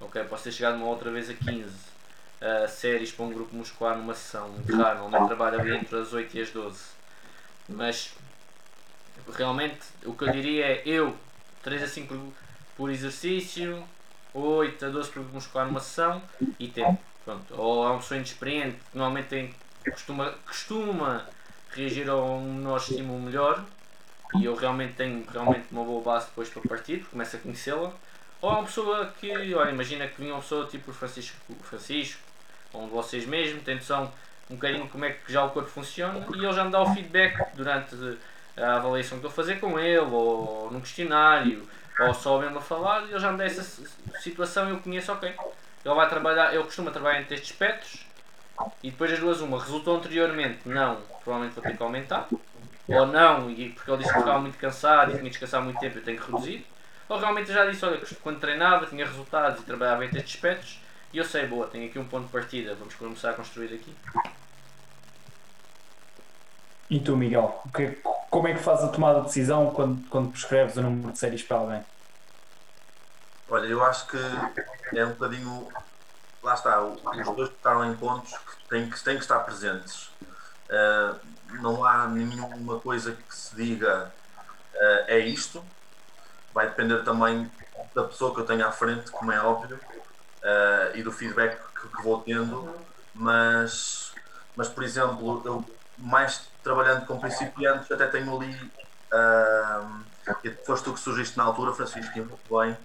Ok, 0.00 0.24
posso 0.24 0.44
ter 0.44 0.52
chegado 0.52 0.76
uma 0.76 0.86
outra 0.86 1.10
vez 1.10 1.28
a 1.28 1.34
15 1.34 1.68
uh, 1.68 2.68
séries 2.68 3.12
para 3.12 3.24
um 3.24 3.32
grupo 3.32 3.54
muscular 3.54 3.96
numa 3.96 4.14
sessão, 4.14 4.48
muito 4.48 4.74
raro. 4.76 5.00
Normalmente 5.00 5.28
trabalho 5.28 5.60
ali 5.60 5.76
entre 5.76 5.98
as 5.98 6.12
8 6.12 6.36
e 6.36 6.42
as 6.42 6.50
12. 6.50 6.99
Mas 7.70 8.14
realmente 9.36 9.80
o 10.04 10.12
que 10.12 10.24
eu 10.24 10.32
diria 10.32 10.66
é 10.66 10.82
eu 10.84 11.16
3 11.62 11.82
a 11.82 11.86
5 11.86 12.32
por 12.76 12.90
exercício, 12.90 13.84
8 14.34 14.86
a 14.86 14.88
12 14.88 15.10
por 15.10 15.22
muscular 15.32 15.66
numa 15.66 15.80
sessão 15.80 16.22
e 16.58 16.68
tempo. 16.68 16.98
Pronto. 17.24 17.54
Ou 17.54 17.86
é 17.86 17.90
uma 17.90 17.98
pessoa 17.98 18.16
inexperiente 18.16 18.76
que 18.90 18.96
normalmente 18.96 19.28
tem, 19.28 19.54
costuma, 19.84 20.30
costuma 20.46 21.26
reagir 21.70 22.08
a 22.08 22.16
um 22.16 22.54
menor 22.54 22.78
estímulo 22.78 23.20
melhor 23.20 23.64
e 24.36 24.44
eu 24.44 24.54
realmente 24.54 24.94
tenho 24.94 25.24
realmente 25.30 25.66
uma 25.70 25.84
boa 25.84 26.02
base 26.02 26.26
depois 26.26 26.48
para 26.48 26.62
partir, 26.62 27.04
começo 27.10 27.36
a 27.36 27.38
conhecê-la. 27.38 27.92
Ou 28.40 28.50
é 28.50 28.54
uma 28.54 28.64
pessoa 28.64 29.12
que, 29.20 29.54
olha, 29.54 29.70
imagina 29.70 30.06
que 30.08 30.20
vinha 30.20 30.32
uma 30.32 30.40
pessoa 30.40 30.66
tipo 30.66 30.90
o 30.90 30.94
Francisco, 30.94 31.36
Francisco, 31.62 32.20
ou 32.72 32.82
um 32.82 32.86
de 32.86 32.92
vocês 32.92 33.26
mesmo, 33.26 33.60
tem 33.60 33.74
noção 33.74 34.10
um 34.50 34.56
bocadinho 34.56 34.88
como 34.88 35.04
é 35.04 35.10
que 35.12 35.32
já 35.32 35.44
o 35.44 35.50
corpo 35.50 35.68
funciona 35.68 36.26
e 36.34 36.44
ele 36.44 36.52
já 36.52 36.64
me 36.64 36.70
dá 36.70 36.82
o 36.82 36.92
feedback 36.92 37.54
durante 37.54 37.96
a 38.56 38.76
avaliação 38.76 39.18
que 39.18 39.26
estou 39.26 39.30
a 39.30 39.32
fazer 39.32 39.60
com 39.60 39.78
ele, 39.78 39.98
ou 39.98 40.70
no 40.70 40.80
questionário, 40.80 41.66
ou 42.00 42.12
só 42.12 42.38
mesmo 42.38 42.58
a 42.58 42.60
falar, 42.60 43.04
ele 43.04 43.18
já 43.18 43.30
me 43.30 43.38
dá 43.38 43.44
essa 43.44 43.62
situação 44.20 44.68
e 44.68 44.70
eu 44.72 44.78
conheço, 44.80 45.12
ok. 45.12 45.32
Ele 45.84 45.94
vai 45.94 46.08
trabalhar, 46.08 46.52
ele 46.52 46.64
costuma 46.64 46.90
trabalhar 46.90 47.20
entre 47.20 47.34
estes 47.34 47.52
espectros 47.52 48.06
e 48.82 48.90
depois 48.90 49.12
as 49.12 49.18
duas, 49.18 49.40
uma 49.40 49.58
resultou 49.58 49.96
anteriormente, 49.96 50.68
não, 50.68 51.00
provavelmente 51.22 51.54
vou 51.54 51.62
ter 51.62 51.76
que 51.76 51.82
aumentar, 51.82 52.28
ou 52.88 53.06
não, 53.06 53.50
e 53.50 53.70
porque 53.70 53.90
ele 53.90 53.98
disse 53.98 54.12
que 54.12 54.18
ficava 54.18 54.40
muito 54.40 54.58
cansado 54.58 55.10
e 55.10 55.12
tinha 55.12 55.24
que 55.24 55.30
descansar 55.30 55.62
muito 55.62 55.78
tempo, 55.78 55.98
eu 55.98 56.02
tenho 56.02 56.20
que 56.20 56.30
reduzir, 56.30 56.66
Ou 57.08 57.18
realmente 57.18 57.48
eu 57.48 57.54
já 57.54 57.66
disse, 57.66 57.84
olha, 57.84 58.00
quando 58.22 58.38
treinava 58.38 58.86
tinha 58.86 59.06
resultados 59.06 59.60
e 59.60 59.64
trabalhava 59.64 60.04
em 60.04 60.08
estes 60.08 60.34
aspectos 60.34 60.80
e 61.12 61.18
eu 61.18 61.24
sei, 61.24 61.46
boa, 61.46 61.66
tenho 61.66 61.88
aqui 61.88 61.98
um 61.98 62.06
ponto 62.06 62.26
de 62.26 62.32
partida, 62.32 62.74
vamos 62.74 62.94
começar 62.94 63.30
a 63.30 63.34
construir 63.34 63.74
aqui. 63.74 63.96
E 66.88 67.00
tu, 67.00 67.16
Miguel, 67.16 67.62
como 68.30 68.48
é 68.48 68.54
que 68.54 68.60
fazes 68.60 68.84
a 68.84 68.88
tomada 68.88 69.20
de 69.20 69.26
decisão 69.26 69.70
quando, 69.70 70.08
quando 70.08 70.30
prescreves 70.30 70.76
o 70.76 70.82
número 70.82 71.12
de 71.12 71.18
séries 71.18 71.42
para 71.42 71.56
alguém? 71.56 71.84
Olha, 73.48 73.66
eu 73.66 73.84
acho 73.84 74.06
que 74.06 74.18
é 74.96 75.04
um 75.04 75.10
bocadinho. 75.10 75.68
Lá 76.42 76.54
está, 76.54 76.80
os 76.80 77.02
dois 77.36 77.50
tocaram 77.50 77.84
em 77.84 77.96
pontos 77.96 78.32
que 78.32 78.68
têm 78.68 78.88
que, 78.88 79.02
têm 79.02 79.16
que 79.16 79.22
estar 79.22 79.40
presentes. 79.40 80.06
Uh, 80.68 81.18
não 81.60 81.84
há 81.84 82.06
nenhuma 82.06 82.78
coisa 82.78 83.12
que 83.12 83.34
se 83.34 83.54
diga 83.56 84.12
uh, 84.74 85.04
é 85.08 85.18
isto. 85.18 85.64
Vai 86.54 86.68
depender 86.68 87.02
também 87.04 87.50
da 87.94 88.04
pessoa 88.04 88.32
que 88.34 88.40
eu 88.40 88.46
tenho 88.46 88.66
à 88.66 88.70
frente, 88.70 89.10
como 89.10 89.32
é 89.32 89.40
óbvio, 89.40 89.78
uh, 90.42 90.96
e 90.96 91.02
do 91.02 91.12
feedback 91.12 91.58
que, 91.74 91.88
que, 91.88 92.02
vou 92.02 92.20
tendo. 92.22 92.74
Mas, 93.14 94.12
mas 94.56 94.68
por 94.68 94.82
exemplo, 94.82 95.42
eu 95.44 95.64
mais 95.98 96.48
trabalhando 96.62 97.06
com 97.06 97.18
principiantes, 97.18 97.90
até 97.90 98.06
tenho 98.06 98.34
ali, 98.36 98.72
uh, 99.12 100.54
foste 100.64 100.84
tu 100.84 100.92
que 100.94 101.00
surgiste 101.00 101.36
na 101.36 101.44
altura, 101.44 101.72
Francisco, 101.72 102.16
e 102.16 102.20
muito 102.20 102.58
bem, 102.58 102.76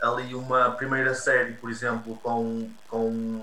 ali 0.00 0.34
uma 0.34 0.70
primeira 0.72 1.14
série, 1.14 1.54
por 1.54 1.70
exemplo, 1.70 2.16
com, 2.22 2.70
com 2.88 3.42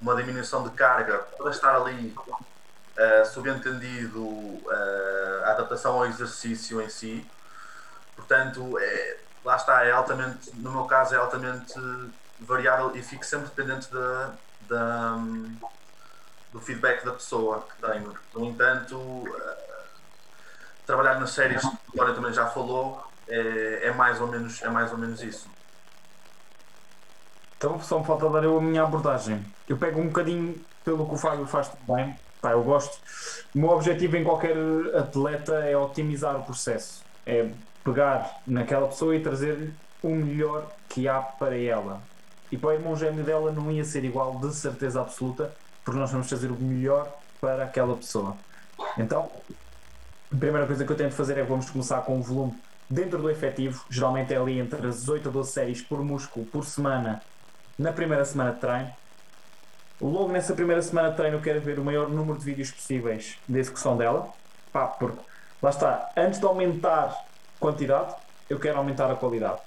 uma 0.00 0.16
diminuição 0.16 0.62
de 0.62 0.70
carga, 0.70 1.18
para 1.18 1.50
estar 1.50 1.76
ali 1.76 2.14
uh, 2.16 3.26
subentendido 3.26 4.22
uh, 4.22 5.44
a 5.44 5.50
adaptação 5.52 5.94
ao 5.96 6.06
exercício 6.06 6.80
em 6.80 6.88
si. 6.88 7.26
Portanto, 8.14 8.78
é, 8.78 9.16
lá 9.44 9.56
está, 9.56 9.84
é 9.84 9.90
altamente, 9.90 10.54
no 10.56 10.70
meu 10.70 10.84
caso, 10.84 11.14
é 11.14 11.18
altamente 11.18 11.74
variável 12.40 12.96
e 12.96 13.02
fico 13.02 13.24
sempre 13.24 13.48
dependente 13.48 13.92
da, 13.92 14.32
da 14.68 15.18
do 16.52 16.60
feedback 16.60 17.04
da 17.04 17.12
pessoa 17.12 17.66
que 17.68 17.86
tenho. 17.86 18.14
No 18.34 18.46
entanto, 18.46 18.96
uh, 18.96 19.26
trabalhar 20.86 21.20
nas 21.20 21.30
séries, 21.30 21.60
que 21.60 21.66
o 21.66 21.92
Vitória 21.92 22.14
também 22.14 22.32
já 22.32 22.46
falou, 22.46 23.04
é, 23.28 23.80
é, 23.84 23.92
mais 23.92 24.20
ou 24.20 24.26
menos, 24.26 24.60
é 24.62 24.68
mais 24.68 24.90
ou 24.90 24.98
menos 24.98 25.22
isso. 25.22 25.48
Então 27.56 27.80
só 27.80 27.98
me 27.98 28.04
falta 28.04 28.28
dar 28.28 28.42
eu 28.42 28.56
a 28.56 28.60
minha 28.60 28.82
abordagem. 28.82 29.44
Eu 29.68 29.76
pego 29.76 30.00
um 30.00 30.06
bocadinho 30.06 30.60
pelo 30.84 31.06
que 31.06 31.14
o 31.14 31.18
Fábio 31.18 31.46
faz 31.46 31.70
bem, 31.86 32.18
pá, 32.40 32.52
eu 32.52 32.62
gosto. 32.64 32.98
O 33.54 33.58
meu 33.58 33.70
objetivo 33.70 34.16
em 34.16 34.24
qualquer 34.24 34.56
atleta 34.96 35.54
é 35.54 35.76
otimizar 35.76 36.36
o 36.36 36.42
processo. 36.42 37.04
É 37.24 37.50
pegar 37.84 38.40
naquela 38.46 38.88
pessoa 38.88 39.14
e 39.14 39.22
trazer 39.22 39.72
o 40.02 40.08
melhor 40.08 40.66
que 40.88 41.06
há 41.06 41.20
para 41.20 41.56
ela. 41.56 42.00
E 42.50 42.58
para 42.58 42.70
o 42.70 42.72
irmão 42.72 42.96
gêmeo 42.96 43.24
dela 43.24 43.52
não 43.52 43.70
ia 43.70 43.84
ser 43.84 44.04
igual, 44.04 44.38
de 44.38 44.54
certeza 44.54 45.00
absoluta, 45.00 45.52
porque 45.84 45.98
nós 45.98 46.10
vamos 46.10 46.28
fazer 46.28 46.50
o 46.50 46.56
melhor 46.60 47.10
para 47.40 47.64
aquela 47.64 47.96
pessoa. 47.96 48.36
Então, 48.98 49.30
a 50.32 50.36
primeira 50.36 50.66
coisa 50.66 50.84
que 50.84 50.92
eu 50.92 50.96
tento 50.96 51.14
fazer 51.14 51.38
é 51.38 51.42
vamos 51.42 51.70
começar 51.70 52.00
com 52.02 52.16
um 52.16 52.22
volume 52.22 52.56
dentro 52.88 53.18
do 53.18 53.30
efetivo, 53.30 53.84
geralmente 53.88 54.34
é 54.34 54.36
ali 54.36 54.58
entre 54.58 54.84
as 54.86 55.08
8 55.08 55.28
a 55.28 55.32
12 55.32 55.52
séries 55.52 55.80
por 55.80 56.02
músculo 56.04 56.44
por 56.46 56.64
semana, 56.64 57.22
na 57.78 57.92
primeira 57.92 58.24
semana 58.24 58.52
de 58.52 58.58
treino. 58.58 58.90
Logo 60.00 60.32
nessa 60.32 60.54
primeira 60.54 60.82
semana 60.82 61.10
de 61.10 61.16
treino 61.16 61.36
eu 61.36 61.42
quero 61.42 61.60
ver 61.60 61.78
o 61.78 61.84
maior 61.84 62.08
número 62.08 62.38
de 62.38 62.44
vídeos 62.44 62.70
possíveis 62.70 63.38
de 63.48 63.58
execução 63.58 63.96
dela, 63.96 64.28
pá, 64.72 64.86
porque 64.86 65.20
lá 65.62 65.70
está, 65.70 66.10
antes 66.16 66.40
de 66.40 66.46
aumentar 66.46 67.14
quantidade, 67.60 68.14
eu 68.48 68.58
quero 68.58 68.78
aumentar 68.78 69.10
a 69.10 69.14
qualidade. 69.14 69.60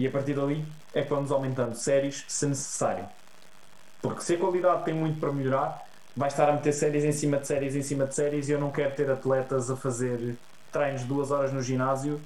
E 0.00 0.06
a 0.06 0.10
partir 0.10 0.32
dali 0.32 0.64
é 0.94 1.02
que 1.02 1.10
vamos 1.10 1.30
aumentando 1.30 1.74
séries 1.74 2.24
se 2.26 2.46
necessário. 2.46 3.06
Porque 4.00 4.22
se 4.22 4.32
a 4.32 4.38
qualidade 4.38 4.82
tem 4.82 4.94
muito 4.94 5.20
para 5.20 5.30
melhorar, 5.30 5.86
vai 6.16 6.28
estar 6.28 6.48
a 6.48 6.54
meter 6.54 6.72
séries 6.72 7.04
em 7.04 7.12
cima 7.12 7.36
de 7.36 7.46
séries 7.46 7.76
em 7.76 7.82
cima 7.82 8.06
de 8.06 8.14
séries 8.14 8.48
e 8.48 8.52
eu 8.52 8.58
não 8.58 8.70
quero 8.70 8.94
ter 8.94 9.10
atletas 9.10 9.70
a 9.70 9.76
fazer 9.76 10.38
treinos 10.72 11.02
duas 11.02 11.30
horas 11.30 11.52
no 11.52 11.60
ginásio 11.60 12.18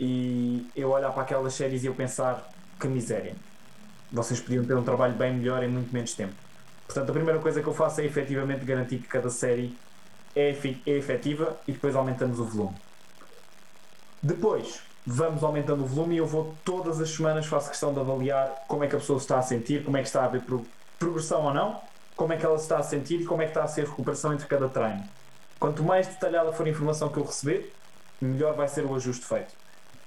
e 0.00 0.66
eu 0.74 0.90
olhar 0.90 1.12
para 1.12 1.24
aquelas 1.24 1.52
séries 1.52 1.84
e 1.84 1.86
eu 1.86 1.94
pensar 1.94 2.50
que 2.80 2.88
miséria. 2.88 3.36
Vocês 4.10 4.40
podiam 4.40 4.64
ter 4.64 4.74
um 4.74 4.82
trabalho 4.82 5.12
bem 5.12 5.34
melhor 5.34 5.62
em 5.62 5.68
muito 5.68 5.92
menos 5.92 6.14
tempo. 6.14 6.32
Portanto, 6.86 7.10
a 7.10 7.12
primeira 7.12 7.38
coisa 7.40 7.60
que 7.60 7.68
eu 7.68 7.74
faço 7.74 8.00
é 8.00 8.06
efetivamente 8.06 8.64
garantir 8.64 8.96
que 8.96 9.08
cada 9.08 9.28
série 9.28 9.76
é, 10.34 10.48
é 10.86 10.90
efetiva 10.92 11.60
e 11.68 11.72
depois 11.72 11.94
aumentamos 11.94 12.40
o 12.40 12.44
volume. 12.46 12.76
Depois, 14.22 14.80
vamos 15.06 15.42
aumentando 15.42 15.82
o 15.82 15.86
volume 15.86 16.14
e 16.14 16.18
eu 16.18 16.26
vou 16.26 16.54
todas 16.64 17.00
as 17.00 17.10
semanas 17.10 17.46
faço 17.46 17.68
questão 17.68 17.92
de 17.92 18.00
avaliar 18.00 18.64
como 18.68 18.84
é 18.84 18.86
que 18.86 18.94
a 18.94 18.98
pessoa 18.98 19.18
se 19.18 19.24
está 19.24 19.38
a 19.38 19.42
sentir, 19.42 19.84
como 19.84 19.96
é 19.96 20.00
que 20.00 20.06
está 20.06 20.24
a 20.24 20.28
ver 20.28 20.42
progressão 20.98 21.44
ou 21.44 21.52
não, 21.54 21.80
como 22.14 22.32
é 22.32 22.36
que 22.36 22.46
ela 22.46 22.56
se 22.56 22.64
está 22.64 22.78
a 22.78 22.82
sentir 22.82 23.20
e 23.20 23.24
como 23.24 23.42
é 23.42 23.46
que 23.46 23.50
está 23.50 23.64
a 23.64 23.68
ser 23.68 23.82
a 23.82 23.88
recuperação 23.88 24.32
entre 24.32 24.46
cada 24.46 24.68
treino. 24.68 25.02
Quanto 25.58 25.82
mais 25.82 26.06
detalhada 26.06 26.52
for 26.52 26.66
a 26.66 26.70
informação 26.70 27.08
que 27.08 27.18
eu 27.18 27.24
receber, 27.24 27.72
melhor 28.20 28.54
vai 28.54 28.68
ser 28.68 28.84
o 28.84 28.94
ajuste 28.94 29.24
feito. 29.24 29.54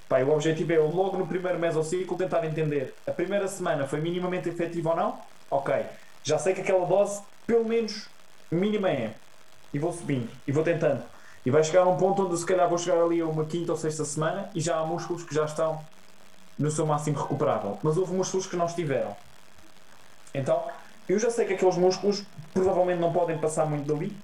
O 0.09 0.31
objetivo 0.31 0.71
é 0.71 0.77
eu 0.77 0.87
logo 0.87 1.17
no 1.17 1.27
primeiro 1.27 1.59
mesociclo 1.59 2.17
tentar 2.17 2.45
entender 2.45 2.93
a 3.07 3.11
primeira 3.11 3.47
semana 3.47 3.87
foi 3.87 3.99
minimamente 3.99 4.47
efetiva 4.47 4.91
ou 4.91 4.95
não? 4.95 5.19
Ok, 5.49 5.73
já 6.23 6.37
sei 6.37 6.53
que 6.53 6.61
aquela 6.61 6.85
dose 6.85 7.21
pelo 7.45 7.65
menos 7.65 8.07
mínima 8.51 8.89
é. 8.89 9.13
E 9.73 9.79
vou 9.79 9.91
subindo 9.91 10.29
e 10.47 10.51
vou 10.51 10.63
tentando. 10.63 11.03
E 11.45 11.51
vai 11.51 11.63
chegar 11.63 11.81
a 11.81 11.87
um 11.87 11.95
ponto 11.95 12.25
onde 12.25 12.37
se 12.37 12.45
calhar 12.45 12.67
vou 12.67 12.77
chegar 12.77 13.01
ali 13.03 13.21
a 13.21 13.25
uma 13.25 13.45
quinta 13.45 13.71
ou 13.71 13.77
sexta 13.77 14.03
semana 14.03 14.49
e 14.55 14.59
já 14.59 14.77
há 14.77 14.85
músculos 14.85 15.23
que 15.23 15.35
já 15.35 15.45
estão 15.45 15.79
no 16.57 16.71
seu 16.71 16.85
máximo 16.85 17.19
recuperável. 17.19 17.77
Mas 17.83 17.97
houve 17.97 18.13
músculos 18.13 18.47
que 18.47 18.55
não 18.55 18.65
estiveram. 18.65 19.15
Então, 20.33 20.63
eu 21.07 21.19
já 21.19 21.29
sei 21.29 21.45
que 21.45 21.53
aqueles 21.53 21.77
músculos 21.77 22.23
provavelmente 22.53 22.99
não 22.99 23.13
podem 23.13 23.37
passar 23.37 23.65
muito 23.65 23.85
dali, 23.85 24.15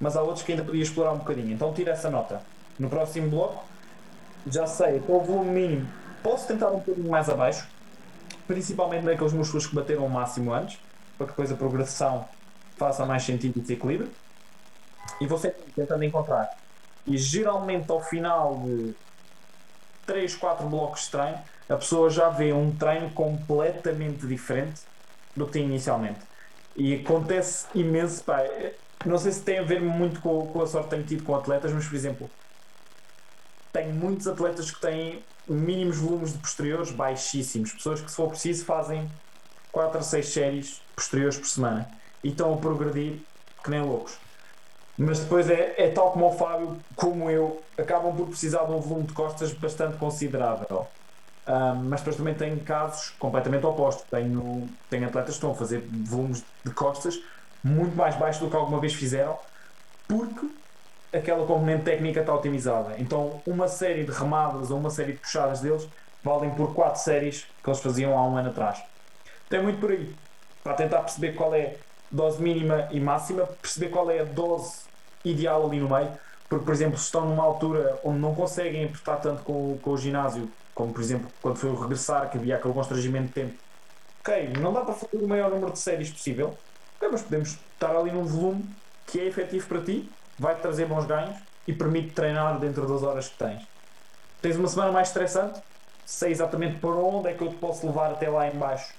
mas 0.00 0.16
há 0.16 0.22
outros 0.22 0.42
que 0.42 0.52
ainda 0.52 0.64
podia 0.64 0.82
explorar 0.82 1.12
um 1.12 1.18
bocadinho. 1.18 1.52
Então 1.52 1.72
tira 1.74 1.92
essa 1.92 2.08
nota. 2.08 2.40
No 2.78 2.88
próximo 2.88 3.28
bloco, 3.28 3.62
já 4.46 4.66
sei, 4.66 5.00
com 5.00 5.18
o 5.18 5.20
volume 5.20 5.50
mínimo, 5.50 5.88
posso 6.22 6.48
tentar 6.48 6.68
um 6.70 6.78
bocadinho 6.78 7.10
mais 7.10 7.28
abaixo, 7.28 7.68
principalmente 8.46 9.04
naqueles 9.04 9.34
músculos 9.34 9.66
que 9.66 9.74
bateram 9.74 10.06
o 10.06 10.08
máximo 10.08 10.54
antes, 10.54 10.78
para 11.18 11.26
que 11.26 11.32
depois 11.32 11.52
a 11.52 11.54
progressão 11.54 12.26
faça 12.78 13.04
mais 13.04 13.22
sentido 13.22 13.58
e 13.58 13.60
desequilíbrio. 13.60 14.10
E 15.20 15.26
vou 15.26 15.36
sempre 15.36 15.60
tentando 15.76 16.02
encontrar. 16.02 16.59
E 17.10 17.18
geralmente 17.18 17.90
ao 17.90 18.00
final 18.00 18.62
de 18.64 18.94
3, 20.06 20.36
4 20.36 20.68
blocos 20.68 21.06
de 21.06 21.10
treino, 21.10 21.38
a 21.68 21.74
pessoa 21.74 22.08
já 22.08 22.28
vê 22.28 22.52
um 22.52 22.70
treino 22.70 23.10
completamente 23.10 24.28
diferente 24.28 24.82
do 25.34 25.44
que 25.44 25.54
tinha 25.54 25.64
inicialmente. 25.64 26.20
E 26.76 26.94
acontece 26.94 27.66
imenso, 27.74 28.22
pá, 28.22 28.44
não 29.04 29.18
sei 29.18 29.32
se 29.32 29.42
tem 29.42 29.58
a 29.58 29.62
ver 29.64 29.80
muito 29.80 30.20
com, 30.20 30.46
com 30.46 30.62
a 30.62 30.66
sorte 30.68 30.88
que 30.88 30.94
tenho 30.94 31.04
tido 31.04 31.24
com 31.24 31.34
atletas, 31.34 31.72
mas 31.72 31.84
por 31.84 31.96
exemplo, 31.96 32.30
tenho 33.72 33.92
muitos 33.92 34.28
atletas 34.28 34.70
que 34.70 34.80
têm 34.80 35.24
mínimos 35.48 35.98
volumes 35.98 36.32
de 36.32 36.38
posteriores 36.38 36.92
baixíssimos, 36.92 37.72
pessoas 37.72 38.00
que 38.00 38.08
se 38.08 38.16
for 38.16 38.28
preciso 38.28 38.64
fazem 38.64 39.10
4 39.72 39.98
a 39.98 40.02
6 40.02 40.28
séries 40.28 40.80
posteriores 40.94 41.36
por 41.38 41.48
semana 41.48 41.90
e 42.22 42.28
estão 42.28 42.54
a 42.54 42.56
progredir 42.56 43.18
que 43.64 43.70
nem 43.70 43.82
loucos. 43.82 44.16
Mas 45.02 45.20
depois 45.20 45.48
é, 45.48 45.76
é 45.78 45.88
tal 45.88 46.12
como 46.12 46.26
o 46.26 46.32
Fábio, 46.32 46.76
como 46.94 47.30
eu, 47.30 47.62
acabam 47.78 48.14
por 48.14 48.26
precisar 48.26 48.64
de 48.64 48.72
um 48.72 48.80
volume 48.80 49.06
de 49.06 49.14
costas 49.14 49.50
bastante 49.50 49.96
considerável. 49.96 50.86
Um, 51.48 51.84
mas 51.88 52.00
depois 52.00 52.16
também 52.16 52.34
tenho 52.34 52.60
casos 52.60 53.08
completamente 53.18 53.64
opostos. 53.64 54.04
Tenho, 54.10 54.68
tenho 54.90 55.06
atletas 55.06 55.30
que 55.30 55.36
estão 55.36 55.52
a 55.52 55.54
fazer 55.54 55.82
volumes 56.04 56.44
de 56.62 56.70
costas 56.72 57.18
muito 57.64 57.96
mais 57.96 58.14
baixos 58.16 58.42
do 58.42 58.50
que 58.50 58.56
alguma 58.56 58.78
vez 58.78 58.92
fizeram, 58.92 59.38
porque 60.06 60.46
aquela 61.14 61.46
componente 61.46 61.84
técnica 61.84 62.20
está 62.20 62.34
otimizada. 62.34 62.96
Então, 62.98 63.40
uma 63.46 63.68
série 63.68 64.04
de 64.04 64.12
remadas 64.12 64.70
ou 64.70 64.78
uma 64.78 64.90
série 64.90 65.12
de 65.12 65.18
puxadas 65.18 65.60
deles 65.60 65.88
valem 66.22 66.50
por 66.50 66.74
quatro 66.74 67.00
séries 67.00 67.46
que 67.64 67.70
eles 67.70 67.80
faziam 67.80 68.18
há 68.18 68.28
um 68.28 68.36
ano 68.36 68.50
atrás. 68.50 68.82
Tem 69.48 69.62
muito 69.62 69.80
por 69.80 69.92
aí 69.92 70.14
para 70.62 70.74
tentar 70.74 71.00
perceber 71.00 71.32
qual 71.32 71.54
é 71.54 71.62
a 71.62 71.74
dose 72.10 72.42
mínima 72.42 72.86
e 72.90 73.00
máxima, 73.00 73.46
perceber 73.62 73.88
qual 73.88 74.10
é 74.10 74.20
a 74.20 74.24
dose 74.24 74.89
ideal 75.24 75.66
ali 75.66 75.80
no 75.80 75.88
meio. 75.88 76.10
Porque, 76.48 76.64
por 76.64 76.74
exemplo, 76.74 76.98
se 76.98 77.04
estão 77.04 77.26
numa 77.26 77.44
altura 77.44 78.00
onde 78.02 78.18
não 78.18 78.34
conseguem 78.34 78.84
apertar 78.84 79.16
tanto 79.16 79.42
com, 79.42 79.78
com 79.78 79.90
o 79.90 79.96
ginásio 79.96 80.50
como 80.80 80.94
por 80.94 81.02
exemplo 81.02 81.30
quando 81.42 81.56
foi 81.56 81.68
o 81.68 81.74
regressar, 81.74 82.30
que 82.30 82.38
havia 82.38 82.56
aquele 82.56 82.72
constrangimento 82.72 83.26
de 83.28 83.32
tempo. 83.32 83.54
Ok, 84.20 84.52
não 84.58 84.72
dá 84.72 84.80
para 84.80 84.94
fazer 84.94 85.22
o 85.22 85.28
maior 85.28 85.50
número 85.50 85.72
de 85.72 85.78
séries 85.78 86.10
possível, 86.10 86.56
mas 87.00 87.22
podemos 87.22 87.58
estar 87.72 87.94
ali 87.94 88.10
num 88.10 88.24
volume 88.24 88.64
que 89.06 89.20
é 89.20 89.26
efetivo 89.26 89.66
para 89.66 89.82
ti, 89.82 90.10
vai-te 90.38 90.62
trazer 90.62 90.86
bons 90.86 91.04
ganhos 91.04 91.36
e 91.66 91.72
permite 91.72 92.12
treinar 92.12 92.58
dentro 92.58 92.86
das 92.86 93.02
horas 93.02 93.28
que 93.28 93.36
tens. 93.36 93.62
Tens 94.40 94.56
uma 94.56 94.68
semana 94.68 94.92
mais 94.92 95.08
estressante, 95.08 95.60
sei 96.06 96.30
exatamente 96.30 96.78
para 96.78 96.90
onde 96.90 97.28
é 97.28 97.34
que 97.34 97.42
eu 97.42 97.48
te 97.48 97.56
posso 97.56 97.86
levar 97.86 98.12
até 98.12 98.28
lá 98.28 98.48
em 98.48 98.56
baixo 98.56 98.94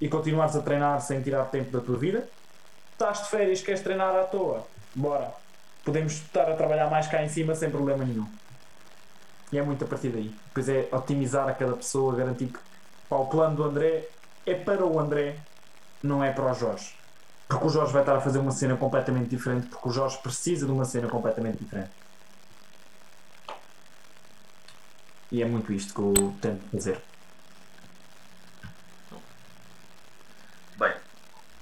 e 0.00 0.08
continuares 0.08 0.54
a 0.54 0.62
treinar 0.62 1.00
sem 1.00 1.20
tirar 1.20 1.46
tempo 1.46 1.70
da 1.70 1.80
tua 1.80 1.96
vida. 1.96 2.28
Estás 2.92 3.22
de 3.24 3.28
férias, 3.28 3.60
queres 3.60 3.80
treinar 3.80 4.14
à 4.14 4.24
toa? 4.24 4.64
Bora. 4.94 5.43
Podemos 5.84 6.14
estar 6.14 6.50
a 6.50 6.56
trabalhar 6.56 6.88
mais 6.88 7.06
cá 7.06 7.22
em 7.22 7.28
cima 7.28 7.54
sem 7.54 7.70
problema 7.70 8.04
nenhum. 8.04 8.26
E 9.52 9.58
é 9.58 9.62
muito 9.62 9.84
a 9.84 9.86
partir 9.86 10.08
daí. 10.08 10.34
Depois 10.46 10.68
é 10.68 10.88
otimizar 10.90 11.48
a 11.48 11.52
cada 11.52 11.76
pessoa, 11.76 12.16
garantir 12.16 12.46
que 12.46 12.58
pá, 13.08 13.16
o 13.16 13.26
plano 13.26 13.56
do 13.56 13.64
André 13.64 14.08
é 14.46 14.54
para 14.54 14.84
o 14.84 14.98
André, 14.98 15.36
não 16.02 16.24
é 16.24 16.32
para 16.32 16.50
o 16.50 16.54
Jorge. 16.54 16.96
Porque 17.46 17.66
o 17.66 17.68
Jorge 17.68 17.92
vai 17.92 18.02
estar 18.02 18.16
a 18.16 18.20
fazer 18.20 18.38
uma 18.38 18.50
cena 18.50 18.76
completamente 18.76 19.28
diferente, 19.28 19.68
porque 19.68 19.88
o 19.88 19.92
Jorge 19.92 20.18
precisa 20.18 20.66
de 20.66 20.72
uma 20.72 20.84
cena 20.84 21.08
completamente 21.08 21.58
diferente. 21.58 21.90
E 25.30 25.42
é 25.42 25.44
muito 25.44 25.72
isto 25.72 25.92
que 25.94 26.00
eu 26.00 26.34
tento 26.40 26.62
fazer. 26.70 27.00
Bem, 30.76 30.94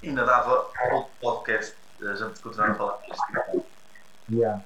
ainda 0.03 0.25
dava 0.25 0.71
outro 0.93 1.11
podcast 1.21 1.75
a 2.01 2.15
gente 2.15 2.41
continuar 2.41 2.71
a 2.71 2.75
falar. 2.75 2.99
Yeah. 4.33 4.65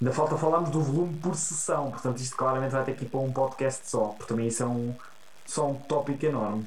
Ainda 0.00 0.12
falta 0.12 0.36
falarmos 0.36 0.70
do 0.70 0.80
volume 0.80 1.16
por 1.18 1.34
sessão, 1.34 1.90
portanto 1.90 2.18
isto 2.18 2.36
claramente 2.36 2.70
vai 2.70 2.84
ter 2.84 2.96
que 2.96 3.04
ir 3.04 3.08
para 3.08 3.20
um 3.20 3.32
podcast 3.32 3.88
só, 3.88 4.08
porque 4.08 4.26
também 4.26 4.46
isso 4.46 4.62
é 4.62 4.66
um, 4.66 4.94
só 5.44 5.66
um 5.66 5.74
tópico 5.74 6.24
enorme. 6.24 6.66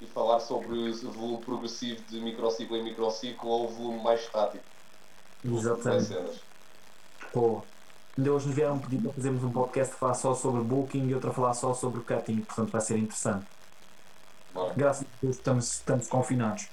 E 0.00 0.06
falar 0.06 0.38
sobre 0.38 0.78
o 0.78 1.10
volume 1.10 1.44
progressivo 1.44 2.00
de 2.08 2.20
microciclo 2.20 2.76
em 2.76 2.84
microciclo 2.84 3.48
ou 3.48 3.64
o 3.64 3.68
volume 3.68 4.02
mais 4.02 4.20
estático. 4.20 4.64
Exatamente. 5.44 6.40
Pô, 7.32 7.62
ainda 8.16 8.32
hoje 8.32 8.46
nos 8.46 8.54
vieram 8.54 8.78
pedir 8.78 9.02
para 9.02 9.12
fazermos 9.12 9.42
um 9.42 9.50
podcast 9.50 9.92
que 9.92 9.98
falar 9.98 10.14
só 10.14 10.34
sobre 10.34 10.62
booking 10.62 11.08
e 11.08 11.14
outro 11.14 11.30
a 11.30 11.34
falar 11.34 11.54
só 11.54 11.74
sobre 11.74 12.00
cutting, 12.02 12.42
portanto 12.42 12.70
vai 12.70 12.80
ser 12.80 12.96
interessante. 12.96 13.46
Bora. 14.54 14.72
Graças 14.74 15.02
a 15.02 15.06
Deus 15.20 15.36
estamos, 15.36 15.72
estamos 15.74 16.06
confinados. 16.06 16.68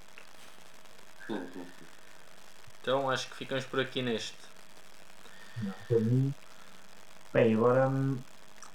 Então 2.86 3.10
acho 3.10 3.28
que 3.30 3.36
ficamos 3.36 3.66
por 3.66 3.80
aqui 3.80 4.04
neste. 4.04 4.38
Bem, 7.34 7.56
agora 7.56 7.88
hum, 7.88 8.16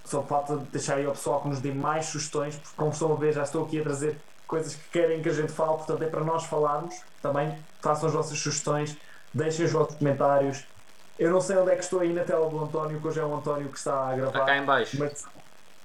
só 0.04 0.20
falta 0.24 0.56
deixar 0.72 0.96
aí 0.96 1.06
ao 1.06 1.12
pessoal 1.12 1.42
que 1.42 1.48
nos 1.48 1.60
dê 1.60 1.70
mais 1.70 2.06
sugestões, 2.06 2.56
porque 2.56 2.76
como 2.76 2.90
estão 2.90 3.12
a 3.12 3.14
ver, 3.14 3.32
já 3.32 3.44
estou 3.44 3.64
aqui 3.64 3.78
a 3.78 3.84
trazer 3.84 4.16
coisas 4.48 4.74
que 4.74 4.88
querem 4.90 5.22
que 5.22 5.28
a 5.28 5.32
gente 5.32 5.52
fale, 5.52 5.76
portanto 5.76 6.02
é 6.02 6.08
para 6.08 6.24
nós 6.24 6.44
falarmos 6.44 7.00
também. 7.22 7.56
Façam 7.80 8.08
as 8.08 8.12
vossas 8.12 8.36
sugestões, 8.36 8.96
deixem 9.32 9.64
os 9.66 9.70
vossos 9.70 9.94
comentários. 9.94 10.64
Eu 11.16 11.30
não 11.30 11.40
sei 11.40 11.58
onde 11.58 11.70
é 11.70 11.76
que 11.76 11.84
estou 11.84 12.00
aí 12.00 12.12
na 12.12 12.24
tela 12.24 12.50
do 12.50 12.58
António, 12.64 13.00
que 13.00 13.06
hoje 13.06 13.20
é 13.20 13.24
o 13.24 13.32
António 13.32 13.68
que 13.68 13.78
está 13.78 14.08
a 14.08 14.16
gravar. 14.16 14.40
Está 14.40 14.44
cá 14.44 14.56
em 14.56 14.64
baixo. 14.64 14.98
Mas 14.98 15.24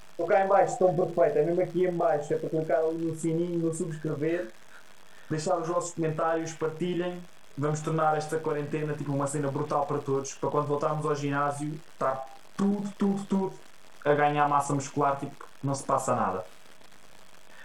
estou 0.09 0.25
cá 0.25 0.43
em 0.43 0.47
baixo, 0.47 0.73
estão 0.73 0.95
perfeito, 0.95 1.37
é 1.37 1.43
mesmo 1.43 1.61
aqui 1.61 1.85
em 1.85 1.93
baixo, 1.93 2.33
é 2.33 2.37
para 2.37 2.49
clicar 2.49 2.79
ali 2.79 3.05
no 3.05 3.15
sininho, 3.15 3.59
no 3.59 3.71
subscrever, 3.71 4.47
deixar 5.29 5.57
os 5.57 5.67
vossos 5.67 5.93
comentários, 5.93 6.53
partilhem. 6.53 7.21
Vamos 7.57 7.79
tornar 7.79 8.17
esta 8.17 8.37
quarentena 8.37 8.93
tipo 8.93 9.13
uma 9.13 9.27
cena 9.27 9.49
brutal 9.49 9.85
para 9.85 9.99
todos, 9.99 10.33
para 10.33 10.49
quando 10.49 10.67
voltarmos 10.67 11.05
ao 11.05 11.15
ginásio, 11.15 11.79
estar 11.93 12.25
tudo, 12.57 12.91
tudo, 12.97 13.23
tudo 13.25 13.53
a 14.03 14.13
ganhar 14.13 14.47
massa 14.47 14.73
muscular, 14.73 15.17
tipo, 15.17 15.47
não 15.63 15.73
se 15.73 15.83
passa 15.83 16.15
nada. 16.15 16.45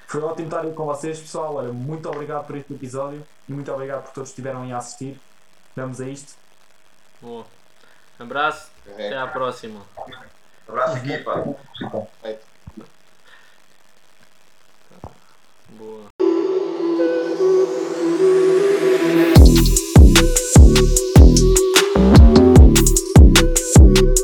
Foi 0.07 0.22
ótimo 0.22 0.49
estar 0.49 0.61
aí 0.62 0.72
com 0.72 0.86
vocês, 0.86 1.20
pessoal. 1.20 1.55
Olha, 1.57 1.72
muito 1.72 2.09
obrigado 2.09 2.47
por 2.47 2.57
este 2.57 2.72
episódio 2.72 3.24
e 3.49 3.53
muito 3.53 3.70
obrigado 3.72 4.03
por 4.03 4.12
todos 4.12 4.30
que 4.30 4.32
estiveram 4.32 4.62
aí 4.62 4.72
a 4.72 4.78
assistir. 4.78 5.20
Vamos 5.76 6.01
a 6.01 6.09
isto. 6.09 6.34
Boa. 7.20 7.45
Abraço, 8.18 8.70
é. 8.86 9.07
até 9.07 9.18
à 9.18 9.26
próxima. 9.28 9.80
Abraço, 10.66 10.97
equipa. 10.99 11.45
Boa. 15.68 16.09